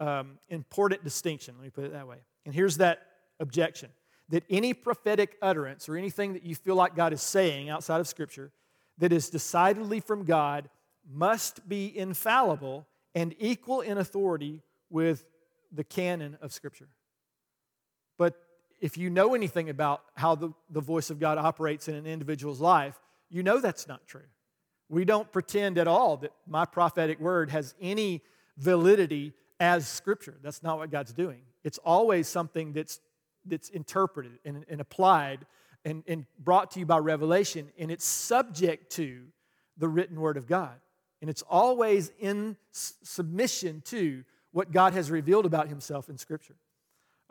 um, 0.01 0.39
important 0.49 1.05
distinction. 1.05 1.55
Let 1.57 1.65
me 1.65 1.71
put 1.71 1.85
it 1.85 1.93
that 1.93 2.09
way. 2.09 2.19
And 2.45 2.55
here's 2.55 2.79
that 2.79 3.07
objection 3.39 3.91
that 4.29 4.45
any 4.49 4.73
prophetic 4.73 5.37
utterance 5.43 5.89
or 5.89 5.97
anything 5.97 6.33
that 6.33 6.43
you 6.43 6.55
feel 6.55 6.75
like 6.75 6.97
God 6.97 7.13
is 7.13 7.21
saying 7.21 7.69
outside 7.69 8.01
of 8.01 8.09
Scripture 8.09 8.51
that 8.99 9.13
is 9.13 9.29
decidedly 9.29 10.01
from 10.01 10.25
God 10.25 10.71
must 11.13 11.69
be 11.69 11.97
infallible 11.97 12.87
and 13.15 13.35
equal 13.39 13.83
in 13.83 13.99
authority 13.99 14.63
with 14.91 15.25
the 15.71 15.85
canon 15.85 16.39
of 16.41 16.53
Scripture. 16.53 16.89
But 18.17 18.35
if 18.83 18.99
you 18.99 19.09
know 19.09 19.35
anything 19.35 19.71
about 19.71 20.03
how 20.17 20.35
the, 20.35 20.53
the 20.69 20.81
voice 20.81 21.09
of 21.09 21.21
God 21.21 21.39
operates 21.39 21.87
in 21.87 21.95
an 21.95 22.05
individual's 22.05 22.61
life, 22.61 23.01
you 23.31 23.45
know 23.45 23.61
that's 23.61 23.87
not 23.87 24.05
true. 24.09 24.27
We 24.89 25.05
don't 25.05 25.31
pretend 25.31 25.79
at 25.79 25.87
all 25.87 26.17
that 26.19 26.33
my 26.49 26.65
prophetic 26.65 27.21
word 27.21 27.51
has 27.51 27.75
any 27.81 28.23
validity 28.59 29.35
as 29.61 29.87
scripture. 29.87 30.35
That's 30.43 30.65
not 30.65 30.79
what 30.79 30.91
God's 30.91 31.13
doing. 31.13 31.43
It's 31.63 31.79
always 31.79 32.27
something 32.27 32.73
that's, 32.73 32.99
that's 33.47 33.69
interpreted 33.69 34.33
and, 34.45 34.67
and 34.69 34.81
applied 34.81 35.47
and, 35.85 36.03
and 36.09 36.27
brought 36.41 36.73
to 36.73 36.81
you 36.81 36.87
by 36.87 36.99
revelation, 36.99 37.71
and 37.79 37.91
it's 37.91 38.05
subject 38.05 38.91
to 38.93 39.23
the 39.77 39.89
written 39.89 40.21
word 40.21 40.37
of 40.37 40.47
God. 40.49 40.75
And 41.21 41.31
it's 41.31 41.43
always 41.43 42.11
in 42.19 42.57
submission 42.73 43.81
to 43.87 44.25
what 44.51 44.73
God 44.73 44.93
has 44.93 45.09
revealed 45.09 45.47
about 45.47 45.69
himself 45.69 46.09
in 46.09 46.19
scripture. 46.19 46.57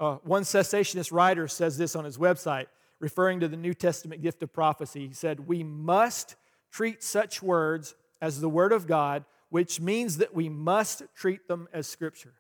Uh, 0.01 0.17
one 0.23 0.41
cessationist 0.41 1.13
writer 1.13 1.47
says 1.47 1.77
this 1.77 1.95
on 1.95 2.05
his 2.05 2.17
website, 2.17 2.65
referring 2.99 3.39
to 3.39 3.47
the 3.47 3.55
New 3.55 3.75
Testament 3.75 4.23
gift 4.23 4.41
of 4.41 4.51
prophecy. 4.51 5.07
He 5.07 5.13
said, 5.13 5.47
We 5.47 5.61
must 5.63 6.35
treat 6.71 7.03
such 7.03 7.43
words 7.43 7.93
as 8.19 8.41
the 8.41 8.49
Word 8.49 8.71
of 8.73 8.87
God, 8.87 9.25
which 9.49 9.79
means 9.79 10.17
that 10.17 10.33
we 10.33 10.49
must 10.49 11.03
treat 11.15 11.47
them 11.47 11.67
as 11.71 11.85
Scripture. 11.85 12.33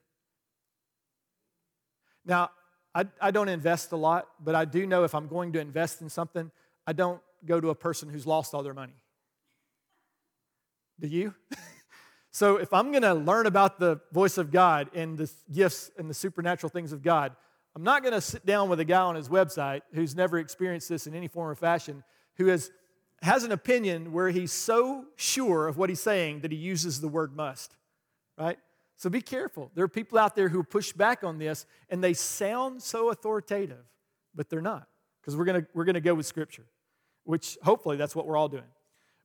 Now, 2.25 2.49
I, 2.95 3.05
I 3.21 3.29
don't 3.29 3.47
invest 3.47 3.91
a 3.91 3.95
lot, 3.95 4.27
but 4.43 4.55
I 4.55 4.65
do 4.65 4.87
know 4.87 5.03
if 5.03 5.13
I'm 5.13 5.27
going 5.27 5.53
to 5.53 5.59
invest 5.59 6.01
in 6.01 6.09
something, 6.09 6.49
I 6.87 6.93
don't 6.93 7.21
go 7.45 7.61
to 7.61 7.69
a 7.69 7.75
person 7.75 8.09
who's 8.09 8.25
lost 8.25 8.55
all 8.55 8.63
their 8.63 8.73
money. 8.73 8.95
Do 10.99 11.07
you? 11.07 11.35
so 12.31 12.57
if 12.57 12.73
I'm 12.73 12.89
going 12.89 13.03
to 13.03 13.13
learn 13.13 13.45
about 13.45 13.79
the 13.79 14.01
voice 14.11 14.39
of 14.39 14.51
God 14.51 14.89
and 14.95 15.15
the 15.15 15.31
gifts 15.51 15.91
and 15.95 16.09
the 16.09 16.15
supernatural 16.15 16.71
things 16.71 16.91
of 16.91 17.03
God, 17.03 17.35
I'm 17.75 17.83
not 17.83 18.03
going 18.03 18.13
to 18.13 18.21
sit 18.21 18.45
down 18.45 18.69
with 18.69 18.79
a 18.79 18.85
guy 18.85 19.01
on 19.01 19.15
his 19.15 19.29
website 19.29 19.81
who's 19.93 20.15
never 20.15 20.37
experienced 20.37 20.89
this 20.89 21.07
in 21.07 21.15
any 21.15 21.27
form 21.27 21.49
or 21.49 21.55
fashion, 21.55 22.03
who 22.35 22.47
has, 22.47 22.69
has 23.21 23.43
an 23.43 23.51
opinion 23.51 24.11
where 24.11 24.29
he's 24.29 24.51
so 24.51 25.05
sure 25.15 25.67
of 25.67 25.77
what 25.77 25.89
he's 25.89 26.01
saying 26.01 26.41
that 26.41 26.51
he 26.51 26.57
uses 26.57 26.99
the 26.99 27.07
word 27.07 27.35
must, 27.35 27.75
right? 28.37 28.57
So 28.97 29.09
be 29.09 29.21
careful. 29.21 29.71
There 29.73 29.83
are 29.83 29.89
people 29.89 30.19
out 30.19 30.35
there 30.35 30.49
who 30.49 30.63
push 30.63 30.91
back 30.91 31.23
on 31.23 31.39
this 31.39 31.65
and 31.89 32.03
they 32.03 32.13
sound 32.13 32.83
so 32.83 33.09
authoritative, 33.09 33.83
but 34.35 34.49
they're 34.49 34.61
not, 34.61 34.87
because 35.21 35.35
we're 35.35 35.45
going 35.45 35.61
to 35.61 35.67
we're 35.73 35.85
going 35.85 35.95
to 35.95 36.01
go 36.01 36.13
with 36.13 36.25
Scripture, 36.25 36.65
which 37.23 37.57
hopefully 37.63 37.97
that's 37.97 38.15
what 38.15 38.27
we're 38.27 38.37
all 38.37 38.49
doing. 38.49 38.69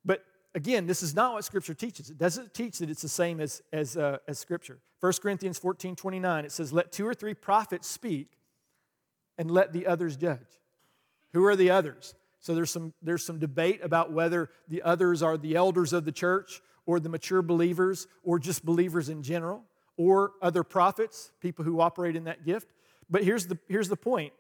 But 0.05 0.25
again, 0.55 0.87
this 0.87 1.03
is 1.03 1.15
not 1.15 1.35
what 1.35 1.45
Scripture 1.45 1.75
teaches. 1.75 2.11
It 2.11 2.19
doesn't 2.19 2.55
teach 2.55 2.79
that 2.79 2.91
it's 2.91 3.03
the 3.03 3.09
same 3.09 3.41
as, 3.41 3.63
as, 3.73 3.97
uh, 3.97 4.19
as 4.27 4.39
Scripture. 4.39 4.79
1 5.01 5.13
Corinthians 5.23 5.59
14 5.59 5.97
29, 5.97 6.45
it 6.45 6.53
says, 6.53 6.73
Let 6.73 6.93
two 6.93 7.07
or 7.07 7.15
three 7.15 7.35
prophets 7.35 7.87
speak 7.87 8.29
and 9.39 9.51
let 9.51 9.73
the 9.73 9.87
others 9.87 10.17
judge. 10.17 10.61
Who 11.33 11.45
are 11.45 11.57
the 11.57 11.71
others? 11.71 12.15
So 12.41 12.55
there's 12.55 12.71
some, 12.71 12.95
there's 13.03 13.25
some 13.25 13.39
debate 13.39 13.81
about 13.83 14.13
whether 14.13 14.51
the 14.69 14.83
others 14.83 15.23
are 15.23 15.37
the 15.37 15.57
elders 15.57 15.93
of 15.93 16.05
the 16.05 16.13
church 16.13 16.63
or 16.87 17.01
the 17.01 17.09
mature 17.09 17.43
believers 17.43 18.07
or 18.23 18.39
just 18.39 18.65
believers 18.65 19.09
in 19.09 19.23
general 19.23 19.65
or 19.97 20.33
other 20.41 20.63
prophets, 20.63 21.33
people 21.41 21.65
who 21.65 21.81
operate 21.81 22.17
in 22.17 22.25
that 22.25 22.45
gift. 22.45 22.73
But 23.11 23.25
here's 23.25 23.47
the, 23.47 23.59
here's 23.69 23.89
the 23.89 23.97
point 23.97 24.33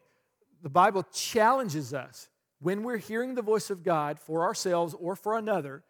the 0.62 0.70
Bible 0.70 1.02
challenges 1.12 1.92
us 1.92 2.28
when 2.60 2.82
we're 2.82 2.96
hearing 2.96 3.34
the 3.34 3.42
voice 3.42 3.70
of 3.70 3.82
God 3.82 4.18
for 4.18 4.42
ourselves 4.42 4.94
or 4.98 5.14
for 5.14 5.36
another 5.36 5.82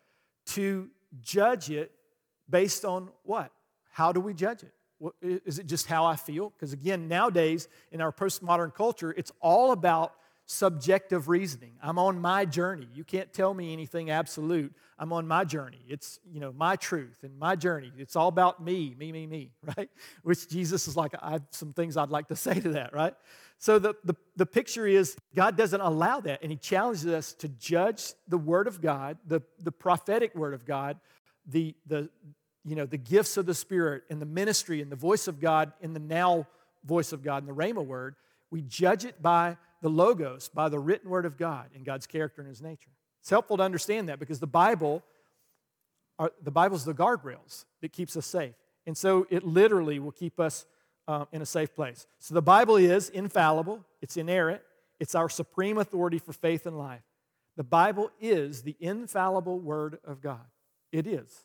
to 0.46 0.88
judge 1.20 1.70
it 1.70 1.92
based 2.48 2.84
on 2.84 3.10
what? 3.22 3.50
How 3.90 4.12
do 4.12 4.20
we 4.20 4.34
judge 4.34 4.62
it? 4.62 4.72
Is 5.20 5.58
it 5.58 5.66
just 5.66 5.86
how 5.86 6.06
I 6.06 6.16
feel? 6.16 6.50
Because 6.50 6.72
again, 6.72 7.08
nowadays 7.08 7.68
in 7.92 8.00
our 8.00 8.12
postmodern 8.12 8.74
culture, 8.74 9.12
it's 9.16 9.32
all 9.40 9.72
about 9.72 10.14
subjective 10.46 11.28
reasoning. 11.28 11.72
I'm 11.82 11.98
on 11.98 12.20
my 12.20 12.44
journey. 12.44 12.88
You 12.94 13.04
can't 13.04 13.32
tell 13.32 13.52
me 13.52 13.72
anything 13.72 14.10
absolute. 14.10 14.72
I'm 14.98 15.12
on 15.12 15.26
my 15.26 15.44
journey. 15.44 15.80
It's, 15.88 16.20
you 16.24 16.40
know, 16.40 16.52
my 16.52 16.76
truth 16.76 17.18
and 17.24 17.36
my 17.36 17.56
journey. 17.56 17.92
It's 17.98 18.14
all 18.14 18.28
about 18.28 18.62
me, 18.62 18.94
me, 18.96 19.10
me, 19.12 19.26
me, 19.26 19.50
right? 19.76 19.90
Which 20.22 20.48
Jesus 20.48 20.86
is 20.86 20.96
like, 20.96 21.12
I 21.20 21.32
have 21.32 21.42
some 21.50 21.72
things 21.72 21.96
I'd 21.96 22.10
like 22.10 22.28
to 22.28 22.36
say 22.36 22.58
to 22.60 22.70
that, 22.70 22.94
right? 22.94 23.14
So 23.58 23.78
the, 23.78 23.94
the, 24.04 24.14
the 24.36 24.46
picture 24.46 24.86
is 24.86 25.16
God 25.34 25.56
doesn't 25.56 25.80
allow 25.80 26.20
that, 26.20 26.42
and 26.42 26.50
He 26.50 26.58
challenges 26.58 27.06
us 27.06 27.32
to 27.34 27.48
judge 27.48 28.12
the 28.28 28.38
Word 28.38 28.66
of 28.66 28.80
God, 28.80 29.18
the, 29.26 29.40
the 29.58 29.72
prophetic 29.72 30.34
Word 30.34 30.54
of 30.54 30.64
God, 30.66 30.98
the, 31.46 31.74
the, 31.86 32.10
you 32.64 32.74
know, 32.74 32.86
the 32.86 32.98
gifts 32.98 33.36
of 33.36 33.46
the 33.46 33.54
Spirit 33.54 34.02
and 34.10 34.20
the 34.20 34.26
ministry 34.26 34.82
and 34.82 34.90
the 34.90 34.96
voice 34.96 35.28
of 35.28 35.40
God 35.40 35.72
in 35.80 35.94
the 35.94 36.00
now 36.00 36.46
voice 36.84 37.12
of 37.12 37.22
God 37.22 37.42
and 37.42 37.48
the 37.48 37.54
Rhema 37.54 37.84
word, 37.84 38.14
we 38.50 38.62
judge 38.62 39.04
it 39.04 39.20
by 39.20 39.56
the 39.82 39.88
Logos, 39.88 40.48
by 40.48 40.68
the 40.68 40.78
written 40.78 41.10
word 41.10 41.26
of 41.26 41.36
God 41.36 41.68
and 41.74 41.84
God's 41.84 42.06
character 42.06 42.40
and 42.40 42.48
his 42.48 42.62
nature. 42.62 42.90
It's 43.20 43.30
helpful 43.30 43.56
to 43.56 43.62
understand 43.62 44.08
that 44.08 44.18
because 44.18 44.40
the 44.40 44.46
Bible 44.46 45.02
are, 46.18 46.32
the 46.42 46.50
Bible's 46.50 46.84
the 46.84 46.94
guardrails 46.94 47.64
that 47.82 47.92
keeps 47.92 48.16
us 48.16 48.26
safe. 48.26 48.54
And 48.86 48.96
so 48.96 49.26
it 49.30 49.44
literally 49.44 49.98
will 49.98 50.12
keep 50.12 50.38
us 50.38 50.64
um, 51.08 51.26
in 51.32 51.42
a 51.42 51.46
safe 51.46 51.74
place. 51.74 52.06
So 52.18 52.34
the 52.34 52.42
Bible 52.42 52.76
is 52.76 53.08
infallible, 53.08 53.84
it's 54.02 54.16
inerrant, 54.16 54.62
it's 54.98 55.14
our 55.14 55.28
supreme 55.28 55.78
authority 55.78 56.18
for 56.18 56.32
faith 56.32 56.66
and 56.66 56.78
life. 56.78 57.02
The 57.56 57.64
Bible 57.64 58.10
is 58.20 58.62
the 58.62 58.76
infallible 58.80 59.58
Word 59.58 59.98
of 60.04 60.20
God. 60.20 60.44
It 60.92 61.06
is. 61.06 61.44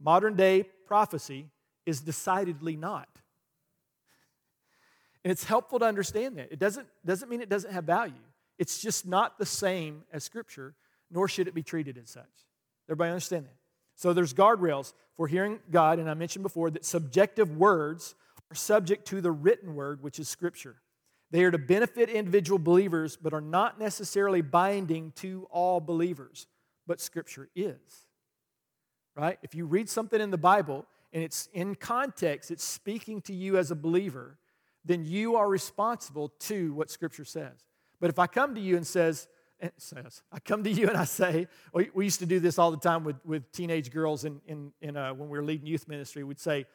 Modern 0.00 0.34
day 0.34 0.64
prophecy 0.86 1.46
is 1.84 2.00
decidedly 2.00 2.76
not. 2.76 3.08
And 5.24 5.30
it's 5.30 5.44
helpful 5.44 5.78
to 5.80 5.84
understand 5.84 6.38
that. 6.38 6.52
It 6.52 6.58
doesn't, 6.58 6.86
doesn't 7.04 7.28
mean 7.28 7.40
it 7.40 7.48
doesn't 7.48 7.72
have 7.72 7.84
value. 7.84 8.14
It's 8.58 8.80
just 8.80 9.06
not 9.06 9.38
the 9.38 9.46
same 9.46 10.04
as 10.12 10.24
Scripture, 10.24 10.74
nor 11.10 11.28
should 11.28 11.48
it 11.48 11.54
be 11.54 11.62
treated 11.62 11.98
as 11.98 12.10
such. 12.10 12.24
Everybody 12.88 13.10
understand 13.10 13.46
that? 13.46 13.56
So 13.96 14.12
there's 14.12 14.32
guardrails 14.32 14.92
for 15.16 15.26
hearing 15.26 15.58
God, 15.70 15.98
and 15.98 16.08
I 16.08 16.14
mentioned 16.14 16.42
before 16.42 16.70
that 16.70 16.84
subjective 16.84 17.56
words 17.56 18.14
are 18.50 18.54
subject 18.54 19.06
to 19.08 19.20
the 19.20 19.32
written 19.32 19.74
word, 19.74 20.02
which 20.02 20.18
is 20.18 20.28
Scripture. 20.28 20.76
They 21.30 21.42
are 21.44 21.50
to 21.50 21.58
benefit 21.58 22.08
individual 22.08 22.58
believers, 22.58 23.16
but 23.20 23.32
are 23.32 23.40
not 23.40 23.80
necessarily 23.80 24.42
binding 24.42 25.12
to 25.16 25.48
all 25.50 25.80
believers. 25.80 26.46
But 26.86 27.00
Scripture 27.00 27.48
is. 27.56 28.06
Right? 29.16 29.38
If 29.42 29.54
you 29.54 29.66
read 29.66 29.88
something 29.88 30.20
in 30.20 30.30
the 30.30 30.38
Bible 30.38 30.86
and 31.12 31.22
it's 31.22 31.48
in 31.52 31.74
context, 31.74 32.50
it's 32.50 32.62
speaking 32.62 33.20
to 33.22 33.34
you 33.34 33.56
as 33.56 33.70
a 33.70 33.74
believer, 33.74 34.38
then 34.84 35.04
you 35.04 35.36
are 35.36 35.48
responsible 35.48 36.28
to 36.40 36.72
what 36.74 36.90
Scripture 36.90 37.24
says. 37.24 37.64
But 38.00 38.10
if 38.10 38.18
I 38.18 38.26
come 38.26 38.54
to 38.54 38.60
you 38.60 38.76
and 38.76 38.86
says, 38.86 39.26
it 39.58 39.72
says, 39.78 40.22
I 40.30 40.38
come 40.38 40.62
to 40.64 40.70
you 40.70 40.88
and 40.88 40.98
I 40.98 41.04
say, 41.04 41.48
we, 41.72 41.90
we 41.94 42.04
used 42.04 42.20
to 42.20 42.26
do 42.26 42.38
this 42.38 42.58
all 42.58 42.70
the 42.70 42.76
time 42.76 43.04
with, 43.04 43.16
with 43.24 43.50
teenage 43.52 43.90
girls 43.90 44.24
in, 44.24 44.40
in, 44.46 44.72
in 44.82 44.96
uh, 44.96 45.14
when 45.14 45.30
we 45.30 45.38
were 45.38 45.44
leading 45.44 45.66
youth 45.66 45.88
ministry. 45.88 46.22
We'd 46.22 46.38
say, 46.38 46.66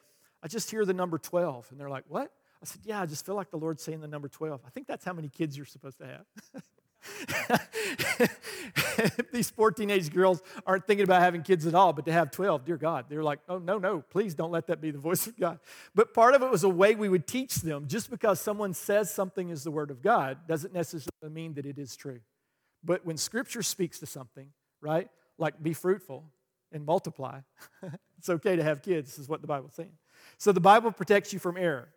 I 0.43 0.47
just 0.47 0.71
hear 0.71 0.85
the 0.85 0.93
number 0.93 1.17
12. 1.17 1.67
And 1.71 1.79
they're 1.79 1.89
like, 1.89 2.05
what? 2.07 2.31
I 2.61 2.65
said, 2.65 2.81
yeah, 2.83 3.01
I 3.01 3.05
just 3.05 3.25
feel 3.25 3.35
like 3.35 3.49
the 3.49 3.57
Lord's 3.57 3.81
saying 3.81 4.01
the 4.01 4.07
number 4.07 4.27
12. 4.27 4.61
I 4.65 4.69
think 4.69 4.87
that's 4.87 5.03
how 5.03 5.13
many 5.13 5.29
kids 5.29 5.57
you're 5.57 5.65
supposed 5.65 5.97
to 5.99 6.05
have. 6.05 6.63
These 9.31 9.49
four 9.49 9.71
teenage 9.71 10.13
girls 10.13 10.41
aren't 10.65 10.85
thinking 10.85 11.03
about 11.03 11.21
having 11.21 11.41
kids 11.41 11.65
at 11.65 11.73
all, 11.73 11.93
but 11.93 12.05
to 12.05 12.11
have 12.11 12.29
12, 12.29 12.65
dear 12.65 12.77
God, 12.77 13.05
they're 13.09 13.23
like, 13.23 13.39
oh, 13.49 13.57
no, 13.57 13.79
no, 13.79 14.01
please 14.01 14.35
don't 14.35 14.51
let 14.51 14.67
that 14.67 14.79
be 14.79 14.91
the 14.91 14.99
voice 14.99 15.25
of 15.25 15.39
God. 15.39 15.59
But 15.95 16.13
part 16.13 16.35
of 16.35 16.43
it 16.43 16.51
was 16.51 16.63
a 16.63 16.69
way 16.69 16.93
we 16.93 17.09
would 17.09 17.25
teach 17.25 17.55
them 17.55 17.87
just 17.87 18.11
because 18.11 18.39
someone 18.39 18.73
says 18.73 19.11
something 19.11 19.49
is 19.49 19.63
the 19.63 19.71
word 19.71 19.89
of 19.89 20.03
God 20.03 20.39
doesn't 20.47 20.73
necessarily 20.73 21.31
mean 21.31 21.55
that 21.55 21.65
it 21.65 21.79
is 21.79 21.95
true. 21.95 22.19
But 22.83 23.05
when 23.05 23.17
Scripture 23.17 23.63
speaks 23.63 23.99
to 23.99 24.05
something, 24.05 24.49
right, 24.81 25.09
like 25.37 25.61
be 25.61 25.73
fruitful 25.73 26.25
and 26.71 26.85
multiply, 26.85 27.39
it's 28.17 28.29
okay 28.29 28.55
to 28.55 28.63
have 28.63 28.81
kids, 28.81 29.17
is 29.17 29.27
what 29.27 29.41
the 29.41 29.47
Bible's 29.47 29.73
saying. 29.73 29.91
So 30.37 30.51
the 30.51 30.59
Bible 30.59 30.91
protects 30.91 31.33
you 31.33 31.39
from 31.39 31.57
error. 31.57 31.89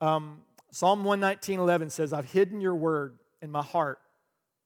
Um, 0.00 0.42
Psalm 0.70 1.04
119, 1.04 1.60
11 1.60 1.90
says, 1.90 2.12
I've 2.12 2.30
hidden 2.30 2.60
your 2.60 2.74
word 2.74 3.18
in 3.40 3.50
my 3.50 3.62
heart. 3.62 3.98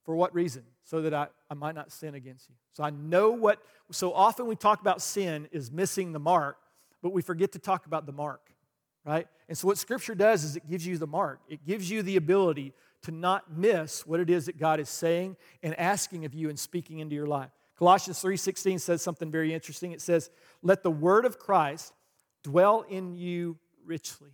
For 0.03 0.15
what 0.15 0.33
reason? 0.33 0.63
So 0.83 1.01
that 1.01 1.13
I, 1.13 1.27
I 1.49 1.53
might 1.53 1.75
not 1.75 1.91
sin 1.91 2.13
against 2.15 2.49
you. 2.49 2.55
So 2.73 2.83
I 2.83 2.89
know 2.89 3.31
what, 3.31 3.59
so 3.91 4.13
often 4.13 4.47
we 4.47 4.55
talk 4.55 4.81
about 4.81 5.01
sin 5.01 5.47
is 5.51 5.71
missing 5.71 6.11
the 6.11 6.19
mark, 6.19 6.57
but 7.01 7.13
we 7.13 7.21
forget 7.21 7.53
to 7.53 7.59
talk 7.59 7.85
about 7.85 8.05
the 8.05 8.11
mark, 8.11 8.41
right? 9.05 9.27
And 9.47 9.57
so 9.57 9.67
what 9.67 9.77
Scripture 9.77 10.15
does 10.15 10.43
is 10.43 10.57
it 10.57 10.69
gives 10.69 10.85
you 10.85 10.97
the 10.97 11.07
mark, 11.07 11.39
it 11.47 11.65
gives 11.65 11.89
you 11.89 12.03
the 12.03 12.17
ability 12.17 12.73
to 13.03 13.11
not 13.11 13.55
miss 13.55 14.05
what 14.05 14.19
it 14.19 14.29
is 14.29 14.45
that 14.47 14.57
God 14.57 14.79
is 14.79 14.89
saying 14.89 15.37
and 15.61 15.77
asking 15.79 16.25
of 16.25 16.33
you 16.33 16.49
and 16.49 16.57
speaking 16.57 16.99
into 16.99 17.15
your 17.15 17.27
life. 17.27 17.49
Colossians 17.77 18.21
3:16 18.21 18.79
says 18.79 19.01
something 19.01 19.29
very 19.29 19.53
interesting. 19.53 19.91
It 19.91 20.01
says, 20.01 20.29
"Let 20.61 20.83
the 20.83 20.91
word 20.91 21.25
of 21.25 21.37
Christ 21.37 21.93
dwell 22.43 22.85
in 22.87 23.15
you 23.15 23.57
richly." 23.85 24.31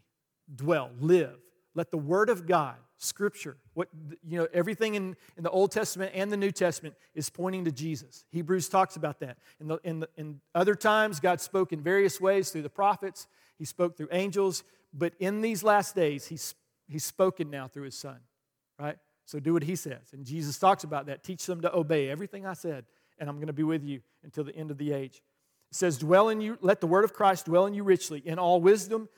Dwell, 0.54 0.90
live. 1.00 1.38
Let 1.76 1.92
the 1.92 1.98
word 1.98 2.30
of 2.30 2.48
God, 2.48 2.76
scripture, 2.98 3.58
what 3.76 3.88
you 4.28 4.40
know, 4.40 4.48
everything 4.52 4.96
in, 4.96 5.16
in 5.38 5.44
the 5.44 5.50
Old 5.52 5.72
Testament 5.72 6.12
and 6.16 6.32
the 6.32 6.38
New 6.38 6.52
Testament 6.52 6.96
is 7.14 7.30
pointing 7.30 7.66
to 7.66 7.72
Jesus. 7.72 8.26
Hebrews 8.32 8.68
talks 8.68 8.96
about 8.96 9.20
that. 9.20 9.38
In, 9.60 9.68
the, 9.68 9.80
in, 9.84 10.00
the, 10.00 10.10
in 10.18 10.42
other 10.56 10.74
times, 10.74 11.20
God 11.20 11.40
spoke 11.40 11.72
in 11.72 11.82
various 11.82 12.20
ways 12.20 12.50
through 12.50 12.64
the 12.64 12.70
prophets, 12.70 13.28
He 13.60 13.66
spoke 13.66 13.96
through 13.96 14.10
angels, 14.12 14.64
but 14.92 15.14
in 15.20 15.42
these 15.42 15.64
last 15.64 15.96
days, 15.96 16.26
He's, 16.26 16.56
he's 16.88 17.06
spoken 17.06 17.52
now 17.52 17.68
through 17.68 17.84
His 17.84 17.96
Son 17.96 18.20
right? 18.80 18.98
So 19.26 19.40
do 19.40 19.54
what 19.54 19.64
he 19.64 19.76
says. 19.76 20.14
And 20.14 20.26
Jesus 20.26 20.58
talks 20.58 20.84
about 20.84 21.06
that. 21.08 21.24
Teach 21.24 21.46
them 21.46 21.62
to 21.62 21.76
obey 21.76 22.10
everything 22.10 22.46
I 22.46 22.54
said, 22.54 22.86
and 23.20 23.30
I'm 23.30 23.36
going 23.36 23.48
to 23.48 23.54
be 23.54 23.64
with 23.64 23.84
you 23.84 24.02
until 24.24 24.44
the 24.44 24.56
end 24.56 24.72
of 24.72 24.78
the 24.78 24.94
age. 24.94 25.22
It 25.72 25.76
says, 25.76 25.98
Dwell 25.98 26.30
in 26.30 26.42
you, 26.42 26.58
let 26.62 26.82
the 26.82 26.88
word 26.88 27.04
of 27.04 27.14
Christ 27.14 27.46
dwell 27.46 27.66
in 27.66 27.74
you 27.74 27.84
richly, 27.84 28.22
in 28.26 28.40
all 28.40 28.60
wisdom, 28.62 29.10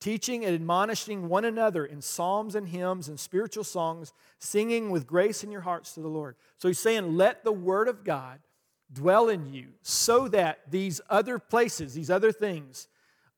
teaching 0.00 0.44
and 0.44 0.54
admonishing 0.54 1.28
one 1.28 1.44
another 1.44 1.84
in 1.84 2.02
psalms 2.02 2.54
and 2.54 2.68
hymns 2.68 3.08
and 3.08 3.18
spiritual 3.18 3.64
songs, 3.64 4.12
singing 4.38 4.90
with 4.90 5.06
grace 5.06 5.44
in 5.44 5.50
your 5.50 5.62
hearts 5.62 5.94
to 5.94 6.00
the 6.00 6.08
Lord. 6.08 6.36
So 6.58 6.68
he's 6.68 6.78
saying, 6.78 7.16
Let 7.16 7.44
the 7.44 7.52
word 7.52 7.88
of 7.88 8.04
God 8.04 8.40
dwell 8.92 9.28
in 9.28 9.52
you 9.52 9.68
so 9.82 10.28
that 10.28 10.70
these 10.70 11.00
other 11.08 11.38
places, 11.38 11.94
these 11.94 12.10
other 12.10 12.32
things, 12.32 12.88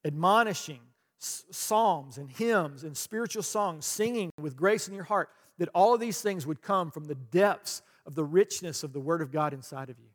admonishing, 0.05 0.81
psalms 1.19 2.19
and 2.19 2.31
hymns 2.31 2.85
and 2.85 2.97
spiritual 2.97 3.43
songs, 3.43 3.87
singing 3.87 4.31
with 4.41 4.57
grace 4.57 4.87
in 4.89 4.95
your 4.95 5.05
heart, 5.05 5.31
that 5.59 5.69
all 5.75 5.95
of 5.95 6.01
these 6.01 6.21
things 6.21 6.47
would 6.47 6.63
come 6.63 6.91
from 6.91 7.05
the 7.05 7.15
depths 7.15 7.83
of 8.05 8.15
the 8.15 8.25
richness 8.25 8.83
of 8.83 8.93
the 8.93 9.01
Word 9.01 9.23
of 9.23 9.33
God 9.33 9.53
inside 9.53 9.91
of 9.91 9.99
you. 9.99 10.09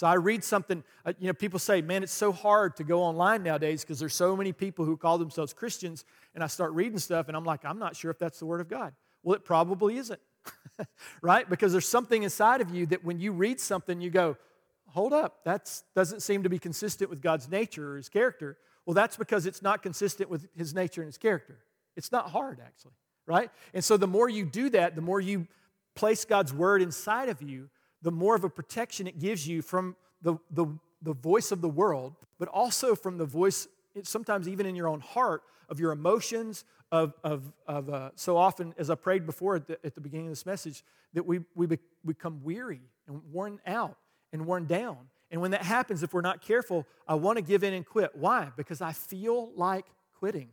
So 0.00 0.06
I 0.06 0.14
read 0.14 0.42
something, 0.42 0.82
uh, 1.04 1.12
you 1.18 1.26
know, 1.26 1.34
people 1.34 1.58
say, 1.58 1.82
man, 1.82 2.02
it's 2.02 2.10
so 2.10 2.32
hard 2.32 2.74
to 2.76 2.84
go 2.84 3.02
online 3.02 3.42
nowadays 3.42 3.82
because 3.82 3.98
there's 3.98 4.14
so 4.14 4.34
many 4.34 4.50
people 4.50 4.86
who 4.86 4.96
call 4.96 5.18
themselves 5.18 5.52
Christians. 5.52 6.06
And 6.34 6.42
I 6.42 6.46
start 6.46 6.72
reading 6.72 6.98
stuff 6.98 7.28
and 7.28 7.36
I'm 7.36 7.44
like, 7.44 7.66
I'm 7.66 7.78
not 7.78 7.94
sure 7.94 8.10
if 8.10 8.18
that's 8.18 8.38
the 8.38 8.46
Word 8.46 8.62
of 8.62 8.68
God. 8.70 8.94
Well, 9.22 9.36
it 9.36 9.44
probably 9.44 9.98
isn't, 9.98 10.18
right? 11.20 11.46
Because 11.50 11.72
there's 11.72 11.86
something 11.86 12.22
inside 12.22 12.62
of 12.62 12.74
you 12.74 12.86
that 12.86 13.04
when 13.04 13.20
you 13.20 13.32
read 13.32 13.60
something, 13.60 14.00
you 14.00 14.08
go, 14.08 14.38
hold 14.86 15.12
up, 15.12 15.44
that 15.44 15.70
doesn't 15.94 16.20
seem 16.20 16.44
to 16.44 16.48
be 16.48 16.58
consistent 16.58 17.10
with 17.10 17.20
God's 17.20 17.50
nature 17.50 17.92
or 17.92 17.96
His 17.98 18.08
character. 18.08 18.56
Well, 18.86 18.94
that's 18.94 19.18
because 19.18 19.44
it's 19.44 19.60
not 19.60 19.82
consistent 19.82 20.30
with 20.30 20.48
His 20.56 20.72
nature 20.72 21.02
and 21.02 21.08
His 21.08 21.18
character. 21.18 21.58
It's 21.94 22.10
not 22.10 22.30
hard, 22.30 22.58
actually 22.64 22.94
right? 23.26 23.50
And 23.74 23.84
so 23.84 23.96
the 23.96 24.08
more 24.08 24.28
you 24.28 24.44
do 24.44 24.70
that, 24.70 24.96
the 24.96 25.02
more 25.02 25.20
you 25.20 25.46
place 25.94 26.24
God's 26.24 26.52
word 26.52 26.82
inside 26.82 27.28
of 27.28 27.40
you, 27.40 27.68
the 28.02 28.10
more 28.10 28.34
of 28.34 28.44
a 28.44 28.50
protection 28.50 29.06
it 29.06 29.18
gives 29.18 29.46
you 29.46 29.62
from 29.62 29.96
the, 30.22 30.36
the, 30.50 30.66
the 31.02 31.14
voice 31.14 31.52
of 31.52 31.60
the 31.60 31.68
world, 31.68 32.14
but 32.38 32.48
also 32.48 32.94
from 32.94 33.18
the 33.18 33.24
voice, 33.24 33.68
sometimes 34.02 34.48
even 34.48 34.66
in 34.66 34.74
your 34.74 34.88
own 34.88 35.00
heart, 35.00 35.42
of 35.68 35.78
your 35.78 35.92
emotions, 35.92 36.64
of, 36.92 37.14
of, 37.22 37.52
of 37.66 37.88
uh, 37.88 38.10
so 38.16 38.36
often, 38.36 38.74
as 38.76 38.90
I 38.90 38.96
prayed 38.96 39.24
before 39.24 39.56
at 39.56 39.66
the, 39.66 39.78
at 39.84 39.94
the 39.94 40.00
beginning 40.00 40.26
of 40.26 40.32
this 40.32 40.44
message, 40.44 40.82
that 41.14 41.24
we, 41.24 41.40
we 41.54 41.66
be, 41.66 41.78
become 42.04 42.42
weary 42.42 42.80
and 43.06 43.20
worn 43.32 43.60
out 43.66 43.96
and 44.32 44.46
worn 44.46 44.66
down. 44.66 44.96
And 45.30 45.40
when 45.40 45.52
that 45.52 45.62
happens, 45.62 46.02
if 46.02 46.12
we're 46.12 46.20
not 46.20 46.40
careful, 46.40 46.86
I 47.06 47.14
want 47.14 47.36
to 47.36 47.42
give 47.42 47.62
in 47.62 47.72
and 47.72 47.86
quit. 47.86 48.10
Why? 48.14 48.50
Because 48.56 48.80
I 48.80 48.92
feel 48.92 49.52
like 49.54 49.86
quitting. 50.18 50.48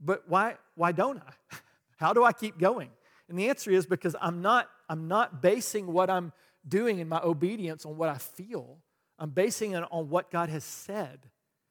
But 0.00 0.28
why, 0.28 0.56
why 0.74 0.92
don't 0.92 1.18
I? 1.18 1.56
How 1.96 2.12
do 2.12 2.22
I 2.22 2.32
keep 2.32 2.58
going? 2.58 2.90
And 3.28 3.38
the 3.38 3.48
answer 3.48 3.70
is 3.70 3.86
because 3.86 4.14
I'm 4.20 4.42
not, 4.42 4.68
I'm 4.88 5.08
not 5.08 5.42
basing 5.42 5.86
what 5.86 6.10
I'm 6.10 6.32
doing 6.66 6.98
in 6.98 7.08
my 7.08 7.20
obedience 7.20 7.84
on 7.84 7.96
what 7.96 8.08
I 8.08 8.18
feel. 8.18 8.78
I'm 9.18 9.30
basing 9.30 9.72
it 9.72 9.84
on 9.90 10.08
what 10.08 10.30
God 10.30 10.48
has 10.48 10.64
said. 10.64 11.20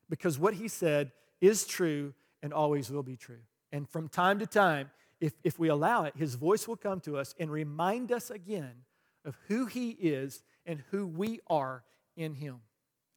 Because 0.10 0.38
what 0.38 0.54
He 0.54 0.68
said 0.68 1.12
is 1.42 1.66
true 1.66 2.14
and 2.42 2.54
always 2.54 2.90
will 2.90 3.04
be 3.04 3.16
true. 3.16 3.42
And 3.72 3.90
from 3.90 4.08
time 4.08 4.40
to 4.40 4.48
time, 4.48 4.92
if, 5.20 5.34
if 5.44 5.58
we 5.58 5.70
allow 5.70 6.04
it, 6.04 6.14
His 6.16 6.36
voice 6.36 6.68
will 6.68 6.78
come 6.78 7.00
to 7.02 7.18
us 7.18 7.34
and 7.40 7.52
remind 7.52 8.12
us 8.12 8.30
again 8.30 8.84
of 9.26 9.38
who 9.48 9.66
He 9.66 9.92
is 9.92 10.44
and 10.66 10.84
who 10.92 11.08
we 11.08 11.40
are 11.48 11.84
in 12.16 12.34
Him. 12.34 12.58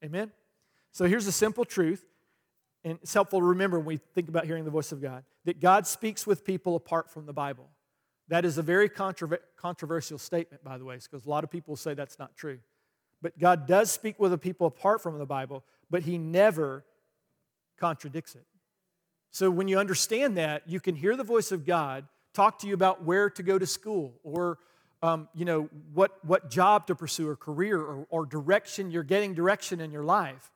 Amen? 0.03 0.31
So 0.91 1.05
here's 1.05 1.27
a 1.27 1.31
simple 1.31 1.65
truth 1.65 2.05
and 2.83 2.99
it's 3.01 3.13
helpful 3.13 3.39
to 3.39 3.45
remember 3.45 3.77
when 3.77 3.85
we 3.85 3.97
think 3.97 4.29
about 4.29 4.45
hearing 4.45 4.63
the 4.63 4.71
voice 4.71 4.91
of 4.91 5.01
God 5.01 5.23
that 5.45 5.59
God 5.59 5.85
speaks 5.85 6.25
with 6.25 6.45
people 6.45 6.75
apart 6.75 7.09
from 7.09 7.25
the 7.25 7.33
Bible. 7.33 7.69
That 8.29 8.45
is 8.45 8.57
a 8.57 8.61
very 8.61 8.89
controver- 8.89 9.39
controversial 9.55 10.17
statement, 10.17 10.63
by 10.63 10.77
the 10.77 10.85
way, 10.85 10.97
because 10.97 11.25
a 11.25 11.29
lot 11.29 11.43
of 11.43 11.51
people 11.51 11.75
say 11.75 11.93
that's 11.93 12.19
not 12.19 12.35
true. 12.35 12.59
But 13.21 13.39
God 13.39 13.67
does 13.67 13.89
speak 13.89 14.19
with 14.19 14.33
a 14.33 14.37
people 14.37 14.67
apart 14.67 15.01
from 15.01 15.17
the 15.17 15.25
Bible, 15.25 15.63
but 15.89 16.03
He 16.03 16.17
never 16.17 16.85
contradicts 17.79 18.35
it. 18.35 18.45
So 19.31 19.49
when 19.49 19.67
you 19.67 19.79
understand 19.79 20.37
that, 20.37 20.63
you 20.67 20.79
can 20.79 20.95
hear 20.95 21.15
the 21.15 21.23
voice 21.23 21.51
of 21.51 21.65
God 21.65 22.05
talk 22.33 22.59
to 22.59 22.67
you 22.67 22.73
about 22.73 23.03
where 23.03 23.29
to 23.29 23.43
go 23.43 23.57
to 23.57 23.65
school 23.65 24.13
or 24.23 24.59
um, 25.03 25.27
you 25.35 25.45
know 25.45 25.69
what, 25.93 26.23
what 26.25 26.49
job 26.49 26.87
to 26.87 26.95
pursue 26.95 27.27
or 27.29 27.35
career 27.35 27.79
or, 27.79 28.07
or 28.09 28.25
direction 28.25 28.89
you're 28.89 29.03
getting 29.03 29.35
direction 29.35 29.79
in 29.79 29.91
your 29.91 30.03
life 30.03 30.51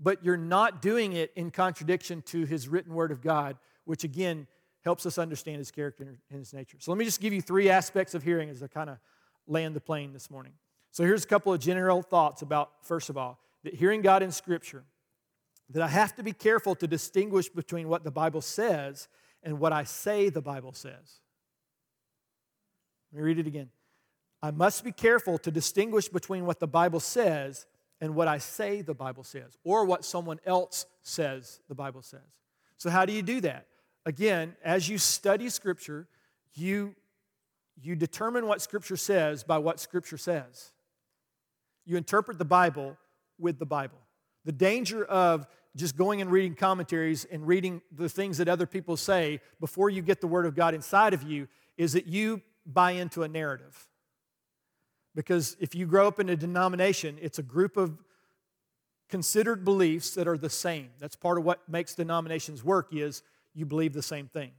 but 0.00 0.24
you're 0.24 0.36
not 0.36 0.82
doing 0.82 1.12
it 1.12 1.32
in 1.36 1.50
contradiction 1.50 2.22
to 2.22 2.44
his 2.44 2.68
written 2.68 2.94
word 2.94 3.10
of 3.10 3.22
God, 3.22 3.56
which 3.84 4.04
again 4.04 4.46
helps 4.84 5.06
us 5.06 5.18
understand 5.18 5.58
his 5.58 5.70
character 5.70 6.04
and 6.30 6.38
his 6.38 6.52
nature. 6.52 6.76
So 6.78 6.92
let 6.92 6.98
me 6.98 7.04
just 7.04 7.20
give 7.20 7.32
you 7.32 7.40
three 7.40 7.70
aspects 7.70 8.14
of 8.14 8.22
hearing 8.22 8.50
as 8.50 8.62
I 8.62 8.66
kind 8.66 8.90
of 8.90 8.98
land 9.46 9.74
the 9.74 9.80
plane 9.80 10.12
this 10.12 10.30
morning. 10.30 10.52
So 10.90 11.02
here's 11.02 11.24
a 11.24 11.26
couple 11.26 11.52
of 11.52 11.60
general 11.60 12.02
thoughts 12.02 12.42
about, 12.42 12.70
first 12.82 13.10
of 13.10 13.16
all, 13.16 13.40
that 13.64 13.74
hearing 13.74 14.02
God 14.02 14.22
in 14.22 14.30
Scripture, 14.30 14.84
that 15.70 15.82
I 15.82 15.88
have 15.88 16.14
to 16.16 16.22
be 16.22 16.32
careful 16.32 16.74
to 16.76 16.86
distinguish 16.86 17.48
between 17.48 17.88
what 17.88 18.04
the 18.04 18.10
Bible 18.10 18.42
says 18.42 19.08
and 19.42 19.58
what 19.58 19.72
I 19.72 19.84
say 19.84 20.28
the 20.28 20.42
Bible 20.42 20.72
says. 20.72 21.20
Let 23.12 23.18
me 23.18 23.24
read 23.24 23.38
it 23.38 23.46
again. 23.46 23.70
I 24.42 24.50
must 24.50 24.84
be 24.84 24.92
careful 24.92 25.38
to 25.38 25.50
distinguish 25.50 26.08
between 26.08 26.44
what 26.44 26.60
the 26.60 26.66
Bible 26.66 27.00
says 27.00 27.66
and 28.00 28.14
what 28.14 28.28
I 28.28 28.36
say 28.36 28.82
the 28.82 28.94
Bible 28.94 29.24
says, 29.24 29.56
or 29.64 29.86
what 29.86 30.04
someone 30.04 30.38
else 30.44 30.84
says 31.02 31.60
the 31.68 31.74
Bible 31.74 32.02
says. 32.02 32.20
So, 32.76 32.90
how 32.90 33.06
do 33.06 33.12
you 33.12 33.22
do 33.22 33.40
that? 33.40 33.66
Again, 34.06 34.56
as 34.62 34.88
you 34.88 34.98
study 34.98 35.48
Scripture, 35.48 36.06
you, 36.54 36.94
you 37.80 37.96
determine 37.96 38.46
what 38.46 38.60
Scripture 38.60 38.96
says 38.96 39.42
by 39.44 39.58
what 39.58 39.80
Scripture 39.80 40.18
says. 40.18 40.72
You 41.86 41.96
interpret 41.96 42.38
the 42.38 42.44
Bible 42.44 42.96
with 43.38 43.58
the 43.58 43.66
Bible. 43.66 43.98
The 44.44 44.52
danger 44.52 45.04
of 45.04 45.46
just 45.76 45.96
going 45.96 46.20
and 46.20 46.30
reading 46.30 46.54
commentaries 46.54 47.24
and 47.24 47.46
reading 47.46 47.82
the 47.90 48.08
things 48.08 48.38
that 48.38 48.48
other 48.48 48.66
people 48.66 48.96
say 48.96 49.40
before 49.58 49.90
you 49.90 50.02
get 50.02 50.20
the 50.20 50.26
Word 50.26 50.46
of 50.46 50.54
God 50.54 50.74
inside 50.74 51.14
of 51.14 51.22
you 51.22 51.48
is 51.76 51.94
that 51.94 52.06
you 52.06 52.42
buy 52.64 52.92
into 52.92 53.22
a 53.22 53.28
narrative. 53.28 53.86
Because 55.14 55.56
if 55.60 55.74
you 55.74 55.86
grow 55.86 56.06
up 56.06 56.20
in 56.20 56.28
a 56.28 56.36
denomination, 56.36 57.18
it's 57.20 57.38
a 57.38 57.42
group 57.42 57.76
of 57.76 57.98
considered 59.08 59.64
beliefs 59.64 60.10
that 60.14 60.26
are 60.26 60.38
the 60.38 60.50
same. 60.50 60.90
That's 60.98 61.16
part 61.16 61.38
of 61.38 61.44
what 61.44 61.68
makes 61.68 61.94
denominations 61.94 62.64
work 62.64 62.88
is 62.92 63.22
you 63.54 63.66
believe 63.66 63.92
the 63.92 64.02
same 64.02 64.28
thing. 64.28 64.52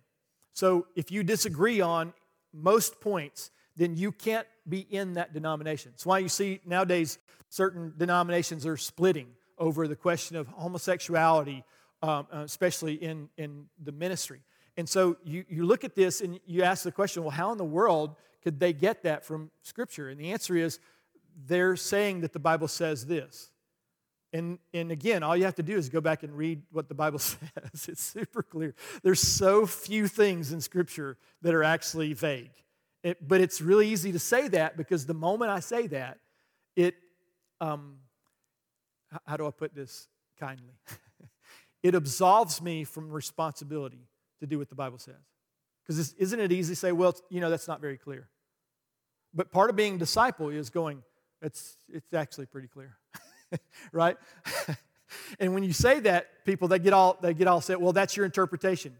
So 0.53 0.87
if 0.95 1.11
you 1.11 1.23
disagree 1.23 1.81
on 1.81 2.13
most 2.53 3.01
points, 3.01 3.51
then 3.75 3.95
you 3.95 4.11
can't 4.11 4.47
be 4.67 4.79
in 4.79 5.13
that 5.13 5.33
denomination. 5.33 5.91
That's 5.91 6.05
why 6.05 6.19
you 6.19 6.29
see 6.29 6.61
nowadays 6.65 7.19
certain 7.49 7.93
denominations 7.97 8.65
are 8.65 8.77
splitting 8.77 9.27
over 9.57 9.87
the 9.87 9.95
question 9.95 10.37
of 10.37 10.47
homosexuality, 10.47 11.63
um, 12.01 12.27
uh, 12.33 12.39
especially 12.39 12.93
in, 12.95 13.29
in 13.37 13.65
the 13.83 13.91
ministry. 13.91 14.41
And 14.77 14.87
so 14.87 15.17
you, 15.23 15.45
you 15.49 15.65
look 15.65 15.83
at 15.83 15.95
this 15.95 16.21
and 16.21 16.39
you 16.45 16.63
ask 16.63 16.83
the 16.83 16.91
question 16.91 17.23
well, 17.23 17.31
how 17.31 17.51
in 17.51 17.57
the 17.57 17.65
world 17.65 18.15
could 18.43 18.59
they 18.59 18.73
get 18.73 19.03
that 19.03 19.23
from 19.23 19.51
Scripture? 19.61 20.09
And 20.09 20.19
the 20.19 20.31
answer 20.31 20.55
is 20.55 20.79
they're 21.47 21.75
saying 21.75 22.21
that 22.21 22.33
the 22.33 22.39
Bible 22.39 22.67
says 22.67 23.05
this. 23.05 23.51
And, 24.35 24.59
and 24.73 24.91
again, 24.91 25.23
all 25.23 25.37
you 25.37 25.45
have 25.45 25.55
to 25.55 25.63
do 25.63 25.77
is 25.77 25.87
go 25.87 26.01
back 26.01 26.23
and 26.23 26.35
read 26.35 26.61
what 26.69 26.89
the 26.89 26.93
Bible 26.93 27.19
says. 27.19 27.39
It's 27.87 28.03
super 28.03 28.43
clear. 28.43 28.75
There's 29.01 29.21
so 29.21 29.65
few 29.65 30.09
things 30.09 30.51
in 30.51 30.59
Scripture 30.59 31.17
that 31.41 31.53
are 31.53 31.63
actually 31.63 32.11
vague. 32.11 32.51
It, 33.01 33.25
but 33.25 33.39
it's 33.39 33.61
really 33.61 33.87
easy 33.87 34.11
to 34.11 34.19
say 34.19 34.49
that 34.49 34.75
because 34.75 35.05
the 35.05 35.13
moment 35.13 35.51
I 35.51 35.61
say 35.61 35.87
that, 35.87 36.17
it, 36.75 36.95
um, 37.61 37.99
how 39.25 39.37
do 39.37 39.47
I 39.47 39.51
put 39.51 39.73
this 39.73 40.09
kindly? 40.37 40.73
it 41.83 41.95
absolves 41.95 42.61
me 42.61 42.83
from 42.83 43.09
responsibility 43.09 44.09
to 44.41 44.47
do 44.47 44.59
what 44.59 44.67
the 44.67 44.75
Bible 44.75 44.97
says. 44.97 45.15
Because 45.87 46.13
isn't 46.15 46.39
it 46.41 46.51
easy 46.51 46.73
to 46.73 46.75
say, 46.75 46.91
well, 46.91 47.15
you 47.29 47.39
know, 47.39 47.49
that's 47.49 47.69
not 47.69 47.79
very 47.79 47.97
clear? 47.97 48.27
But 49.33 49.49
part 49.49 49.69
of 49.69 49.77
being 49.77 49.95
a 49.95 49.97
disciple 49.97 50.49
is 50.49 50.69
going, 50.69 51.03
it's, 51.41 51.77
it's 51.87 52.13
actually 52.13 52.47
pretty 52.47 52.67
clear, 52.67 52.97
right? 53.91 54.17
and 55.39 55.53
when 55.53 55.63
you 55.63 55.73
say 55.73 55.99
that, 56.01 56.45
people 56.45 56.67
they 56.67 56.79
get 56.79 56.93
all 56.93 57.17
they 57.21 57.33
get 57.33 57.47
all 57.47 57.61
set. 57.61 57.79
well, 57.79 57.93
that's 57.93 58.15
your 58.15 58.25
interpretation. 58.25 58.95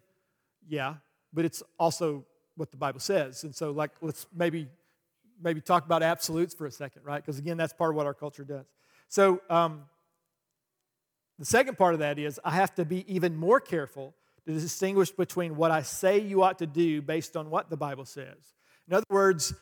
Yeah, 0.67 0.95
but 1.33 1.45
it's 1.45 1.61
also 1.79 2.25
what 2.55 2.71
the 2.71 2.77
Bible 2.77 2.99
says. 2.99 3.43
And 3.43 3.53
so, 3.53 3.71
like, 3.71 3.91
let's 4.01 4.27
maybe 4.35 4.67
maybe 5.41 5.61
talk 5.61 5.85
about 5.85 6.01
absolutes 6.01 6.53
for 6.53 6.65
a 6.65 6.71
second, 6.71 7.03
right? 7.03 7.23
Because 7.23 7.39
again, 7.39 7.57
that's 7.57 7.73
part 7.73 7.91
of 7.91 7.95
what 7.95 8.05
our 8.05 8.13
culture 8.13 8.43
does. 8.43 8.65
So, 9.09 9.41
um, 9.49 9.83
the 11.37 11.45
second 11.45 11.77
part 11.77 11.93
of 11.93 11.99
that 11.99 12.17
is 12.17 12.39
I 12.43 12.51
have 12.51 12.73
to 12.75 12.85
be 12.85 13.05
even 13.13 13.35
more 13.35 13.59
careful 13.59 14.13
to 14.45 14.53
distinguish 14.53 15.11
between 15.11 15.57
what 15.57 15.71
I 15.71 15.81
say 15.81 16.19
you 16.19 16.43
ought 16.43 16.59
to 16.59 16.67
do 16.67 17.01
based 17.01 17.35
on 17.35 17.49
what 17.49 17.69
the 17.69 17.75
Bible 17.75 18.05
says. 18.05 18.37
In 18.87 18.93
other 18.93 19.05
words, 19.09 19.53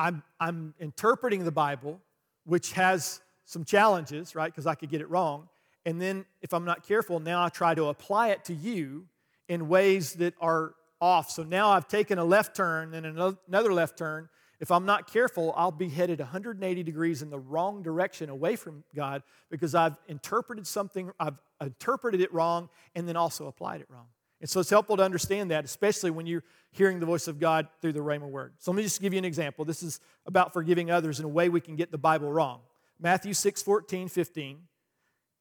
I'm, 0.00 0.22
I'm 0.40 0.74
interpreting 0.80 1.44
the 1.44 1.52
Bible, 1.52 2.00
which 2.44 2.72
has 2.72 3.20
some 3.50 3.64
challenges, 3.64 4.36
right? 4.36 4.52
Because 4.52 4.66
I 4.66 4.76
could 4.76 4.90
get 4.90 5.00
it 5.00 5.10
wrong. 5.10 5.48
And 5.84 6.00
then 6.00 6.24
if 6.40 6.54
I'm 6.54 6.64
not 6.64 6.86
careful, 6.86 7.18
now 7.18 7.44
I 7.44 7.48
try 7.48 7.74
to 7.74 7.86
apply 7.86 8.28
it 8.28 8.44
to 8.44 8.54
you 8.54 9.06
in 9.48 9.68
ways 9.68 10.14
that 10.14 10.34
are 10.40 10.74
off. 11.00 11.30
So 11.30 11.42
now 11.42 11.70
I've 11.70 11.88
taken 11.88 12.18
a 12.18 12.24
left 12.24 12.54
turn 12.54 12.94
and 12.94 13.04
another 13.04 13.72
left 13.72 13.98
turn. 13.98 14.28
If 14.60 14.70
I'm 14.70 14.84
not 14.84 15.10
careful, 15.10 15.52
I'll 15.56 15.72
be 15.72 15.88
headed 15.88 16.20
180 16.20 16.82
degrees 16.84 17.22
in 17.22 17.30
the 17.30 17.40
wrong 17.40 17.82
direction 17.82 18.30
away 18.30 18.54
from 18.54 18.84
God 18.94 19.24
because 19.50 19.74
I've 19.74 19.96
interpreted 20.06 20.66
something, 20.66 21.10
I've 21.18 21.38
interpreted 21.60 22.20
it 22.20 22.32
wrong, 22.32 22.68
and 22.94 23.08
then 23.08 23.16
also 23.16 23.48
applied 23.48 23.80
it 23.80 23.88
wrong. 23.90 24.06
And 24.40 24.48
so 24.48 24.60
it's 24.60 24.70
helpful 24.70 24.96
to 24.96 25.02
understand 25.02 25.50
that, 25.50 25.64
especially 25.64 26.10
when 26.10 26.26
you're 26.26 26.44
hearing 26.70 27.00
the 27.00 27.06
voice 27.06 27.26
of 27.26 27.40
God 27.40 27.68
through 27.82 27.94
the 27.94 28.00
Rhema 28.00 28.28
word. 28.28 28.52
So 28.58 28.70
let 28.70 28.76
me 28.76 28.82
just 28.84 29.00
give 29.00 29.12
you 29.12 29.18
an 29.18 29.24
example. 29.24 29.64
This 29.64 29.82
is 29.82 29.98
about 30.24 30.52
forgiving 30.52 30.90
others 30.90 31.18
in 31.18 31.24
a 31.24 31.28
way 31.28 31.48
we 31.48 31.60
can 31.60 31.74
get 31.74 31.90
the 31.90 31.98
Bible 31.98 32.32
wrong. 32.32 32.60
Matthew 33.00 33.32
6, 33.32 33.62
14, 33.62 34.08
15 34.08 34.58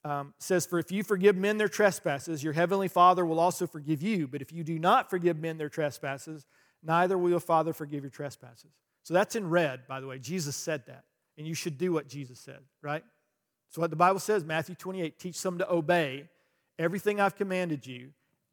um, 0.05 0.33
says, 0.39 0.65
For 0.65 0.79
if 0.79 0.91
you 0.91 1.03
forgive 1.03 1.35
men 1.35 1.57
their 1.57 1.67
trespasses, 1.67 2.43
your 2.43 2.53
heavenly 2.53 2.87
Father 2.87 3.25
will 3.25 3.39
also 3.39 3.67
forgive 3.67 4.01
you. 4.01 4.27
But 4.27 4.41
if 4.41 4.51
you 4.51 4.63
do 4.63 4.79
not 4.79 5.09
forgive 5.09 5.37
men 5.37 5.57
their 5.57 5.69
trespasses, 5.69 6.45
neither 6.81 7.17
will 7.17 7.29
your 7.29 7.39
Father 7.39 7.73
forgive 7.73 8.03
your 8.03 8.11
trespasses. 8.11 8.71
So 9.03 9.13
that's 9.13 9.35
in 9.35 9.49
red, 9.49 9.87
by 9.87 9.99
the 9.99 10.07
way. 10.07 10.19
Jesus 10.19 10.55
said 10.55 10.85
that. 10.87 11.03
And 11.37 11.47
you 11.47 11.53
should 11.53 11.77
do 11.77 11.93
what 11.93 12.07
Jesus 12.07 12.39
said, 12.39 12.59
right? 12.81 13.03
So 13.69 13.81
what 13.81 13.89
the 13.89 13.95
Bible 13.95 14.19
says, 14.19 14.43
Matthew 14.43 14.75
28, 14.75 15.19
teach 15.19 15.41
them 15.41 15.57
to 15.59 15.71
obey 15.71 16.27
everything 16.77 17.19
I've 17.19 17.35
commanded 17.35 17.85
you 17.85 18.09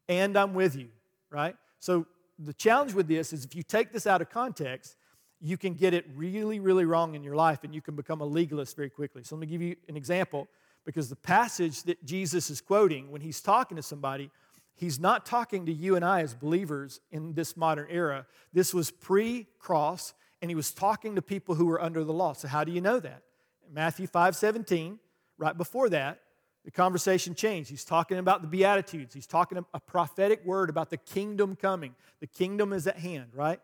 and 0.07 0.37
I'm 0.37 0.53
with 0.53 0.75
you, 0.75 0.89
right? 1.29 1.55
So 1.79 2.05
the 2.39 2.53
challenge 2.53 2.93
with 2.93 3.07
this 3.07 3.33
is 3.33 3.43
if 3.43 3.55
you 3.55 3.63
take 3.63 3.91
this 3.91 4.07
out 4.07 4.21
of 4.21 4.29
context, 4.29 4.95
you 5.39 5.57
can 5.57 5.73
get 5.73 5.93
it 5.93 6.05
really, 6.15 6.59
really 6.59 6.85
wrong 6.85 7.15
in 7.15 7.23
your 7.23 7.35
life 7.35 7.63
and 7.63 7.73
you 7.73 7.81
can 7.81 7.95
become 7.95 8.21
a 8.21 8.25
legalist 8.25 8.75
very 8.75 8.89
quickly. 8.89 9.23
So 9.23 9.35
let 9.35 9.41
me 9.41 9.47
give 9.47 9.61
you 9.61 9.75
an 9.87 9.95
example 9.95 10.47
because 10.85 11.09
the 11.09 11.15
passage 11.15 11.83
that 11.83 12.03
Jesus 12.05 12.49
is 12.49 12.61
quoting 12.61 13.11
when 13.11 13.21
he's 13.21 13.41
talking 13.41 13.77
to 13.77 13.83
somebody, 13.83 14.31
he's 14.75 14.99
not 14.99 15.25
talking 15.25 15.65
to 15.65 15.73
you 15.73 15.95
and 15.95 16.03
I 16.03 16.21
as 16.21 16.33
believers 16.33 16.99
in 17.11 17.33
this 17.33 17.55
modern 17.55 17.87
era. 17.89 18.25
This 18.53 18.73
was 18.73 18.89
pre 18.89 19.47
cross 19.59 20.13
and 20.41 20.49
he 20.49 20.55
was 20.55 20.71
talking 20.71 21.15
to 21.15 21.21
people 21.21 21.55
who 21.55 21.65
were 21.65 21.81
under 21.81 22.03
the 22.03 22.13
law. 22.13 22.33
So 22.33 22.47
how 22.47 22.63
do 22.63 22.71
you 22.71 22.81
know 22.81 22.99
that? 22.99 23.23
Matthew 23.71 24.07
5 24.07 24.35
17, 24.35 24.97
right 25.37 25.57
before 25.57 25.89
that, 25.89 26.19
the 26.65 26.71
conversation 26.71 27.35
changed. 27.35 27.69
He's 27.69 27.85
talking 27.85 28.17
about 28.17 28.41
the 28.41 28.47
Beatitudes. 28.47 29.13
He's 29.13 29.27
talking 29.27 29.63
a 29.73 29.79
prophetic 29.79 30.45
word 30.45 30.69
about 30.69 30.89
the 30.89 30.97
kingdom 30.97 31.55
coming. 31.55 31.95
The 32.19 32.27
kingdom 32.27 32.73
is 32.73 32.87
at 32.87 32.97
hand, 32.97 33.29
right? 33.33 33.59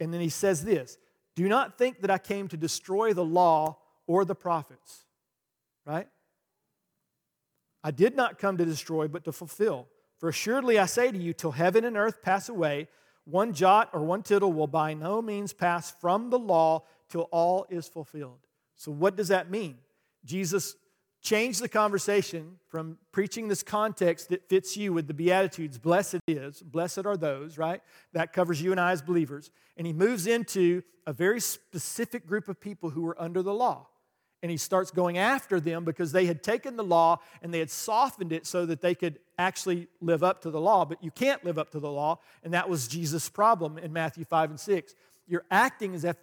And 0.00 0.12
then 0.12 0.20
he 0.20 0.28
says 0.28 0.64
this 0.64 0.98
Do 1.36 1.48
not 1.48 1.78
think 1.78 2.00
that 2.02 2.10
I 2.10 2.18
came 2.18 2.48
to 2.48 2.56
destroy 2.56 3.12
the 3.12 3.24
law 3.24 3.78
or 4.06 4.24
the 4.24 4.34
prophets, 4.34 5.04
right? 5.84 6.08
I 7.82 7.90
did 7.90 8.16
not 8.16 8.38
come 8.38 8.56
to 8.56 8.64
destroy, 8.64 9.08
but 9.08 9.24
to 9.24 9.32
fulfill. 9.32 9.88
For 10.18 10.28
assuredly 10.28 10.78
I 10.78 10.86
say 10.86 11.10
to 11.10 11.18
you, 11.18 11.32
till 11.32 11.52
heaven 11.52 11.84
and 11.84 11.96
earth 11.96 12.22
pass 12.22 12.48
away, 12.48 12.88
one 13.24 13.52
jot 13.52 13.90
or 13.92 14.04
one 14.04 14.22
tittle 14.22 14.52
will 14.52 14.66
by 14.66 14.94
no 14.94 15.20
means 15.20 15.52
pass 15.52 15.90
from 15.90 16.30
the 16.30 16.38
law 16.38 16.84
till 17.08 17.28
all 17.30 17.66
is 17.68 17.88
fulfilled. 17.88 18.40
So, 18.76 18.92
what 18.92 19.16
does 19.16 19.28
that 19.28 19.50
mean? 19.50 19.78
Jesus 20.24 20.76
change 21.24 21.58
the 21.58 21.68
conversation 21.68 22.58
from 22.68 22.98
preaching 23.10 23.48
this 23.48 23.62
context 23.62 24.28
that 24.28 24.46
fits 24.48 24.76
you 24.76 24.92
with 24.92 25.08
the 25.08 25.14
Beatitudes, 25.14 25.78
blessed 25.78 26.20
is, 26.28 26.62
blessed 26.62 27.06
are 27.06 27.16
those, 27.16 27.56
right? 27.56 27.80
That 28.12 28.32
covers 28.32 28.60
you 28.60 28.70
and 28.72 28.80
I 28.80 28.92
as 28.92 29.00
believers. 29.00 29.50
And 29.78 29.86
he 29.86 29.92
moves 29.94 30.26
into 30.26 30.82
a 31.06 31.14
very 31.14 31.40
specific 31.40 32.26
group 32.26 32.48
of 32.48 32.60
people 32.60 32.90
who 32.90 33.02
were 33.02 33.20
under 33.20 33.42
the 33.42 33.54
law. 33.54 33.88
And 34.42 34.50
he 34.50 34.58
starts 34.58 34.90
going 34.90 35.16
after 35.16 35.58
them 35.58 35.86
because 35.86 36.12
they 36.12 36.26
had 36.26 36.42
taken 36.42 36.76
the 36.76 36.84
law 36.84 37.20
and 37.40 37.52
they 37.54 37.58
had 37.58 37.70
softened 37.70 38.30
it 38.30 38.46
so 38.46 38.66
that 38.66 38.82
they 38.82 38.94
could 38.94 39.18
actually 39.38 39.88
live 40.02 40.22
up 40.22 40.42
to 40.42 40.50
the 40.50 40.60
law. 40.60 40.84
But 40.84 41.02
you 41.02 41.10
can't 41.10 41.42
live 41.42 41.58
up 41.58 41.70
to 41.70 41.80
the 41.80 41.90
law. 41.90 42.18
And 42.42 42.52
that 42.52 42.68
was 42.68 42.86
Jesus' 42.86 43.30
problem 43.30 43.78
in 43.78 43.94
Matthew 43.94 44.26
5 44.26 44.50
and 44.50 44.60
6. 44.60 44.94
You're 45.26 45.46
acting 45.50 45.94
as 45.94 46.04
if, 46.04 46.16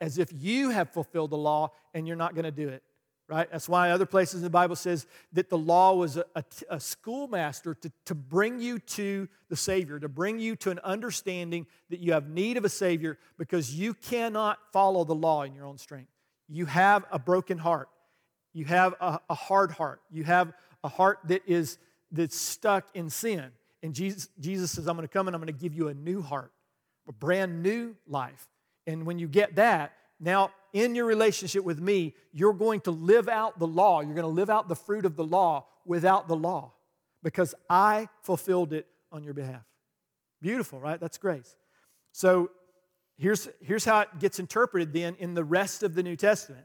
as 0.00 0.18
if 0.18 0.28
you 0.32 0.70
have 0.70 0.90
fulfilled 0.90 1.30
the 1.30 1.36
law 1.36 1.72
and 1.92 2.06
you're 2.06 2.16
not 2.16 2.36
going 2.36 2.44
to 2.44 2.52
do 2.52 2.68
it 2.68 2.84
right? 3.28 3.50
That's 3.50 3.68
why 3.68 3.90
other 3.90 4.06
places 4.06 4.36
in 4.36 4.42
the 4.42 4.50
Bible 4.50 4.76
says 4.76 5.06
that 5.32 5.48
the 5.48 5.58
law 5.58 5.94
was 5.94 6.16
a, 6.16 6.24
a, 6.34 6.44
a, 6.70 6.80
schoolmaster 6.80 7.74
to, 7.74 7.92
to 8.04 8.14
bring 8.14 8.60
you 8.60 8.78
to 8.78 9.28
the 9.48 9.56
Savior, 9.56 9.98
to 9.98 10.08
bring 10.08 10.38
you 10.38 10.56
to 10.56 10.70
an 10.70 10.78
understanding 10.80 11.66
that 11.90 12.00
you 12.00 12.12
have 12.12 12.28
need 12.28 12.56
of 12.56 12.64
a 12.64 12.68
Savior 12.68 13.18
because 13.38 13.74
you 13.74 13.94
cannot 13.94 14.58
follow 14.72 15.04
the 15.04 15.14
law 15.14 15.42
in 15.42 15.54
your 15.54 15.64
own 15.64 15.78
strength. 15.78 16.10
You 16.48 16.66
have 16.66 17.04
a 17.10 17.18
broken 17.18 17.56
heart. 17.56 17.88
You 18.52 18.66
have 18.66 18.94
a, 19.00 19.20
a 19.30 19.34
hard 19.34 19.72
heart. 19.72 20.00
You 20.10 20.24
have 20.24 20.52
a 20.82 20.88
heart 20.88 21.20
that 21.28 21.42
is 21.46 21.78
that's 22.12 22.36
stuck 22.36 22.86
in 22.94 23.10
sin. 23.10 23.50
And 23.82 23.94
Jesus, 23.94 24.28
Jesus 24.40 24.70
says, 24.70 24.86
I'm 24.86 24.96
going 24.96 25.06
to 25.06 25.12
come 25.12 25.28
and 25.28 25.34
I'm 25.34 25.42
going 25.42 25.52
to 25.52 25.60
give 25.60 25.74
you 25.74 25.88
a 25.88 25.94
new 25.94 26.22
heart, 26.22 26.52
a 27.08 27.12
brand 27.12 27.62
new 27.62 27.96
life. 28.06 28.48
And 28.86 29.04
when 29.04 29.18
you 29.18 29.28
get 29.28 29.56
that, 29.56 29.92
now 30.24 30.50
in 30.72 30.94
your 30.94 31.04
relationship 31.04 31.64
with 31.64 31.78
me, 31.78 32.14
you're 32.32 32.54
going 32.54 32.80
to 32.80 32.90
live 32.90 33.28
out 33.28 33.58
the 33.58 33.66
law. 33.66 34.00
You're 34.00 34.14
going 34.14 34.22
to 34.22 34.28
live 34.28 34.50
out 34.50 34.68
the 34.68 34.74
fruit 34.74 35.04
of 35.04 35.16
the 35.16 35.24
law 35.24 35.66
without 35.84 36.28
the 36.28 36.34
law 36.34 36.72
because 37.22 37.54
I 37.68 38.08
fulfilled 38.22 38.72
it 38.72 38.86
on 39.12 39.22
your 39.22 39.34
behalf. 39.34 39.62
Beautiful, 40.40 40.80
right? 40.80 40.98
That's 40.98 41.18
grace. 41.18 41.54
So 42.12 42.50
here's, 43.18 43.48
here's 43.60 43.84
how 43.84 44.00
it 44.00 44.08
gets 44.18 44.38
interpreted 44.38 44.92
then 44.94 45.14
in 45.18 45.34
the 45.34 45.44
rest 45.44 45.82
of 45.82 45.94
the 45.94 46.02
New 46.02 46.16
Testament. 46.16 46.64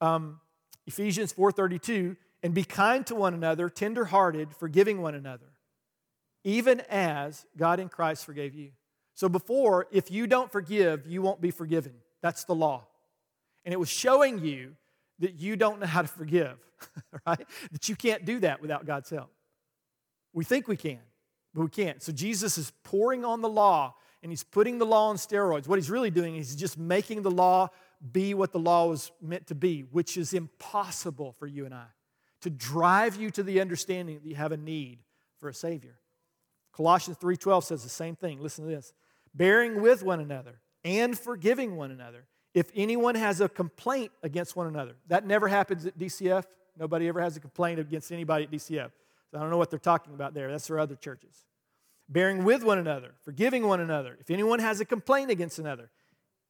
Um, 0.00 0.40
Ephesians 0.86 1.32
4:32, 1.32 2.16
and 2.42 2.54
be 2.54 2.64
kind 2.64 3.06
to 3.06 3.14
one 3.14 3.34
another, 3.34 3.68
tenderhearted, 3.68 4.54
forgiving 4.56 5.02
one 5.02 5.14
another, 5.14 5.52
even 6.44 6.80
as 6.88 7.46
God 7.56 7.78
in 7.78 7.88
Christ 7.88 8.24
forgave 8.24 8.54
you. 8.54 8.70
So 9.14 9.28
before, 9.28 9.86
if 9.92 10.10
you 10.10 10.26
don't 10.26 10.50
forgive, 10.50 11.06
you 11.06 11.22
won't 11.22 11.40
be 11.40 11.50
forgiven. 11.50 11.94
That's 12.22 12.44
the 12.44 12.54
law. 12.54 12.87
And 13.64 13.72
it 13.72 13.78
was 13.78 13.88
showing 13.88 14.38
you 14.38 14.76
that 15.18 15.34
you 15.34 15.56
don't 15.56 15.80
know 15.80 15.86
how 15.86 16.02
to 16.02 16.08
forgive, 16.08 16.56
right? 17.26 17.46
That 17.72 17.88
you 17.88 17.96
can't 17.96 18.24
do 18.24 18.40
that 18.40 18.60
without 18.60 18.86
God's 18.86 19.10
help. 19.10 19.30
We 20.32 20.44
think 20.44 20.68
we 20.68 20.76
can, 20.76 21.00
but 21.54 21.62
we 21.62 21.68
can't. 21.68 22.02
So 22.02 22.12
Jesus 22.12 22.58
is 22.58 22.72
pouring 22.84 23.24
on 23.24 23.40
the 23.40 23.48
law 23.48 23.94
and 24.22 24.30
he's 24.32 24.44
putting 24.44 24.78
the 24.78 24.86
law 24.86 25.08
on 25.08 25.16
steroids. 25.16 25.66
What 25.68 25.78
he's 25.78 25.90
really 25.90 26.10
doing 26.10 26.36
is 26.36 26.54
just 26.54 26.78
making 26.78 27.22
the 27.22 27.30
law 27.30 27.68
be 28.12 28.34
what 28.34 28.52
the 28.52 28.58
law 28.58 28.86
was 28.86 29.10
meant 29.20 29.46
to 29.48 29.54
be, 29.54 29.82
which 29.82 30.16
is 30.16 30.32
impossible 30.32 31.32
for 31.38 31.46
you 31.46 31.64
and 31.64 31.74
I. 31.74 31.86
To 32.42 32.50
drive 32.50 33.16
you 33.16 33.30
to 33.32 33.42
the 33.42 33.60
understanding 33.60 34.16
that 34.16 34.24
you 34.24 34.36
have 34.36 34.52
a 34.52 34.56
need 34.56 35.00
for 35.38 35.48
a 35.48 35.54
Savior. 35.54 35.98
Colossians 36.72 37.18
3:12 37.18 37.64
says 37.64 37.82
the 37.82 37.88
same 37.88 38.14
thing. 38.14 38.40
Listen 38.40 38.64
to 38.64 38.70
this. 38.70 38.92
Bearing 39.34 39.80
with 39.80 40.02
one 40.02 40.20
another 40.20 40.60
and 40.84 41.18
forgiving 41.18 41.76
one 41.76 41.90
another. 41.90 42.28
If 42.54 42.70
anyone 42.74 43.14
has 43.14 43.40
a 43.40 43.48
complaint 43.48 44.10
against 44.22 44.56
one 44.56 44.66
another, 44.66 44.94
that 45.08 45.26
never 45.26 45.48
happens 45.48 45.86
at 45.86 45.98
DCF. 45.98 46.44
Nobody 46.78 47.08
ever 47.08 47.20
has 47.20 47.36
a 47.36 47.40
complaint 47.40 47.80
against 47.80 48.10
anybody 48.12 48.44
at 48.44 48.50
DCF. 48.50 48.90
So 49.30 49.38
I 49.38 49.40
don't 49.40 49.50
know 49.50 49.58
what 49.58 49.70
they're 49.70 49.78
talking 49.78 50.14
about 50.14 50.34
there. 50.34 50.50
That's 50.50 50.66
for 50.66 50.78
other 50.78 50.96
churches. 50.96 51.44
Bearing 52.08 52.44
with 52.44 52.62
one 52.64 52.78
another, 52.78 53.12
forgiving 53.22 53.66
one 53.66 53.80
another. 53.80 54.16
If 54.20 54.30
anyone 54.30 54.60
has 54.60 54.80
a 54.80 54.84
complaint 54.84 55.30
against 55.30 55.58
another, 55.58 55.90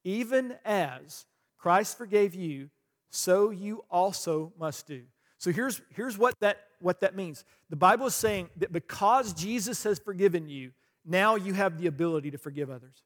even 0.05 0.55
as 0.65 1.27
Christ 1.59 1.99
forgave 1.99 2.35
you, 2.35 2.71
so 3.11 3.51
you 3.51 3.85
also 3.91 4.53
must 4.59 4.87
do. 4.87 5.03
So 5.39 5.51
here's, 5.51 5.81
here's 5.95 6.17
what, 6.17 6.35
that, 6.41 6.59
what 6.81 7.01
that 7.01 7.17
means. 7.17 7.45
The 7.71 7.77
Bible 7.77 8.07
is 8.07 8.15
saying 8.15 8.51
that 8.59 8.73
because 8.73 9.33
Jesus 9.33 9.83
has 9.85 9.99
forgiven 9.99 10.49
you, 10.49 10.73
now 11.05 11.37
you 11.37 11.55
have 11.55 11.79
the 11.79 11.87
ability 11.87 12.31
to 12.33 12.39
forgive 12.39 12.71
others. 12.71 13.03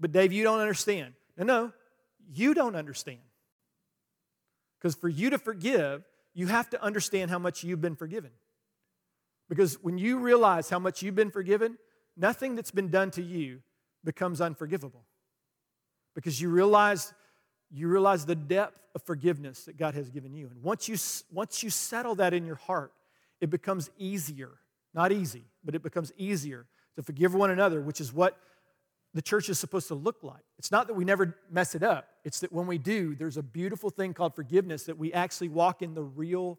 But 0.00 0.12
Dave, 0.12 0.32
you 0.32 0.44
don't 0.44 0.60
understand. 0.60 1.14
No, 1.36 1.44
no, 1.44 1.72
you 2.32 2.54
don't 2.54 2.76
understand. 2.76 3.18
Because 4.78 4.94
for 4.94 5.08
you 5.08 5.30
to 5.30 5.38
forgive, 5.38 6.02
you 6.34 6.46
have 6.48 6.70
to 6.70 6.82
understand 6.82 7.30
how 7.30 7.38
much 7.38 7.62
you've 7.62 7.80
been 7.80 7.96
forgiven. 7.96 8.30
Because 9.48 9.82
when 9.82 9.98
you 9.98 10.18
realize 10.18 10.70
how 10.70 10.78
much 10.78 11.02
you've 11.02 11.14
been 11.14 11.30
forgiven, 11.30 11.78
nothing 12.16 12.56
that's 12.56 12.70
been 12.70 12.88
done 12.88 13.10
to 13.12 13.22
you 13.22 13.60
becomes 14.02 14.40
unforgivable. 14.40 15.04
Because 16.14 16.40
you 16.40 16.48
realize 16.48 17.12
you 17.72 17.88
realize 17.88 18.26
the 18.26 18.34
depth 18.34 18.78
of 18.94 19.02
forgiveness 19.02 19.64
that 19.64 19.78
God 19.78 19.94
has 19.94 20.10
given 20.10 20.34
you. 20.34 20.48
And 20.48 20.62
once 20.62 20.88
you, 20.88 20.96
once 21.32 21.62
you 21.62 21.70
settle 21.70 22.14
that 22.16 22.34
in 22.34 22.44
your 22.44 22.56
heart, 22.56 22.92
it 23.40 23.48
becomes 23.50 23.90
easier, 23.96 24.50
not 24.94 25.10
easy, 25.10 25.44
but 25.64 25.74
it 25.74 25.82
becomes 25.82 26.12
easier 26.18 26.66
to 26.96 27.02
forgive 27.02 27.34
one 27.34 27.50
another, 27.50 27.80
which 27.80 28.00
is 28.00 28.12
what 28.12 28.36
the 29.14 29.22
church 29.22 29.48
is 29.48 29.58
supposed 29.58 29.88
to 29.88 29.94
look 29.94 30.22
like. 30.22 30.42
It's 30.58 30.70
not 30.70 30.86
that 30.86 30.94
we 30.94 31.04
never 31.04 31.36
mess 31.50 31.74
it 31.74 31.82
up, 31.82 32.08
it's 32.24 32.40
that 32.40 32.52
when 32.52 32.66
we 32.66 32.78
do, 32.78 33.14
there's 33.14 33.36
a 33.36 33.42
beautiful 33.42 33.90
thing 33.90 34.14
called 34.14 34.34
forgiveness 34.34 34.84
that 34.84 34.98
we 34.98 35.12
actually 35.12 35.48
walk 35.48 35.82
in 35.82 35.94
the 35.94 36.02
real 36.02 36.58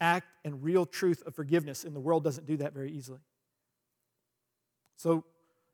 act 0.00 0.28
and 0.44 0.62
real 0.62 0.84
truth 0.84 1.22
of 1.26 1.34
forgiveness, 1.34 1.84
and 1.84 1.96
the 1.96 2.00
world 2.00 2.22
doesn't 2.24 2.46
do 2.46 2.58
that 2.58 2.74
very 2.74 2.92
easily. 2.92 3.20
So, 4.96 5.24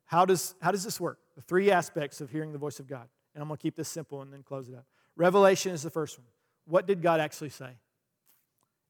how 0.05 0.25
does, 0.25 0.53
how 0.61 0.71
does 0.71 0.83
this 0.83 0.99
work? 0.99 1.17
The 1.35 1.41
three 1.41 1.71
aspects 1.71 2.21
of 2.21 2.29
hearing 2.29 2.51
the 2.51 2.59
voice 2.59 2.79
of 2.79 2.87
God. 2.87 3.07
And 3.33 3.41
I'm 3.41 3.47
going 3.47 3.57
to 3.57 3.61
keep 3.61 3.75
this 3.75 3.89
simple 3.89 4.21
and 4.21 4.31
then 4.31 4.43
close 4.43 4.69
it 4.69 4.75
up. 4.75 4.85
Revelation 5.15 5.71
is 5.71 5.81
the 5.81 5.89
first 5.89 6.19
one. 6.19 6.27
What 6.65 6.85
did 6.85 7.01
God 7.01 7.19
actually 7.19 7.49
say? 7.49 7.71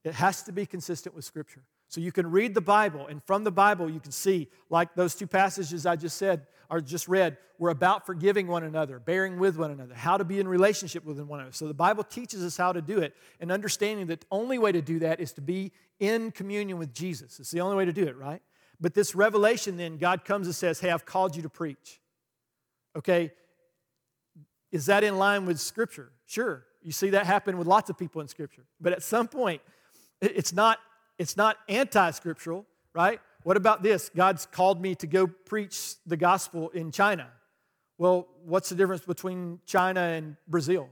It 0.04 0.14
has 0.16 0.44
to 0.44 0.52
be 0.52 0.66
consistent 0.66 1.16
with 1.16 1.24
Scripture. 1.24 1.64
So 1.94 2.02
you 2.02 2.12
can 2.12 2.32
read 2.32 2.56
the 2.56 2.60
Bible, 2.60 3.06
and 3.06 3.24
from 3.24 3.44
the 3.44 3.52
Bible, 3.52 3.88
you 3.88 4.00
can 4.00 4.12
see, 4.12 4.50
like 4.72 4.96
those 4.96 5.14
two 5.14 5.28
passages 5.28 5.86
I 5.86 5.96
just 5.96 6.18
said, 6.18 6.48
or 6.68 6.82
just 6.82 7.08
read, 7.08 7.38
we're 7.60 7.70
about 7.70 8.04
forgiving 8.04 8.48
one 8.48 8.64
another, 8.64 8.98
bearing 8.98 9.38
with 9.38 9.60
one 9.60 9.70
another, 9.70 9.94
how 9.94 10.18
to 10.18 10.24
be 10.24 10.40
in 10.40 10.48
relationship 10.48 11.06
with 11.06 11.20
one 11.20 11.40
another. 11.40 11.54
So 11.54 11.68
the 11.68 11.74
Bible 11.76 12.04
teaches 12.04 12.44
us 12.44 12.58
how 12.58 12.72
to 12.72 12.82
do 12.82 12.98
it, 12.98 13.16
and 13.40 13.52
understanding 13.52 14.08
that 14.08 14.22
the 14.22 14.28
only 14.32 14.58
way 14.58 14.72
to 14.72 14.82
do 14.82 14.98
that 15.02 15.20
is 15.20 15.34
to 15.34 15.42
be 15.42 15.72
in 16.00 16.32
communion 16.32 16.80
with 16.80 16.96
Jesus. 16.96 17.40
It's 17.40 17.52
the 17.52 17.62
only 17.62 17.76
way 17.76 17.86
to 17.86 17.94
do 17.94 18.08
it, 18.08 18.18
right? 18.18 18.42
But 18.82 18.96
this 18.96 19.14
revelation, 19.14 19.78
then, 19.78 19.98
God 19.98 20.26
comes 20.26 20.48
and 20.48 20.56
says, 20.56 20.80
Hey, 20.80 20.90
I've 20.90 21.06
called 21.06 21.36
you 21.36 21.44
to 21.44 21.50
preach. 21.50 22.02
Okay? 22.96 23.34
Is 24.72 24.88
that 24.88 25.04
in 25.04 25.20
line 25.20 25.46
with 25.46 25.60
Scripture? 25.60 26.12
Sure. 26.26 26.66
You 26.82 26.92
see 26.92 27.12
that 27.12 27.28
happen 27.28 27.60
with 27.60 27.68
lots 27.68 27.92
of 27.92 28.00
people 28.00 28.20
in 28.20 28.28
Scripture. 28.28 28.64
But 28.82 28.94
at 28.94 29.04
some 29.04 29.28
point, 29.28 29.62
it's 30.20 30.54
not, 30.54 30.80
it's 31.18 31.38
not 31.38 31.58
anti 31.70 32.12
scriptural, 32.12 32.66
right? 32.94 33.20
What 33.44 33.58
about 33.58 33.84
this? 33.84 34.10
God's 34.16 34.46
called 34.46 34.82
me 34.82 34.96
to 34.96 35.08
go 35.08 35.28
preach 35.28 35.96
the 36.06 36.18
gospel 36.18 36.70
in 36.70 36.92
China. 36.92 37.28
Well, 37.98 38.28
what's 38.46 38.70
the 38.70 38.76
difference 38.76 39.06
between 39.06 39.60
China 39.66 40.02
and 40.02 40.36
Brazil, 40.48 40.90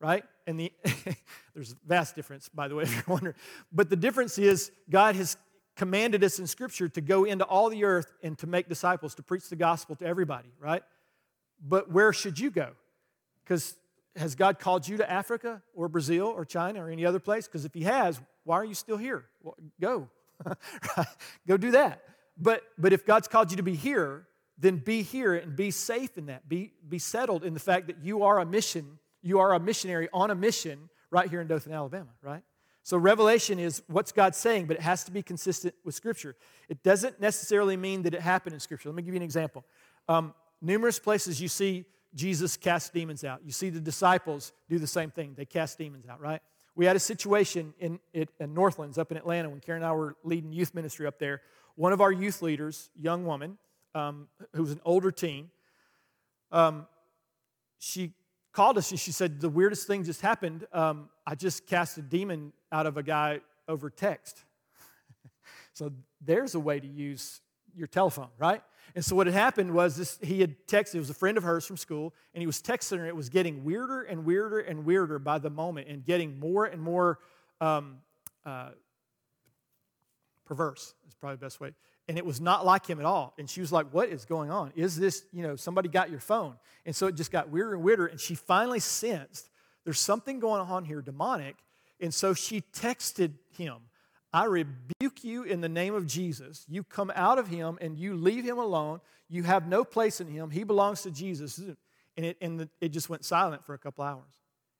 right? 0.00 0.24
And 0.46 0.58
the 0.58 0.72
there's 1.54 1.72
a 1.72 1.76
vast 1.86 2.16
difference, 2.16 2.48
by 2.48 2.68
the 2.68 2.74
way, 2.74 2.82
if 2.84 2.94
you're 2.94 3.04
wondering. 3.06 3.34
But 3.72 3.90
the 3.90 3.96
difference 3.96 4.38
is 4.38 4.70
God 4.88 5.16
has 5.16 5.36
commanded 5.76 6.22
us 6.22 6.38
in 6.38 6.46
Scripture 6.46 6.88
to 6.88 7.00
go 7.00 7.24
into 7.24 7.44
all 7.44 7.68
the 7.70 7.84
earth 7.84 8.12
and 8.22 8.38
to 8.38 8.46
make 8.46 8.68
disciples, 8.68 9.14
to 9.16 9.22
preach 9.22 9.48
the 9.48 9.56
gospel 9.56 9.96
to 9.96 10.06
everybody, 10.06 10.50
right? 10.60 10.82
But 11.60 11.90
where 11.90 12.12
should 12.12 12.38
you 12.38 12.50
go? 12.50 12.70
Because 13.42 13.76
has 14.16 14.34
God 14.34 14.58
called 14.58 14.86
you 14.86 14.98
to 14.98 15.10
Africa 15.10 15.62
or 15.74 15.88
Brazil 15.88 16.26
or 16.26 16.44
China 16.44 16.84
or 16.84 16.90
any 16.90 17.06
other 17.06 17.18
place? 17.18 17.46
Because 17.46 17.64
if 17.64 17.74
He 17.74 17.82
has, 17.82 18.20
why 18.44 18.56
are 18.56 18.64
you 18.64 18.74
still 18.74 18.96
here? 18.96 19.24
Well, 19.42 19.56
go. 19.80 20.08
go 21.46 21.56
do 21.56 21.72
that. 21.72 22.02
But, 22.36 22.62
but 22.78 22.92
if 22.92 23.06
God's 23.06 23.28
called 23.28 23.50
you 23.50 23.56
to 23.58 23.62
be 23.62 23.74
here, 23.74 24.26
then 24.58 24.76
be 24.76 25.02
here 25.02 25.34
and 25.34 25.56
be 25.56 25.70
safe 25.70 26.16
in 26.18 26.26
that. 26.26 26.48
Be, 26.48 26.72
be 26.88 26.98
settled 26.98 27.44
in 27.44 27.54
the 27.54 27.60
fact 27.60 27.86
that 27.88 27.96
you 28.02 28.22
are 28.22 28.38
a 28.38 28.46
mission, 28.46 28.98
you 29.22 29.38
are 29.38 29.54
a 29.54 29.60
missionary 29.60 30.08
on 30.12 30.30
a 30.30 30.34
mission 30.34 30.88
right 31.10 31.28
here 31.28 31.40
in 31.40 31.46
Dothan, 31.46 31.72
Alabama, 31.72 32.10
right? 32.22 32.42
So 32.84 32.96
revelation 32.96 33.58
is 33.58 33.82
what's 33.86 34.12
God 34.12 34.34
saying, 34.34 34.66
but 34.66 34.76
it 34.76 34.82
has 34.82 35.04
to 35.04 35.12
be 35.12 35.22
consistent 35.22 35.74
with 35.84 35.94
Scripture. 35.94 36.34
It 36.68 36.82
doesn't 36.82 37.20
necessarily 37.20 37.76
mean 37.76 38.02
that 38.02 38.14
it 38.14 38.20
happened 38.20 38.54
in 38.54 38.60
Scripture. 38.60 38.88
Let 38.88 38.96
me 38.96 39.02
give 39.02 39.14
you 39.14 39.20
an 39.20 39.24
example. 39.24 39.64
Um, 40.08 40.34
numerous 40.60 40.98
places 40.98 41.40
you 41.40 41.48
see 41.48 41.84
Jesus 42.14 42.56
cast 42.56 42.92
demons 42.92 43.24
out. 43.24 43.40
You 43.44 43.52
see 43.52 43.70
the 43.70 43.80
disciples 43.80 44.52
do 44.68 44.78
the 44.78 44.86
same 44.86 45.10
thing. 45.10 45.34
They 45.36 45.44
cast 45.44 45.78
demons 45.78 46.06
out, 46.06 46.20
right? 46.20 46.42
We 46.74 46.86
had 46.86 46.96
a 46.96 47.00
situation 47.00 47.74
in, 47.78 48.00
in, 48.12 48.28
Northlands 48.54 48.96
up 48.98 49.10
in 49.10 49.18
Atlanta 49.18 49.50
when 49.50 49.60
Karen 49.60 49.82
and 49.82 49.90
I 49.90 49.92
were 49.94 50.16
leading 50.24 50.52
youth 50.52 50.74
ministry 50.74 51.06
up 51.06 51.18
there. 51.18 51.42
One 51.74 51.92
of 51.92 52.00
our 52.00 52.12
youth 52.12 52.40
leaders, 52.42 52.90
young 52.98 53.24
woman, 53.24 53.58
um, 53.94 54.28
who 54.54 54.62
was 54.62 54.72
an 54.72 54.80
older 54.84 55.10
teen, 55.10 55.50
um, 56.50 56.86
she 57.78 58.12
called 58.52 58.78
us 58.78 58.90
and 58.90 59.00
she 59.00 59.12
said, 59.12 59.40
The 59.40 59.48
weirdest 59.48 59.86
thing 59.86 60.04
just 60.04 60.20
happened. 60.20 60.66
Um, 60.72 61.08
I 61.26 61.34
just 61.34 61.66
cast 61.66 61.98
a 61.98 62.02
demon 62.02 62.52
out 62.70 62.86
of 62.86 62.96
a 62.96 63.02
guy 63.02 63.40
over 63.68 63.90
text. 63.90 64.44
so 65.72 65.92
there's 66.20 66.54
a 66.54 66.60
way 66.60 66.80
to 66.80 66.86
use 66.86 67.40
your 67.74 67.86
telephone, 67.86 68.28
right? 68.38 68.62
And 68.94 69.04
so 69.04 69.16
what 69.16 69.26
had 69.26 69.34
happened 69.34 69.72
was 69.72 69.96
this 69.96 70.18
he 70.22 70.40
had 70.40 70.66
texted, 70.66 70.96
it 70.96 70.98
was 70.98 71.10
a 71.10 71.14
friend 71.14 71.38
of 71.38 71.44
hers 71.44 71.66
from 71.66 71.76
school, 71.76 72.14
and 72.34 72.42
he 72.42 72.46
was 72.46 72.60
texting 72.60 72.98
her. 72.98 73.06
It 73.06 73.16
was 73.16 73.28
getting 73.28 73.64
weirder 73.64 74.02
and 74.02 74.24
weirder 74.24 74.60
and 74.60 74.84
weirder 74.84 75.18
by 75.18 75.38
the 75.38 75.50
moment 75.50 75.88
and 75.88 76.04
getting 76.04 76.38
more 76.38 76.66
and 76.66 76.80
more 76.80 77.18
um, 77.60 77.98
uh, 78.44 78.70
perverse, 80.44 80.94
is 81.08 81.14
probably 81.14 81.36
the 81.36 81.46
best 81.46 81.60
way. 81.60 81.72
And 82.08 82.18
it 82.18 82.26
was 82.26 82.40
not 82.40 82.66
like 82.66 82.86
him 82.86 82.98
at 82.98 83.06
all. 83.06 83.32
And 83.38 83.48
she 83.48 83.60
was 83.60 83.72
like, 83.72 83.86
What 83.92 84.08
is 84.08 84.24
going 84.24 84.50
on? 84.50 84.72
Is 84.76 84.98
this, 84.98 85.24
you 85.32 85.42
know, 85.42 85.56
somebody 85.56 85.88
got 85.88 86.10
your 86.10 86.20
phone? 86.20 86.56
And 86.84 86.94
so 86.94 87.06
it 87.06 87.14
just 87.14 87.30
got 87.30 87.48
weirder 87.48 87.74
and 87.74 87.82
weirder. 87.82 88.06
And 88.06 88.20
she 88.20 88.34
finally 88.34 88.80
sensed 88.80 89.48
there's 89.84 90.00
something 90.00 90.38
going 90.38 90.60
on 90.60 90.84
here 90.84 91.00
demonic. 91.00 91.56
And 92.00 92.12
so 92.12 92.34
she 92.34 92.62
texted 92.72 93.32
him 93.56 93.76
I 94.32 94.44
rebuke 94.44 95.24
you 95.24 95.42
in 95.42 95.60
the 95.60 95.68
name 95.68 95.94
of 95.94 96.06
Jesus. 96.06 96.64
You 96.68 96.84
come 96.84 97.12
out 97.14 97.38
of 97.38 97.48
him 97.48 97.78
and 97.80 97.98
you 97.98 98.14
leave 98.14 98.44
him 98.44 98.58
alone. 98.58 99.00
You 99.28 99.42
have 99.42 99.68
no 99.68 99.84
place 99.84 100.20
in 100.20 100.28
him. 100.28 100.50
He 100.50 100.64
belongs 100.64 101.02
to 101.02 101.10
Jesus. 101.10 101.58
And 101.58 102.26
it, 102.26 102.36
and 102.40 102.60
the, 102.60 102.68
it 102.80 102.88
just 102.90 103.10
went 103.10 103.24
silent 103.24 103.64
for 103.66 103.74
a 103.74 103.78
couple 103.78 104.04
hours. 104.04 104.32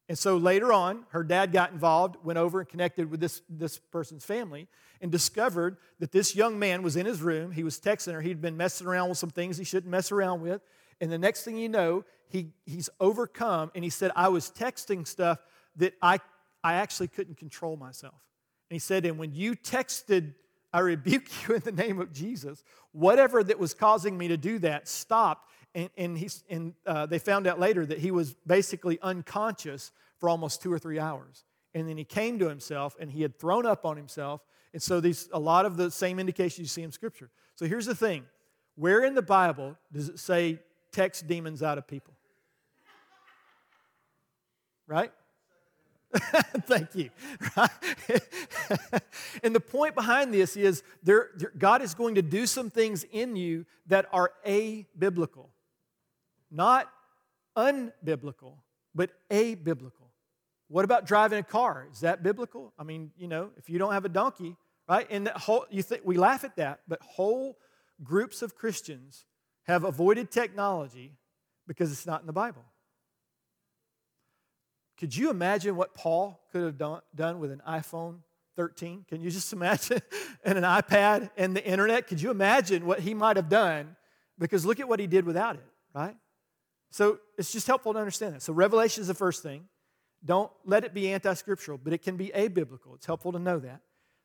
And 0.08 0.18
so 0.18 0.36
later 0.36 0.72
on, 0.72 1.04
her 1.10 1.22
dad 1.22 1.52
got 1.52 1.72
involved, 1.72 2.16
went 2.24 2.38
over 2.38 2.60
and 2.60 2.68
connected 2.68 3.10
with 3.10 3.20
this, 3.20 3.40
this 3.48 3.78
person's 3.78 4.24
family, 4.24 4.68
and 5.00 5.12
discovered 5.12 5.76
that 6.00 6.12
this 6.12 6.34
young 6.34 6.58
man 6.58 6.82
was 6.82 6.96
in 6.96 7.06
his 7.06 7.22
room. 7.22 7.52
He 7.52 7.62
was 7.62 7.78
texting 7.78 8.12
her. 8.12 8.20
He'd 8.20 8.40
been 8.40 8.56
messing 8.56 8.86
around 8.86 9.10
with 9.10 9.18
some 9.18 9.30
things 9.30 9.56
he 9.56 9.64
shouldn't 9.64 9.90
mess 9.90 10.12
around 10.12 10.42
with. 10.42 10.60
And 11.00 11.10
the 11.10 11.18
next 11.18 11.44
thing 11.44 11.56
you 11.56 11.68
know, 11.68 12.04
he, 12.28 12.52
he's 12.66 12.90
overcome, 13.00 13.70
and 13.74 13.84
he 13.84 13.90
said, 13.90 14.10
I 14.16 14.28
was 14.28 14.50
texting 14.50 15.06
stuff 15.06 15.38
that 15.76 15.94
I, 16.02 16.20
I 16.64 16.74
actually 16.74 17.08
couldn't 17.08 17.36
control 17.36 17.76
myself. 17.76 18.14
And 18.72 18.74
he 18.74 18.80
said, 18.80 19.04
And 19.04 19.18
when 19.18 19.34
you 19.34 19.54
texted, 19.54 20.32
I 20.72 20.78
rebuke 20.78 21.26
you 21.46 21.56
in 21.56 21.60
the 21.60 21.72
name 21.72 22.00
of 22.00 22.10
Jesus, 22.10 22.64
whatever 22.92 23.44
that 23.44 23.58
was 23.58 23.74
causing 23.74 24.16
me 24.16 24.28
to 24.28 24.38
do 24.38 24.58
that 24.60 24.88
stopped. 24.88 25.50
And, 25.74 25.90
and, 25.98 26.16
he's, 26.16 26.42
and 26.48 26.72
uh, 26.86 27.04
they 27.04 27.18
found 27.18 27.46
out 27.46 27.60
later 27.60 27.84
that 27.84 27.98
he 27.98 28.10
was 28.10 28.32
basically 28.46 28.98
unconscious 29.02 29.92
for 30.18 30.30
almost 30.30 30.62
two 30.62 30.72
or 30.72 30.78
three 30.78 30.98
hours. 30.98 31.44
And 31.74 31.86
then 31.86 31.98
he 31.98 32.04
came 32.04 32.38
to 32.38 32.48
himself 32.48 32.96
and 32.98 33.10
he 33.10 33.20
had 33.20 33.38
thrown 33.38 33.66
up 33.66 33.84
on 33.84 33.98
himself. 33.98 34.40
And 34.72 34.82
so 34.82 35.00
these 35.00 35.28
a 35.34 35.38
lot 35.38 35.66
of 35.66 35.76
the 35.76 35.90
same 35.90 36.18
indications 36.18 36.60
you 36.60 36.68
see 36.68 36.82
in 36.82 36.92
Scripture. 36.92 37.28
So 37.56 37.66
here's 37.66 37.84
the 37.84 37.94
thing 37.94 38.24
where 38.76 39.04
in 39.04 39.14
the 39.14 39.20
Bible 39.20 39.76
does 39.92 40.08
it 40.08 40.18
say 40.18 40.60
text 40.92 41.26
demons 41.26 41.62
out 41.62 41.76
of 41.76 41.86
people? 41.86 42.14
Right? 44.86 45.12
Thank 46.66 46.94
you. 46.94 47.10
and 49.42 49.54
the 49.54 49.60
point 49.60 49.94
behind 49.94 50.32
this 50.32 50.56
is 50.56 50.82
there, 51.02 51.30
there, 51.36 51.52
God 51.56 51.82
is 51.82 51.94
going 51.94 52.16
to 52.16 52.22
do 52.22 52.46
some 52.46 52.70
things 52.70 53.04
in 53.12 53.36
you 53.36 53.64
that 53.86 54.06
are 54.12 54.32
a 54.44 54.86
biblical, 54.98 55.50
not 56.50 56.90
unbiblical, 57.56 58.56
but 58.94 59.10
a 59.30 59.54
biblical. 59.54 60.10
What 60.68 60.84
about 60.84 61.06
driving 61.06 61.38
a 61.38 61.42
car? 61.42 61.88
Is 61.92 62.00
that 62.00 62.22
biblical? 62.22 62.72
I 62.78 62.84
mean, 62.84 63.10
you 63.16 63.28
know, 63.28 63.50
if 63.56 63.68
you 63.70 63.78
don't 63.78 63.92
have 63.92 64.04
a 64.04 64.10
donkey, 64.10 64.56
right? 64.88 65.06
And 65.10 65.26
that 65.26 65.36
whole, 65.36 65.66
you 65.70 65.82
think 65.82 66.02
we 66.04 66.16
laugh 66.16 66.44
at 66.44 66.56
that, 66.56 66.80
but 66.88 67.00
whole 67.02 67.58
groups 68.02 68.42
of 68.42 68.54
Christians 68.54 69.26
have 69.64 69.84
avoided 69.84 70.30
technology 70.30 71.16
because 71.66 71.92
it's 71.92 72.06
not 72.06 72.20
in 72.20 72.26
the 72.26 72.32
Bible. 72.32 72.64
Could 75.02 75.16
you 75.16 75.30
imagine 75.30 75.74
what 75.74 75.94
Paul 75.94 76.40
could 76.52 76.62
have 76.62 76.78
done, 76.78 77.40
with 77.40 77.50
an 77.50 77.60
iPhone 77.68 78.18
13? 78.54 79.04
Can 79.08 79.20
you 79.20 79.32
just 79.32 79.52
imagine? 79.52 80.00
and 80.44 80.56
an 80.56 80.62
iPad 80.62 81.28
and 81.36 81.56
the 81.56 81.64
internet? 81.66 82.06
Could 82.06 82.22
you 82.22 82.30
imagine 82.30 82.86
what 82.86 83.00
he 83.00 83.12
might 83.12 83.34
have 83.34 83.48
done? 83.48 83.96
Because 84.38 84.64
look 84.64 84.78
at 84.78 84.88
what 84.88 85.00
he 85.00 85.08
did 85.08 85.26
without 85.26 85.56
it, 85.56 85.66
right? 85.92 86.14
So 86.92 87.18
it's 87.36 87.50
just 87.50 87.66
helpful 87.66 87.92
to 87.94 87.98
understand 87.98 88.36
that. 88.36 88.42
So 88.42 88.52
Revelation 88.52 89.00
is 89.00 89.08
the 89.08 89.14
first 89.14 89.42
thing. 89.42 89.64
Don't 90.24 90.52
let 90.64 90.84
it 90.84 90.94
be 90.94 91.12
anti 91.12 91.34
scriptural, 91.34 91.80
but 91.82 91.92
it 91.92 92.02
can 92.02 92.16
be 92.16 92.28
abiblical. 92.28 92.94
It's 92.94 93.06
helpful 93.06 93.32
to 93.32 93.40
know 93.40 93.58
that. 93.58 93.80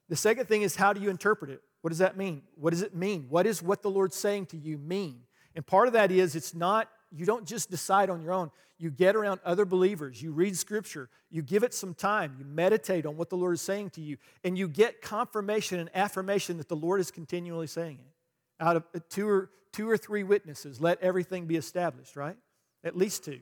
The 0.09 0.15
second 0.15 0.45
thing 0.45 0.61
is 0.61 0.75
how 0.75 0.93
do 0.93 1.01
you 1.01 1.09
interpret 1.09 1.49
it? 1.49 1.63
What 1.81 1.89
does 1.89 1.97
that 1.97 2.17
mean? 2.17 2.43
What 2.53 2.69
does 2.69 2.83
it 2.83 2.93
mean? 2.93 3.25
What 3.29 3.47
is 3.47 3.63
what 3.63 3.81
the 3.81 3.89
Lord's 3.89 4.15
saying 4.15 4.45
to 4.47 4.57
you 4.57 4.77
mean? 4.77 5.21
And 5.55 5.65
part 5.65 5.87
of 5.87 5.93
that 5.93 6.11
is 6.11 6.35
it's 6.35 6.53
not, 6.53 6.87
you 7.11 7.25
don't 7.25 7.45
just 7.45 7.69
decide 7.69 8.09
on 8.09 8.21
your 8.21 8.33
own. 8.33 8.51
You 8.79 8.91
get 8.91 9.15
around 9.15 9.39
other 9.43 9.65
believers, 9.65 10.21
you 10.21 10.31
read 10.31 10.55
scripture, 10.55 11.09
you 11.31 11.41
give 11.41 11.63
it 11.63 11.73
some 11.73 11.95
time, 11.95 12.35
you 12.37 12.45
meditate 12.45 13.05
on 13.05 13.17
what 13.17 13.29
the 13.29 13.37
Lord 13.37 13.55
is 13.55 13.61
saying 13.61 13.91
to 13.91 14.01
you, 14.01 14.17
and 14.43 14.57
you 14.57 14.67
get 14.67 15.01
confirmation 15.01 15.79
and 15.79 15.89
affirmation 15.95 16.57
that 16.57 16.69
the 16.69 16.75
Lord 16.75 16.99
is 16.99 17.09
continually 17.09 17.67
saying 17.67 17.99
it. 17.99 18.63
Out 18.63 18.75
of 18.75 18.83
two 19.09 19.27
or, 19.27 19.49
two 19.71 19.89
or 19.89 19.97
three 19.97 20.23
witnesses, 20.23 20.79
let 20.79 21.01
everything 21.01 21.45
be 21.45 21.55
established, 21.55 22.15
right? 22.15 22.37
At 22.83 22.95
least 22.95 23.25
two. 23.25 23.39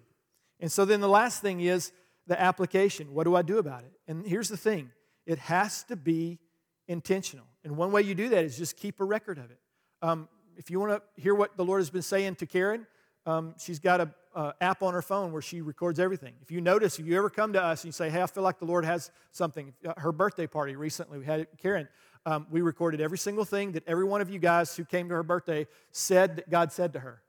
And 0.59 0.72
so 0.72 0.86
then 0.86 1.01
the 1.01 1.09
last 1.09 1.41
thing 1.41 1.59
is 1.59 1.91
the 2.28 2.39
application. 2.39 3.13
What 3.13 3.26
do 3.26 3.36
I 3.36 3.41
do 3.41 3.57
about 3.57 3.84
it? 3.84 3.91
And 4.07 4.26
here's 4.26 4.49
the 4.49 4.57
thing 4.57 4.91
it 5.26 5.39
has 5.39 5.84
to 5.86 5.95
be 5.95 6.39
intentional. 6.88 7.45
And 7.63 7.76
one 7.76 7.91
way 7.91 8.03
you 8.03 8.16
do 8.16 8.30
that 8.30 8.45
is 8.45 8.57
just 8.57 8.78
keep 8.78 8.99
a 8.99 9.03
record 9.03 9.38
of 9.38 9.51
it. 9.51 9.59
Um, 10.01 10.30
if 10.55 10.70
you 10.70 10.80
want 10.80 10.91
to 10.91 11.22
hear 11.22 11.36
what 11.36 11.57
the 11.57 11.66
Lord 11.66 11.82
has 11.82 11.89
been 11.89 12.01
saying 12.01 12.36
to 12.36 12.45
Karen, 12.45 12.88
um, 13.26 13.55
she's 13.57 13.80
got 13.80 14.01
a 14.01 14.09
uh, 14.36 14.51
app 14.59 14.84
on 14.84 14.93
her 14.93 15.01
phone 15.01 15.32
where 15.32 15.41
she 15.41 15.61
records 15.61 15.99
everything. 15.99 16.34
If 16.41 16.51
you 16.51 16.61
notice, 16.61 16.99
if 16.99 17.05
you 17.05 17.17
ever 17.17 17.30
come 17.30 17.53
to 17.53 17.63
us 17.63 17.84
and 17.84 17.88
you 17.88 17.91
say, 17.93 18.09
"Hey, 18.09 18.21
I 18.21 18.28
feel 18.28 18.43
like 18.43 18.59
the 18.59 18.65
Lord 18.65 18.86
has 18.86 19.11
something," 19.32 19.73
uh, 19.86 19.93
her 19.97 20.11
birthday 20.11 20.47
party 20.47 20.76
recently, 20.76 21.17
we 21.19 21.26
had 21.26 21.47
Karen. 21.57 21.88
Um, 22.26 22.47
we 22.49 22.61
recorded 22.61 23.01
every 23.01 23.17
single 23.17 23.45
thing 23.45 23.73
that 23.73 23.88
every 23.88 24.03
one 24.03 24.19
of 24.19 24.30
you 24.30 24.39
guys 24.39 24.76
who 24.76 24.84
came 24.84 25.09
to 25.09 25.15
her 25.15 25.23
birthday 25.23 25.67
said 25.91 26.38
that 26.38 26.49
God 26.49 26.71
said 26.71 26.93
to 26.93 26.99
her, 26.99 27.21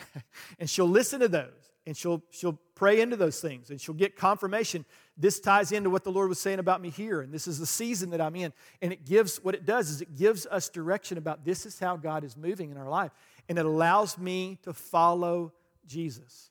and 0.58 0.68
she'll 0.68 0.88
listen 0.88 1.20
to 1.20 1.28
those 1.28 1.72
and 1.86 1.96
she'll 1.96 2.22
she'll 2.30 2.58
pray 2.74 3.00
into 3.00 3.16
those 3.16 3.40
things 3.40 3.70
and 3.70 3.80
she'll 3.80 3.94
get 3.94 4.16
confirmation 4.16 4.84
this 5.16 5.40
ties 5.40 5.72
into 5.72 5.90
what 5.90 6.04
the 6.04 6.12
lord 6.12 6.28
was 6.28 6.40
saying 6.40 6.58
about 6.58 6.80
me 6.80 6.90
here 6.90 7.20
and 7.20 7.32
this 7.32 7.46
is 7.46 7.58
the 7.58 7.66
season 7.66 8.10
that 8.10 8.20
i'm 8.20 8.36
in 8.36 8.52
and 8.80 8.92
it 8.92 9.04
gives 9.04 9.38
what 9.38 9.54
it 9.54 9.64
does 9.64 9.90
is 9.90 10.00
it 10.00 10.16
gives 10.16 10.46
us 10.46 10.68
direction 10.68 11.18
about 11.18 11.44
this 11.44 11.66
is 11.66 11.78
how 11.78 11.96
god 11.96 12.24
is 12.24 12.36
moving 12.36 12.70
in 12.70 12.76
our 12.76 12.88
life 12.88 13.12
and 13.52 13.58
it 13.58 13.66
allows 13.66 14.16
me 14.16 14.58
to 14.62 14.72
follow 14.72 15.52
jesus 15.86 16.48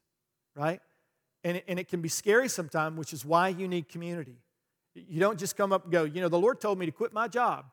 right? 0.55 0.81
And 1.43 1.57
it, 1.57 1.63
and 1.67 1.79
it 1.79 1.87
can 1.87 2.01
be 2.01 2.09
scary 2.09 2.49
sometimes 2.49 2.97
which 2.97 3.13
is 3.13 3.25
why 3.25 3.49
you 3.49 3.67
need 3.67 3.89
community. 3.89 4.37
You 4.93 5.19
don't 5.19 5.39
just 5.39 5.55
come 5.55 5.71
up 5.71 5.83
and 5.83 5.91
go 5.91 6.03
you 6.03 6.21
know 6.21 6.29
the 6.29 6.39
lord 6.39 6.61
told 6.61 6.77
me 6.77 6.85
to 6.85 6.91
quit 6.91 7.13
my 7.13 7.27
job. 7.27 7.65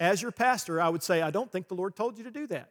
As 0.00 0.22
your 0.22 0.32
pastor 0.32 0.80
i 0.80 0.88
would 0.88 1.02
say 1.02 1.22
i 1.22 1.30
don't 1.30 1.50
think 1.50 1.68
the 1.68 1.74
lord 1.74 1.96
told 1.96 2.18
you 2.18 2.24
to 2.24 2.30
do 2.30 2.46
that. 2.48 2.70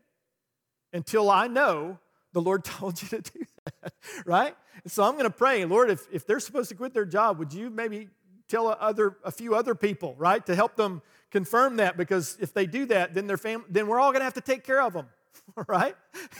Until 0.94 1.30
i 1.30 1.48
know 1.48 2.00
the 2.34 2.42
lord 2.42 2.64
told 2.78 3.02
you 3.02 3.08
to 3.10 3.22
do 3.22 3.46
that 3.66 3.94
right? 4.26 4.56
So 4.88 5.04
i'm 5.04 5.14
going 5.14 5.26
to 5.26 5.30
pray 5.30 5.66
lord 5.66 5.90
if, 5.90 6.08
if 6.12 6.26
they're 6.26 6.40
supposed 6.40 6.70
to 6.70 6.76
quit 6.76 6.94
their 6.94 7.06
job 7.06 7.40
would 7.40 7.54
you 7.54 7.70
maybe 7.70 8.10
tell 8.48 8.70
a, 8.70 8.74
other, 8.74 9.18
a 9.26 9.32
few 9.32 9.56
other 9.56 9.76
people 9.76 10.16
right 10.18 10.46
to 10.46 10.56
help 10.56 10.78
them 10.78 11.02
confirm 11.32 11.76
that? 11.76 11.98
Because 11.98 12.38
if 12.40 12.54
they 12.54 12.66
do 12.66 12.86
that 12.86 13.14
then 13.14 13.28
their 13.28 13.38
family 13.38 13.66
then 13.70 13.88
we're 13.88 14.00
all 14.00 14.12
going 14.12 14.22
to 14.22 14.26
have 14.26 14.36
to 14.36 14.42
take 14.42 14.64
care 14.64 14.82
of 14.82 14.94
them 14.94 15.08
right? 15.68 15.96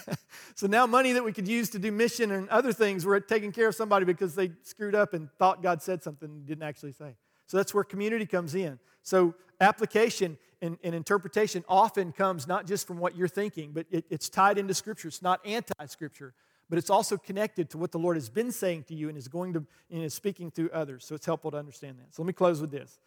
so 0.56 0.68
now 0.68 0.86
money 0.86 1.14
that 1.14 1.24
we 1.24 1.34
could 1.34 1.48
use 1.48 1.70
to 1.72 1.80
do 1.80 1.92
mission 1.92 2.32
and 2.32 2.50
other 2.50 2.74
things, 2.74 3.06
we're 3.06 3.20
taking 3.20 3.52
care 3.52 3.68
of 3.68 3.76
somebody 3.76 4.06
because 4.06 4.36
they 4.36 4.52
screwed 4.64 4.96
up 4.96 5.14
and 5.14 5.30
thought 5.38 5.62
God 5.62 5.82
said 5.82 6.04
something 6.04 6.30
and 6.30 6.46
didn't 6.46 6.64
actually 6.64 6.92
say. 6.92 7.16
So 7.48 7.58
that's 7.58 7.74
where 7.74 7.84
community 7.84 8.26
comes 8.26 8.56
in. 8.56 8.80
So 9.04 9.36
application 9.62 10.38
and, 10.62 10.78
and 10.84 10.94
interpretation 10.94 11.64
often 11.70 12.12
comes 12.12 12.48
not 12.48 12.66
just 12.66 12.88
from 12.88 12.98
what 12.98 13.16
you're 13.16 13.28
thinking, 13.28 13.72
but 13.72 13.86
it, 13.90 14.06
it's 14.10 14.30
tied 14.30 14.58
into 14.58 14.74
Scripture. 14.74 15.08
It's 15.08 15.22
not 15.22 15.40
anti-Scripture, 15.46 16.34
but 16.70 16.78
it's 16.78 16.90
also 16.90 17.18
connected 17.18 17.70
to 17.72 17.78
what 17.78 17.92
the 17.92 18.00
Lord 18.00 18.18
has 18.18 18.30
been 18.30 18.52
saying 18.52 18.84
to 18.86 18.96
you 18.96 19.08
and 19.10 19.18
is 19.18 19.28
going 19.28 19.54
to 19.54 19.66
and 19.90 20.04
is 20.04 20.14
speaking 20.14 20.52
through 20.52 20.70
others. 20.74 21.06
So 21.06 21.16
it's 21.16 21.26
helpful 21.26 21.52
to 21.52 21.58
understand 21.58 22.00
that. 22.00 22.14
So 22.14 22.22
let 22.22 22.28
me 22.28 22.34
close 22.34 22.60
with 22.60 22.72
this. 22.72 23.00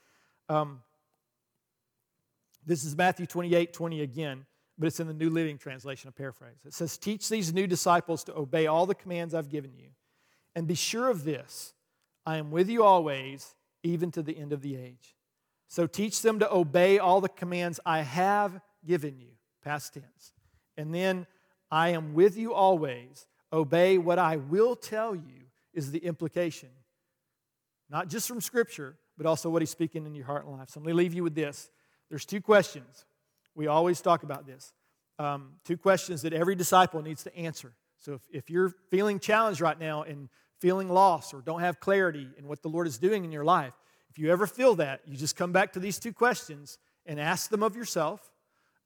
Um, 0.48 0.80
this 2.66 2.84
is 2.84 2.96
Matthew 2.96 3.26
28, 3.26 3.72
20 3.72 4.02
again 4.02 4.46
but 4.80 4.86
it's 4.86 4.98
in 4.98 5.06
the 5.06 5.12
New 5.12 5.28
Living 5.28 5.58
Translation, 5.58 6.08
a 6.08 6.12
paraphrase. 6.12 6.56
It 6.64 6.72
says, 6.72 6.96
Teach 6.96 7.28
these 7.28 7.52
new 7.52 7.66
disciples 7.66 8.24
to 8.24 8.34
obey 8.34 8.66
all 8.66 8.86
the 8.86 8.94
commands 8.94 9.34
I've 9.34 9.50
given 9.50 9.72
you. 9.76 9.88
And 10.54 10.66
be 10.66 10.74
sure 10.74 11.10
of 11.10 11.22
this 11.22 11.74
I 12.24 12.38
am 12.38 12.50
with 12.50 12.70
you 12.70 12.82
always, 12.82 13.54
even 13.82 14.10
to 14.12 14.22
the 14.22 14.38
end 14.38 14.54
of 14.54 14.62
the 14.62 14.76
age. 14.76 15.14
So 15.68 15.86
teach 15.86 16.22
them 16.22 16.38
to 16.38 16.50
obey 16.50 16.98
all 16.98 17.20
the 17.20 17.28
commands 17.28 17.78
I 17.84 18.00
have 18.00 18.58
given 18.84 19.18
you, 19.20 19.32
past 19.62 19.92
tense. 19.92 20.32
And 20.78 20.94
then, 20.94 21.26
I 21.70 21.90
am 21.90 22.14
with 22.14 22.38
you 22.38 22.54
always. 22.54 23.26
Obey 23.52 23.98
what 23.98 24.18
I 24.18 24.36
will 24.36 24.74
tell 24.74 25.14
you, 25.14 25.44
is 25.74 25.92
the 25.92 25.98
implication. 25.98 26.70
Not 27.90 28.08
just 28.08 28.26
from 28.26 28.40
Scripture, 28.40 28.96
but 29.18 29.26
also 29.26 29.50
what 29.50 29.60
He's 29.60 29.70
speaking 29.70 30.06
in 30.06 30.14
your 30.14 30.24
heart 30.24 30.46
and 30.46 30.56
life. 30.56 30.70
So 30.70 30.80
let 30.80 30.86
me 30.86 30.94
leave 30.94 31.12
you 31.12 31.22
with 31.22 31.34
this. 31.34 31.70
There's 32.08 32.24
two 32.24 32.40
questions 32.40 33.04
we 33.54 33.66
always 33.66 34.00
talk 34.00 34.22
about 34.22 34.46
this. 34.46 34.72
Um, 35.18 35.52
two 35.64 35.76
questions 35.76 36.22
that 36.22 36.32
every 36.32 36.54
disciple 36.54 37.02
needs 37.02 37.22
to 37.24 37.36
answer. 37.36 37.74
So 37.98 38.14
if, 38.14 38.22
if 38.32 38.50
you're 38.50 38.74
feeling 38.90 39.20
challenged 39.20 39.60
right 39.60 39.78
now 39.78 40.02
and 40.02 40.28
feeling 40.60 40.88
lost 40.88 41.34
or 41.34 41.42
don't 41.42 41.60
have 41.60 41.80
clarity 41.80 42.28
in 42.38 42.48
what 42.48 42.62
the 42.62 42.68
Lord 42.68 42.86
is 42.86 42.98
doing 42.98 43.24
in 43.24 43.32
your 43.32 43.44
life, 43.44 43.74
if 44.08 44.18
you 44.18 44.32
ever 44.32 44.46
feel 44.46 44.74
that, 44.76 45.02
you 45.06 45.16
just 45.16 45.36
come 45.36 45.52
back 45.52 45.72
to 45.74 45.80
these 45.80 45.98
two 45.98 46.12
questions 46.12 46.78
and 47.06 47.20
ask 47.20 47.50
them 47.50 47.62
of 47.62 47.76
yourself. 47.76 48.32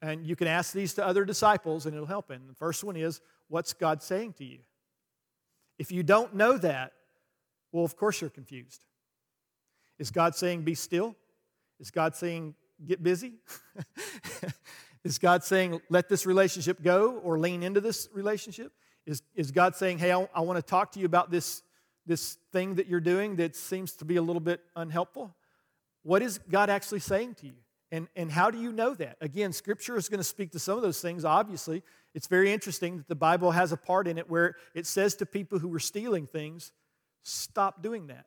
And 0.03 0.27
you 0.27 0.37
can 0.37 0.49
ask 0.49 0.73
these 0.73 0.95
to 0.95 1.07
other 1.07 1.25
disciples 1.25 1.87
and 1.87 1.95
it'll 1.95 2.07
help. 2.07 2.31
And 2.31 2.49
the 2.49 2.55
first 2.55 2.85
one 2.85 2.97
is, 2.97 3.21
What's 3.49 3.75
God 3.75 4.03
saying 4.03 4.35
to 4.35 4.45
you? 4.45 4.61
If 5.79 5.93
you 5.93 6.03
don't 6.03 6.35
know 6.35 6.57
that, 6.59 6.93
well, 7.73 7.85
of 7.85 7.97
course 7.97 8.21
you're 8.21 8.31
confused. 8.31 8.85
Is 9.99 10.11
God 10.11 10.35
saying, 10.35 10.63
Be 10.63 10.75
still? 10.75 11.15
Is 11.79 11.91
God 11.91 12.17
saying, 12.17 12.55
get 12.85 13.03
busy? 13.03 13.35
is 15.05 15.19
God 15.19 15.45
saying, 15.45 15.81
let 15.89 16.09
this 16.09 16.27
relationship 16.27 16.83
go 16.83 17.19
or 17.19 17.39
lean 17.39 17.63
into 17.63 17.81
this 17.81 18.09
relationship? 18.13 18.73
Is, 19.07 19.23
is 19.35 19.51
God 19.51 19.77
saying, 19.77 19.99
hey, 19.99 20.13
I, 20.13 20.29
I 20.35 20.41
want 20.41 20.57
to 20.57 20.63
talk 20.63 20.93
to 20.93 21.01
you 21.01 21.07
about 21.07 21.31
this, 21.31 21.63
this 22.07 22.39
thing 22.53 22.77
that 22.77 22.87
you're 22.87 23.01
doing 23.01 23.37
that 23.37 23.55
seems 23.55 23.93
to 23.97 24.05
be 24.05 24.17
a 24.17 24.23
little 24.23 24.41
bit 24.41 24.61
unhelpful? 24.77 25.35
What 26.03 26.23
is 26.23 26.39
God 26.51 26.71
actually 26.71 27.01
saying 27.01 27.35
to 27.37 27.47
you? 27.47 27.55
And, 27.93 28.09
and 28.17 28.31
how 28.31 28.51
do 28.51 28.59
you 28.59 28.73
know 28.73 28.95
that? 28.95 29.17
Again, 29.21 29.53
Scripture 29.53 29.97
is 29.97 30.09
going 30.09 30.19
to 30.19 30.25
speak 30.25 30.53
to 30.53 30.59
some 30.59 30.77
of 30.77 30.83
those 30.83 31.01
things, 31.01 31.25
obviously. 31.25 31.83
It's 32.15 32.27
very 32.27 32.53
interesting 32.53 32.97
that 32.97 33.09
the 33.09 33.15
Bible 33.15 33.53
has 33.53 33.73
a 33.73 33.77
part 33.77 34.09
in 34.09 34.19
it 34.19 34.29
where 34.29 34.57
it 34.75 34.87
says 34.87 35.15
to 35.17 35.27
people 35.27 35.59
who 35.59 35.69
were 35.69 35.79
stealing 35.79 36.27
things, 36.27 36.73
stop 37.23 37.83
doing 37.83 38.09
that. 38.09 38.27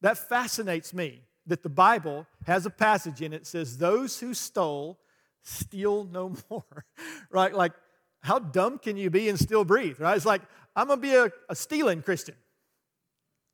That 0.00 0.16
fascinates 0.16 0.94
me 0.94 1.22
that 1.46 1.62
the 1.62 1.68
Bible 1.68 2.26
has 2.46 2.66
a 2.66 2.70
passage 2.70 3.22
in 3.22 3.32
it 3.32 3.40
that 3.40 3.46
says, 3.46 3.78
Those 3.78 4.18
who 4.20 4.34
stole, 4.34 4.98
steal 5.42 6.04
no 6.04 6.34
more. 6.50 6.84
right? 7.30 7.54
Like, 7.54 7.72
how 8.20 8.38
dumb 8.38 8.78
can 8.78 8.96
you 8.96 9.10
be 9.10 9.28
and 9.28 9.38
still 9.38 9.64
breathe? 9.64 10.00
Right? 10.00 10.16
It's 10.16 10.26
like, 10.26 10.42
I'm 10.74 10.88
going 10.88 10.98
to 10.98 11.02
be 11.02 11.14
a, 11.14 11.30
a 11.48 11.54
stealing 11.54 12.02
Christian, 12.02 12.34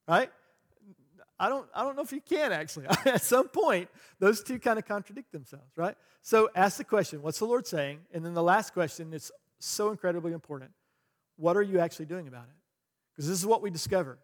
right? 0.08 0.30
I 1.38 1.48
don't, 1.48 1.66
I 1.74 1.82
don't 1.82 1.96
know 1.96 2.02
if 2.02 2.12
you 2.12 2.20
can 2.20 2.52
actually. 2.52 2.86
At 3.04 3.22
some 3.22 3.48
point, 3.48 3.88
those 4.20 4.42
two 4.42 4.58
kind 4.58 4.78
of 4.78 4.86
contradict 4.86 5.32
themselves, 5.32 5.76
right? 5.76 5.96
So 6.22 6.48
ask 6.54 6.76
the 6.78 6.84
question 6.84 7.20
what's 7.20 7.40
the 7.40 7.46
Lord 7.46 7.66
saying? 7.66 7.98
And 8.12 8.24
then 8.24 8.32
the 8.32 8.42
last 8.42 8.72
question 8.72 9.12
is 9.12 9.32
so 9.58 9.90
incredibly 9.90 10.32
important 10.32 10.70
what 11.36 11.56
are 11.56 11.62
you 11.62 11.80
actually 11.80 12.06
doing 12.06 12.28
about 12.28 12.44
it? 12.44 12.54
Because 13.12 13.28
this 13.28 13.38
is 13.38 13.46
what 13.46 13.62
we 13.62 13.70
discover. 13.70 14.18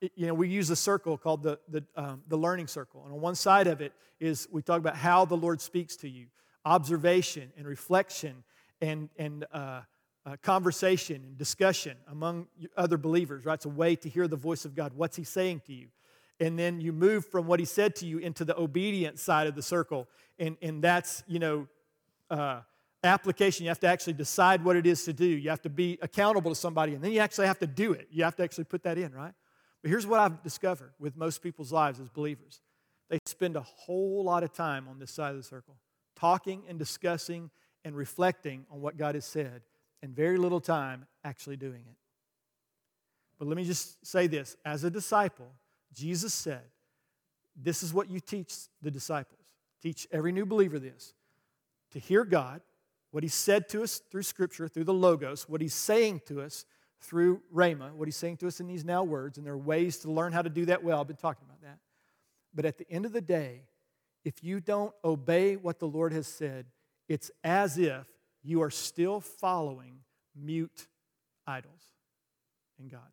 You 0.00 0.26
know, 0.26 0.34
we 0.34 0.48
use 0.48 0.70
a 0.70 0.76
circle 0.76 1.18
called 1.18 1.42
the, 1.42 1.58
the, 1.68 1.84
um, 1.94 2.22
the 2.28 2.36
learning 2.36 2.66
circle. 2.66 3.02
And 3.04 3.12
on 3.12 3.20
one 3.20 3.34
side 3.34 3.66
of 3.66 3.80
it 3.80 3.92
is 4.18 4.48
we 4.50 4.62
talk 4.62 4.78
about 4.78 4.96
how 4.96 5.24
the 5.24 5.36
Lord 5.36 5.60
speaks 5.60 5.96
to 5.96 6.08
you 6.08 6.26
observation 6.64 7.50
and 7.56 7.66
reflection 7.66 8.44
and, 8.82 9.08
and 9.16 9.46
uh, 9.52 9.80
uh, 10.26 10.36
conversation 10.42 11.16
and 11.16 11.38
discussion 11.38 11.96
among 12.10 12.46
other 12.76 12.98
believers, 12.98 13.46
right? 13.46 13.54
It's 13.54 13.64
a 13.64 13.70
way 13.70 13.96
to 13.96 14.08
hear 14.08 14.28
the 14.28 14.36
voice 14.36 14.64
of 14.64 14.74
God. 14.74 14.92
What's 14.94 15.16
He 15.16 15.24
saying 15.24 15.62
to 15.66 15.72
you? 15.72 15.88
And 16.38 16.58
then 16.58 16.80
you 16.80 16.92
move 16.92 17.26
from 17.26 17.46
what 17.46 17.60
He 17.60 17.66
said 17.66 17.96
to 17.96 18.06
you 18.06 18.18
into 18.18 18.44
the 18.44 18.58
obedient 18.58 19.18
side 19.18 19.46
of 19.46 19.54
the 19.54 19.62
circle. 19.62 20.06
And, 20.38 20.56
and 20.60 20.82
that's, 20.82 21.22
you 21.26 21.38
know, 21.38 21.66
uh, 22.30 22.60
application. 23.02 23.64
You 23.64 23.70
have 23.70 23.80
to 23.80 23.86
actually 23.86 24.12
decide 24.14 24.64
what 24.64 24.76
it 24.76 24.86
is 24.86 25.04
to 25.04 25.12
do. 25.12 25.26
You 25.26 25.50
have 25.50 25.62
to 25.62 25.70
be 25.70 25.98
accountable 26.02 26.50
to 26.50 26.54
somebody, 26.54 26.94
and 26.94 27.02
then 27.02 27.12
you 27.12 27.20
actually 27.20 27.46
have 27.46 27.58
to 27.60 27.66
do 27.66 27.92
it. 27.92 28.08
You 28.10 28.24
have 28.24 28.36
to 28.36 28.42
actually 28.42 28.64
put 28.64 28.82
that 28.82 28.98
in, 28.98 29.12
right? 29.12 29.32
But 29.82 29.90
here's 29.90 30.06
what 30.06 30.20
I've 30.20 30.42
discovered 30.42 30.92
with 30.98 31.16
most 31.16 31.42
people's 31.42 31.72
lives 31.72 32.00
as 32.00 32.08
believers 32.08 32.60
they 33.08 33.18
spend 33.26 33.56
a 33.56 33.60
whole 33.60 34.24
lot 34.24 34.44
of 34.44 34.52
time 34.52 34.86
on 34.88 35.00
this 35.00 35.10
side 35.10 35.32
of 35.32 35.36
the 35.36 35.42
circle, 35.42 35.74
talking 36.14 36.62
and 36.68 36.78
discussing 36.78 37.50
and 37.84 37.96
reflecting 37.96 38.64
on 38.70 38.80
what 38.80 38.96
God 38.96 39.16
has 39.16 39.24
said 39.24 39.62
and 40.00 40.14
very 40.14 40.38
little 40.38 40.60
time 40.60 41.06
actually 41.24 41.56
doing 41.56 41.82
it. 41.88 41.96
But 43.38 43.48
let 43.48 43.56
me 43.56 43.64
just 43.64 44.06
say 44.06 44.28
this 44.28 44.56
as 44.64 44.84
a 44.84 44.90
disciple, 44.90 45.50
Jesus 45.92 46.32
said, 46.32 46.62
This 47.56 47.82
is 47.82 47.92
what 47.92 48.08
you 48.08 48.20
teach 48.20 48.54
the 48.80 48.90
disciples. 48.90 49.40
Teach 49.82 50.06
every 50.12 50.30
new 50.30 50.46
believer 50.46 50.78
this 50.78 51.14
to 51.90 51.98
hear 51.98 52.24
God, 52.24 52.60
what 53.10 53.24
He 53.24 53.28
said 53.28 53.68
to 53.70 53.82
us 53.82 54.02
through 54.10 54.22
Scripture, 54.22 54.68
through 54.68 54.84
the 54.84 54.94
Logos, 54.94 55.48
what 55.48 55.60
He's 55.60 55.74
saying 55.74 56.20
to 56.26 56.42
us 56.42 56.64
through 57.00 57.40
Rhema, 57.54 57.92
what 57.92 58.06
He's 58.06 58.16
saying 58.16 58.38
to 58.38 58.46
us 58.46 58.60
in 58.60 58.66
these 58.66 58.84
now 58.84 59.02
words, 59.02 59.38
and 59.38 59.46
there 59.46 59.54
are 59.54 59.58
ways 59.58 59.98
to 59.98 60.10
learn 60.10 60.32
how 60.32 60.42
to 60.42 60.50
do 60.50 60.66
that 60.66 60.84
well. 60.84 61.00
I've 61.00 61.06
been 61.06 61.16
talking 61.16 61.44
about 61.46 61.62
that. 61.62 61.78
But 62.54 62.64
at 62.64 62.78
the 62.78 62.90
end 62.90 63.06
of 63.06 63.12
the 63.12 63.20
day, 63.20 63.62
if 64.24 64.44
you 64.44 64.60
don't 64.60 64.92
obey 65.04 65.56
what 65.56 65.78
the 65.78 65.86
Lord 65.86 66.12
has 66.12 66.26
said, 66.26 66.66
it's 67.08 67.30
as 67.42 67.78
if 67.78 68.06
you 68.42 68.62
are 68.62 68.70
still 68.70 69.20
following 69.20 70.00
mute 70.34 70.86
idols 71.46 71.90
and 72.78 72.90
gods. 72.90 73.04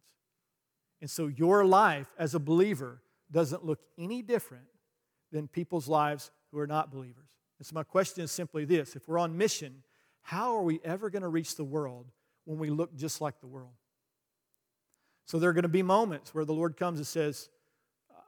And 1.01 1.09
so 1.09 1.27
your 1.27 1.65
life 1.65 2.07
as 2.17 2.35
a 2.35 2.39
believer 2.39 3.01
doesn't 3.31 3.65
look 3.65 3.79
any 3.97 4.21
different 4.21 4.65
than 5.31 5.47
people's 5.47 5.87
lives 5.87 6.31
who 6.51 6.59
are 6.59 6.67
not 6.67 6.91
believers. 6.91 7.29
And 7.59 7.65
so 7.65 7.73
my 7.73 7.83
question 7.83 8.23
is 8.23 8.31
simply 8.31 8.65
this 8.65 8.95
if 8.95 9.07
we're 9.07 9.19
on 9.19 9.37
mission, 9.37 9.83
how 10.21 10.55
are 10.55 10.63
we 10.63 10.79
ever 10.83 11.09
going 11.09 11.21
to 11.21 11.27
reach 11.27 11.55
the 11.55 11.63
world 11.63 12.07
when 12.47 12.57
we 12.57 12.69
look 12.69 12.95
just 12.95 13.21
like 13.21 13.39
the 13.39 13.47
world? 13.47 13.73
So 15.25 15.37
there 15.37 15.49
are 15.49 15.53
going 15.53 15.63
to 15.63 15.69
be 15.69 15.83
moments 15.83 16.33
where 16.33 16.45
the 16.45 16.53
Lord 16.53 16.77
comes 16.77 16.99
and 16.99 17.05
says, 17.05 17.49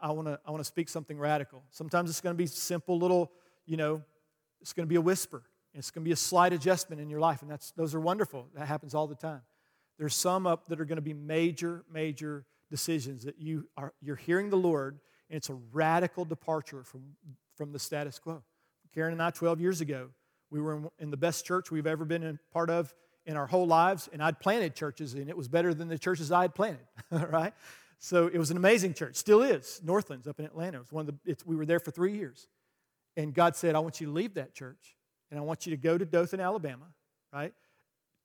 I 0.02 0.12
want 0.12 0.28
to 0.28 0.40
I 0.46 0.52
want 0.52 0.62
to 0.62 0.68
speak 0.68 0.90
something 0.90 1.18
radical. 1.18 1.64
Sometimes 1.72 2.10
it's 2.10 2.22
going 2.22 2.36
to 2.36 2.38
be 2.38 2.46
simple 2.46 3.00
little, 3.00 3.32
you 3.66 3.78
know, 3.78 4.04
it's 4.62 4.74
going 4.74 4.86
to 4.86 4.90
be 4.90 4.96
a 4.96 5.02
whisper. 5.02 5.44
It's 5.74 5.92
going 5.92 6.04
to 6.04 6.08
be 6.08 6.12
a 6.12 6.18
slight 6.18 6.52
adjustment 6.52 7.02
in 7.02 7.10
your 7.10 7.20
life, 7.20 7.42
and 7.42 7.50
that's, 7.50 7.72
those 7.72 7.94
are 7.94 8.00
wonderful. 8.00 8.48
That 8.56 8.68
happens 8.68 8.96
all 8.96 9.08
the 9.08 9.16
time. 9.16 9.42
There's 9.98 10.16
some 10.16 10.48
up 10.48 10.68
that 10.68 10.82
are 10.82 10.86
going 10.86 10.98
to 10.98 11.02
be 11.02 11.14
major, 11.14 11.84
major 11.92 12.46
decisions 12.70 13.24
that 13.24 13.40
you 13.40 13.68
are 13.78 13.94
you're 14.02 14.16
hearing 14.16 14.50
the 14.50 14.58
Lord, 14.58 15.00
and 15.30 15.38
it's 15.38 15.50
a 15.50 15.58
radical 15.72 16.26
departure 16.26 16.84
from, 16.84 17.04
from 17.56 17.72
the 17.72 17.80
status 17.80 18.20
quo. 18.20 18.44
Karen 18.94 19.14
and 19.14 19.22
I, 19.22 19.30
12 19.30 19.62
years 19.62 19.82
ago, 19.82 20.10
we 20.50 20.60
were 20.60 20.78
in, 20.78 20.90
in 21.00 21.12
the 21.12 21.18
best 21.18 21.46
church 21.46 21.70
we've 21.70 21.88
ever 21.88 22.06
been 22.06 22.24
in 22.24 22.40
part 22.52 22.70
of 22.70 22.94
in 23.30 23.38
our 23.38 23.46
whole 23.46 23.68
lives, 23.68 24.10
and 24.12 24.24
I'd 24.24 24.40
planted 24.40 24.74
churches, 24.74 25.14
and 25.14 25.30
it 25.30 25.38
was 25.38 25.48
better 25.48 25.72
than 25.72 25.88
the 25.88 26.00
churches 26.00 26.32
I 26.32 26.42
had 26.42 26.56
planted, 26.56 26.88
right? 27.12 27.54
So 28.00 28.26
it 28.26 28.40
was 28.40 28.50
an 28.50 28.58
amazing 28.58 28.96
church, 28.96 29.18
still 29.18 29.44
is. 29.44 29.80
Northlands 29.84 30.28
up 30.28 30.40
in 30.40 30.46
Atlanta. 30.46 30.78
It 30.78 30.82
was 30.82 30.92
one 30.92 31.08
of 31.08 31.14
the, 31.24 31.38
we 31.46 31.56
were 31.56 31.66
there 31.68 31.80
for 31.80 31.92
three 31.92 32.14
years. 32.14 32.48
And 33.16 33.32
God 33.32 33.56
said, 33.56 33.76
I 33.76 33.80
want 33.80 34.02
you 34.02 34.08
to 34.08 34.14
leave 34.14 34.34
that 34.34 34.56
church 34.56 34.96
and 35.30 35.40
I 35.40 35.44
want 35.44 35.68
you 35.68 35.72
to 35.72 35.78
go 35.78 35.96
to 35.96 36.06
Dothan, 36.06 36.40
Alabama, 36.40 36.88
right, 37.32 37.54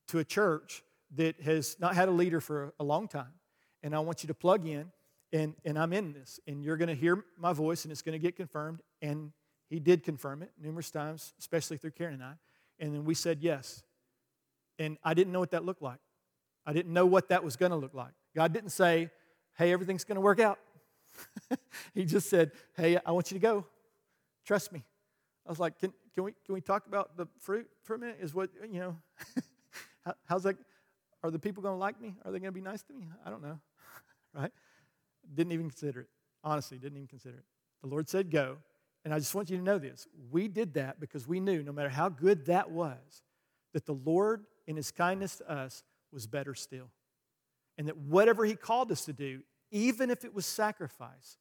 to 0.09 0.21
a 0.21 0.25
church 0.25 0.83
that 1.17 1.39
has 1.43 1.77
not 1.79 1.95
had 1.95 2.09
a 2.09 2.13
leader 2.13 2.41
for 2.41 2.73
a 2.81 2.85
long 2.85 3.07
time. 3.07 3.35
And 3.83 3.95
I 3.95 3.99
want 3.99 4.23
you 4.23 4.29
to 4.29 4.35
plug 4.35 4.67
in, 4.67 4.91
and, 5.35 5.55
and 5.67 5.79
I'm 5.79 5.93
in 5.93 6.15
this. 6.15 6.41
And 6.47 6.65
you're 6.65 6.79
going 6.79 6.89
to 6.89 6.95
hear 6.95 7.23
my 7.39 7.53
voice, 7.53 7.85
and 7.85 7.93
it's 7.93 8.01
going 8.01 8.15
to 8.15 8.19
get 8.19 8.37
confirmed. 8.37 8.81
And 9.03 9.33
he 9.69 9.81
did 9.81 10.03
confirm 10.03 10.43
it 10.43 10.51
numerous 10.59 10.91
times, 10.91 11.35
especially 11.39 11.77
through 11.77 11.91
Karen 11.91 12.15
and 12.15 12.23
I. 12.23 12.33
And 12.79 12.95
then 12.95 13.05
we 13.05 13.15
said 13.15 13.43
yes. 13.43 13.83
And 14.79 14.99
I 15.05 15.15
didn't 15.15 15.33
know 15.33 15.41
what 15.41 15.53
that 15.53 15.65
looked 15.65 15.83
like. 15.83 15.99
I 16.67 16.73
didn't 16.73 16.93
know 16.93 17.07
what 17.07 17.29
that 17.29 17.45
was 17.45 17.57
going 17.57 17.71
to 17.71 17.77
look 17.77 17.95
like. 17.95 18.13
God 18.35 18.53
didn't 18.53 18.71
say, 18.71 19.11
hey, 19.57 19.73
everything's 19.73 20.05
going 20.05 20.17
to 20.17 20.21
work 20.21 20.41
out. 20.41 20.59
he 21.95 22.05
just 22.05 22.29
said, 22.29 22.53
hey, 22.77 22.99
I 23.05 23.13
want 23.13 23.31
you 23.31 23.37
to 23.37 23.43
go. 23.43 23.67
Trust 24.45 24.73
me. 24.73 24.83
I 25.47 25.51
was 25.51 25.59
like, 25.59 25.79
can, 25.79 25.93
can, 26.15 26.25
we, 26.25 26.33
can 26.45 26.55
we 26.55 26.61
talk 26.61 26.87
about 26.87 27.17
the 27.17 27.27
fruit 27.41 27.69
for 27.83 27.95
a 27.95 27.99
minute? 27.99 28.19
Is 28.21 28.35
what, 28.35 28.51
you 28.71 28.81
know, 28.81 28.97
how, 30.05 30.15
how's 30.27 30.43
that? 30.45 30.57
Are 31.23 31.31
the 31.31 31.39
people 31.39 31.63
going 31.63 31.75
to 31.75 31.79
like 31.79 32.01
me? 32.01 32.17
Are 32.25 32.33
they 32.33 32.39
going 32.39 32.53
to 32.53 32.53
be 32.53 32.61
nice 32.61 32.83
to 32.83 32.93
me? 32.93 33.09
I 33.25 33.31
don't 33.31 33.43
know, 33.43 33.59
right? 34.35 34.53
Didn't 35.35 35.53
even 35.53 35.69
consider 35.71 36.01
it. 36.01 36.09
Honestly, 36.43 36.79
didn't 36.79 36.97
even 36.97 37.09
consider 37.09 37.37
it. 37.37 37.45
The 37.83 37.89
Lord 37.89 38.09
said, 38.09 38.31
go. 38.31 38.59
And 39.05 39.13
I 39.13 39.19
just 39.19 39.35
want 39.35 39.51
you 39.51 39.59
to 39.59 39.63
know 39.63 39.79
this. 39.79 40.07
We 40.31 40.49
did 40.49 40.75
that 40.75 40.99
because 40.99 41.29
we 41.29 41.41
knew 41.41 41.63
no 41.63 41.73
matter 41.73 41.91
how 41.91 42.09
good 42.09 42.47
that 42.47 42.71
was, 42.71 43.23
that 43.73 43.87
the 43.87 43.95
Lord, 43.95 44.45
in 44.67 44.77
His 44.77 44.91
kindness 44.91 45.37
to 45.37 45.51
us, 45.51 45.83
was 46.13 46.27
better 46.27 46.55
still. 46.55 46.91
And 47.77 47.89
that 47.89 47.97
whatever 47.97 48.45
He 48.45 48.55
called 48.55 48.93
us 48.93 49.05
to 49.07 49.13
do, 49.13 49.43
even 49.71 50.11
if 50.11 50.25
it 50.25 50.35
was 50.35 50.47
sacrifice, 50.47 51.39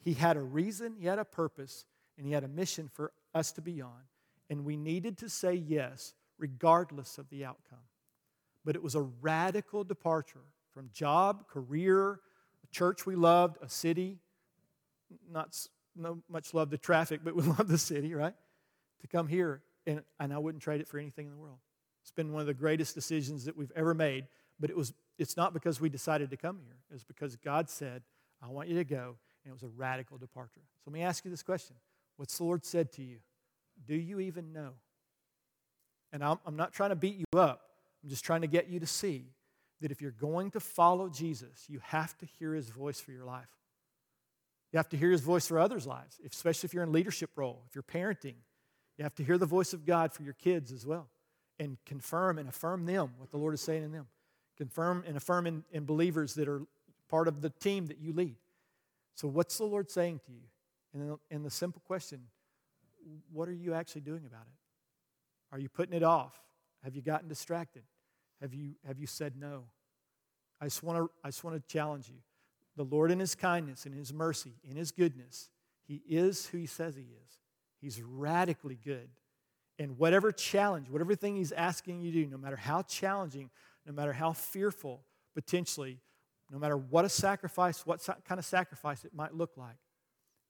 He 0.00 0.14
had 0.14 0.36
a 0.36 0.42
reason, 0.42 0.96
He 0.98 1.06
had 1.06 1.18
a 1.18 1.24
purpose, 1.24 1.84
and 2.16 2.26
He 2.26 2.32
had 2.32 2.44
a 2.44 2.48
mission 2.48 2.88
for 2.92 3.12
us 3.34 3.52
to 3.52 3.60
be 3.60 3.80
on. 3.80 4.08
And 4.50 4.64
we 4.64 4.76
needed 4.76 5.18
to 5.18 5.28
say 5.28 5.54
yes, 5.54 6.14
regardless 6.38 7.18
of 7.18 7.28
the 7.28 7.44
outcome. 7.44 7.78
But 8.64 8.76
it 8.76 8.82
was 8.82 8.94
a 8.94 9.02
radical 9.02 9.84
departure 9.84 10.44
from 10.72 10.90
job, 10.92 11.48
career, 11.48 12.20
a 12.62 12.66
church 12.74 13.06
we 13.06 13.14
loved, 13.14 13.58
a 13.62 13.68
city, 13.68 14.18
not 15.30 15.56
no 15.96 16.18
much 16.28 16.54
love 16.54 16.70
the 16.70 16.78
traffic, 16.78 17.20
but 17.24 17.34
we 17.34 17.42
love 17.58 17.68
the 17.68 17.78
city, 17.78 18.14
right? 18.14 18.34
To 19.00 19.06
come 19.06 19.26
here, 19.26 19.62
and, 19.86 20.02
and 20.20 20.32
I 20.32 20.38
wouldn't 20.38 20.62
trade 20.62 20.80
it 20.80 20.88
for 20.88 20.98
anything 20.98 21.26
in 21.26 21.32
the 21.32 21.38
world. 21.38 21.58
It's 22.08 22.14
been 22.14 22.32
one 22.32 22.40
of 22.40 22.46
the 22.46 22.54
greatest 22.54 22.94
decisions 22.94 23.44
that 23.44 23.54
we've 23.54 23.70
ever 23.76 23.92
made, 23.92 24.28
but 24.58 24.70
it 24.70 24.76
was, 24.76 24.94
it's 25.18 25.36
not 25.36 25.52
because 25.52 25.78
we 25.78 25.90
decided 25.90 26.30
to 26.30 26.38
come 26.38 26.58
here. 26.64 26.78
It's 26.90 27.04
because 27.04 27.36
God 27.36 27.68
said, 27.68 28.00
I 28.42 28.48
want 28.48 28.70
you 28.70 28.76
to 28.76 28.84
go, 28.84 29.16
and 29.44 29.50
it 29.50 29.52
was 29.52 29.62
a 29.62 29.68
radical 29.68 30.16
departure. 30.16 30.62
So 30.78 30.84
let 30.86 30.94
me 30.94 31.02
ask 31.02 31.22
you 31.26 31.30
this 31.30 31.42
question 31.42 31.76
What's 32.16 32.38
the 32.38 32.44
Lord 32.44 32.64
said 32.64 32.92
to 32.92 33.02
you? 33.02 33.18
Do 33.86 33.94
you 33.94 34.20
even 34.20 34.54
know? 34.54 34.70
And 36.10 36.24
I'm, 36.24 36.38
I'm 36.46 36.56
not 36.56 36.72
trying 36.72 36.90
to 36.90 36.96
beat 36.96 37.16
you 37.16 37.38
up, 37.38 37.60
I'm 38.02 38.08
just 38.08 38.24
trying 38.24 38.40
to 38.40 38.46
get 38.46 38.70
you 38.70 38.80
to 38.80 38.86
see 38.86 39.26
that 39.82 39.90
if 39.90 40.00
you're 40.00 40.10
going 40.10 40.50
to 40.52 40.60
follow 40.60 41.10
Jesus, 41.10 41.66
you 41.68 41.78
have 41.82 42.16
to 42.18 42.26
hear 42.38 42.54
his 42.54 42.70
voice 42.70 42.98
for 42.98 43.12
your 43.12 43.26
life. 43.26 43.50
You 44.72 44.78
have 44.78 44.88
to 44.88 44.96
hear 44.96 45.10
his 45.10 45.20
voice 45.20 45.46
for 45.46 45.58
others' 45.58 45.86
lives, 45.86 46.18
especially 46.26 46.68
if 46.68 46.72
you're 46.72 46.84
in 46.84 46.90
leadership 46.92 47.32
role, 47.36 47.64
if 47.68 47.74
you're 47.74 47.82
parenting. 47.82 48.36
You 48.96 49.02
have 49.04 49.14
to 49.16 49.24
hear 49.24 49.36
the 49.36 49.44
voice 49.44 49.74
of 49.74 49.84
God 49.84 50.14
for 50.14 50.22
your 50.22 50.32
kids 50.32 50.72
as 50.72 50.86
well 50.86 51.10
and 51.58 51.76
confirm 51.84 52.38
and 52.38 52.48
affirm 52.48 52.86
them, 52.86 53.12
what 53.18 53.30
the 53.30 53.36
Lord 53.36 53.54
is 53.54 53.60
saying 53.60 53.84
in 53.84 53.92
them. 53.92 54.06
Confirm 54.56 55.04
and 55.06 55.16
affirm 55.16 55.46
in, 55.46 55.64
in 55.72 55.84
believers 55.84 56.34
that 56.34 56.48
are 56.48 56.62
part 57.08 57.28
of 57.28 57.40
the 57.42 57.50
team 57.50 57.86
that 57.86 57.98
you 57.98 58.12
lead. 58.12 58.36
So, 59.14 59.28
what's 59.28 59.58
the 59.58 59.64
Lord 59.64 59.90
saying 59.90 60.20
to 60.26 60.32
you? 60.32 60.42
And 60.92 61.10
the, 61.10 61.18
and 61.30 61.44
the 61.44 61.50
simple 61.50 61.82
question 61.86 62.20
what 63.32 63.48
are 63.48 63.54
you 63.54 63.74
actually 63.74 64.02
doing 64.02 64.24
about 64.26 64.42
it? 64.42 65.54
Are 65.54 65.58
you 65.58 65.68
putting 65.68 65.94
it 65.94 66.02
off? 66.02 66.38
Have 66.84 66.94
you 66.94 67.02
gotten 67.02 67.28
distracted? 67.28 67.82
Have 68.40 68.52
you, 68.52 68.74
have 68.86 68.98
you 68.98 69.06
said 69.06 69.34
no? 69.38 69.64
I 70.60 70.66
just 70.66 70.82
want 70.82 70.98
to 70.98 71.10
I 71.24 71.28
just 71.28 71.44
want 71.44 71.56
to 71.56 71.72
challenge 71.72 72.08
you. 72.08 72.16
The 72.76 72.84
Lord 72.84 73.10
in 73.10 73.18
his 73.18 73.34
kindness, 73.34 73.86
in 73.86 73.92
his 73.92 74.12
mercy, 74.12 74.54
in 74.68 74.76
his 74.76 74.92
goodness, 74.92 75.50
he 75.86 76.02
is 76.08 76.46
who 76.46 76.58
he 76.58 76.66
says 76.66 76.94
he 76.94 77.02
is. 77.02 77.38
He's 77.80 78.02
radically 78.02 78.78
good. 78.84 79.08
And 79.78 79.96
whatever 79.96 80.32
challenge, 80.32 80.88
whatever 80.90 81.14
thing 81.14 81.36
he's 81.36 81.52
asking 81.52 82.02
you 82.02 82.12
to 82.12 82.24
do, 82.24 82.26
no 82.30 82.38
matter 82.38 82.56
how 82.56 82.82
challenging, 82.82 83.50
no 83.86 83.92
matter 83.92 84.12
how 84.12 84.32
fearful 84.32 85.04
potentially, 85.34 86.00
no 86.50 86.58
matter 86.58 86.76
what 86.76 87.04
a 87.04 87.08
sacrifice, 87.08 87.86
what 87.86 88.04
kind 88.24 88.38
of 88.38 88.44
sacrifice 88.44 89.04
it 89.04 89.14
might 89.14 89.34
look 89.34 89.56
like, 89.56 89.76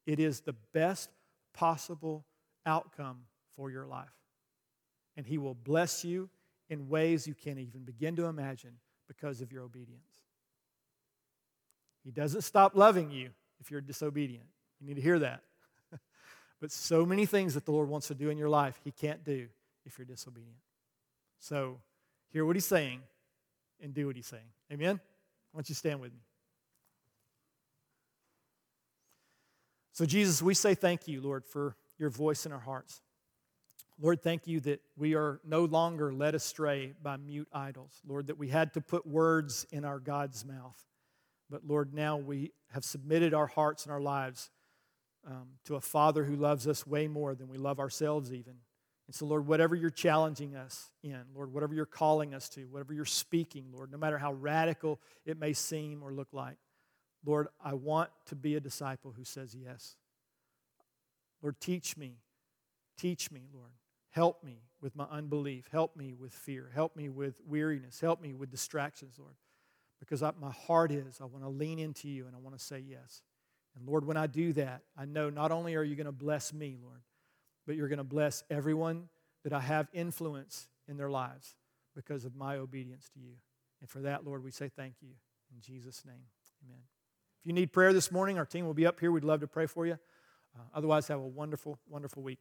it 0.07 0.18
is 0.18 0.41
the 0.41 0.55
best 0.72 1.11
possible 1.53 2.24
outcome 2.64 3.18
for 3.57 3.70
your 3.70 3.87
life. 3.87 4.09
And 5.16 5.26
He 5.26 5.37
will 5.37 5.55
bless 5.55 6.05
you 6.05 6.31
in 6.70 6.89
ways 6.89 7.26
you 7.26 7.35
can't 7.35 7.59
even 7.59 7.83
begin 7.85 8.16
to 8.16 8.26
imagine 8.26 8.79
because 9.09 9.41
of 9.41 9.53
your 9.53 9.62
obedience. 9.62 10.03
He 12.05 12.11
doesn't 12.11 12.43
stop 12.43 12.76
loving 12.76 13.11
you 13.11 13.31
if 13.61 13.70
you're 13.70 13.81
disobedient. 13.81 14.47
You 14.81 14.87
need 14.87 14.95
to 14.95 15.03
hear 15.03 15.18
that. 15.18 15.43
But 16.61 16.73
so 16.73 17.07
many 17.07 17.27
things 17.27 17.55
that 17.55 17.65
the 17.65 17.73
Lord 17.73 17.89
wants 17.89 18.09
to 18.09 18.15
do 18.15 18.31
in 18.31 18.39
your 18.39 18.49
life, 18.49 18.81
He 18.85 18.91
can't 18.91 19.25
do 19.25 19.49
if 19.85 19.99
you're 19.99 20.07
disobedient. 20.07 20.57
So, 21.39 21.79
hear 22.31 22.45
what 22.45 22.57
He's 22.57 22.67
saying 22.67 23.01
and 23.81 23.95
do 23.95 24.07
what 24.07 24.17
He's 24.17 24.27
saying. 24.27 24.51
Amen? 24.73 25.01
Why 25.53 25.59
don't 25.59 25.69
you 25.69 25.75
stand 25.75 26.01
with 26.01 26.13
me? 26.13 26.21
So, 29.93 30.05
Jesus, 30.05 30.43
we 30.43 30.55
say 30.55 30.75
thank 30.75 31.09
you, 31.09 31.21
Lord, 31.21 31.45
for 31.45 31.77
your 31.99 32.11
voice 32.11 32.47
in 32.47 32.53
our 32.53 32.61
hearts. 32.61 33.03
Lord, 34.01 34.23
thank 34.23 34.47
you 34.47 34.61
that 34.61 34.81
we 34.97 35.17
are 35.17 35.41
no 35.45 35.65
longer 35.65 36.13
led 36.13 36.37
astray 36.37 36.95
by 37.03 37.17
mute 37.17 37.49
idols. 37.53 38.01
Lord, 38.07 38.29
that 38.29 38.39
we 38.39 38.49
had 38.49 38.75
to 38.75 38.81
put 38.81 39.05
words 39.05 39.67
in 39.73 39.85
our 39.85 39.99
God's 39.99 40.45
mouth. 40.45 40.81
But 41.51 41.67
Lord, 41.67 41.93
now 41.93 42.17
we 42.17 42.53
have 42.73 42.85
submitted 42.85 43.35
our 43.35 43.49
hearts 43.49 43.85
and 43.85 43.93
our 43.93 44.01
lives 44.01 44.51
um, 45.27 45.49
to 45.64 45.77
a 45.77 45.81
Father 45.81 46.25
who 46.25 46.37
loves 46.37 46.66
us 46.66 46.87
way 46.87 47.09
more 47.09 47.35
than 47.35 47.49
we 47.49 47.59
love 47.59 47.79
ourselves, 47.79 48.33
even. 48.33 48.55
And 49.07 49.14
so, 49.14 49.25
Lord, 49.25 49.47
whatever 49.47 49.75
you're 49.75 49.91
challenging 49.91 50.55
us 50.55 50.91
in, 51.03 51.21
Lord, 51.35 51.53
whatever 51.53 51.75
you're 51.75 51.87
calling 51.87 52.35
us 52.35 52.49
to, 52.51 52.64
whatever 52.64 52.93
you're 52.93 53.07
speaking, 53.07 53.66
Lord, 53.73 53.91
no 53.91 53.97
matter 53.99 54.19
how 54.19 54.35
radical 54.35 55.01
it 55.25 55.39
may 55.39 55.55
seem 55.55 56.03
or 56.03 56.12
look 56.12 56.29
like, 56.33 56.59
Lord, 57.25 57.49
I 57.62 57.75
want 57.75 58.11
to 58.27 58.37
be 58.37 58.57
a 58.57 58.61
disciple 58.61 59.12
who 59.16 59.25
says 59.25 59.55
yes. 59.55 59.97
Lord, 61.43 61.59
teach 61.61 61.97
me. 61.97 62.19
Teach 62.99 63.31
me, 63.31 63.49
Lord. 63.53 63.73
Help 64.11 64.45
me 64.45 64.62
with 64.81 64.95
my 64.95 65.05
unbelief. 65.05 65.69
Help 65.71 65.97
me 65.97 66.12
with 66.12 66.33
fear. 66.33 66.71
Help 66.75 66.97
me 66.97 67.09
with 67.09 67.35
weariness. 67.47 68.01
Help 68.01 68.21
me 68.21 68.35
with 68.35 68.51
distractions, 68.51 69.16
Lord. 69.19 69.35
Because 70.01 70.23
I, 70.23 70.33
my 70.39 70.51
heart 70.51 70.93
is, 70.93 71.19
I 71.21 71.25
want 71.25 71.45
to 71.45 71.49
lean 71.49 71.79
into 71.79 72.09
you 72.09 72.27
and 72.27 72.37
I 72.37 72.39
want 72.39 72.59
to 72.59 72.64
say 72.64 72.79
yes. 72.87 73.23
And 73.79 73.89
Lord, 73.89 74.05
when 74.05 74.16
I 74.16 74.26
do 74.26 74.53
that, 74.55 74.83
I 74.97 75.05
know 75.05 75.31
not 75.31 75.53
only 75.53 75.74
are 75.76 75.83
you 75.83 75.95
going 75.95 76.07
to 76.07 76.12
bless 76.12 76.53
me, 76.53 76.76
Lord, 76.83 77.01
but 77.66 77.76
you're 77.76 77.89
going 77.89 77.99
to 77.99 78.05
bless 78.05 78.43
everyone 78.51 79.09
that 79.45 79.53
I 79.53 79.61
have 79.61 79.89
influence 79.93 80.68
in 80.89 80.97
their 80.97 81.11
lives 81.11 81.55
because 81.95 82.24
of 82.24 82.35
my 82.35 82.57
obedience 82.57 83.09
to 83.14 83.20
you. 83.20 83.35
And 83.81 83.89
for 83.89 84.01
that, 84.01 84.24
Lord, 84.24 84.43
we 84.43 84.51
say 84.51 84.68
thank 84.68 84.95
you. 85.01 85.11
In 85.55 85.61
Jesus' 85.61 86.05
name, 86.05 86.26
amen. 86.64 86.81
If 87.41 87.47
you 87.47 87.53
need 87.53 87.72
prayer 87.72 87.93
this 87.93 88.11
morning, 88.11 88.37
our 88.39 88.45
team 88.45 88.66
will 88.66 88.74
be 88.74 88.87
up 88.87 88.99
here. 88.99 89.12
We'd 89.12 89.24
love 89.24 89.41
to 89.41 89.47
pray 89.47 89.66
for 89.66 89.87
you. 89.87 89.99
Uh, 90.57 90.62
otherwise, 90.74 91.09
have 91.09 91.20
a 91.20 91.26
wonderful, 91.26 91.79
wonderful 91.89 92.22
week. 92.22 92.41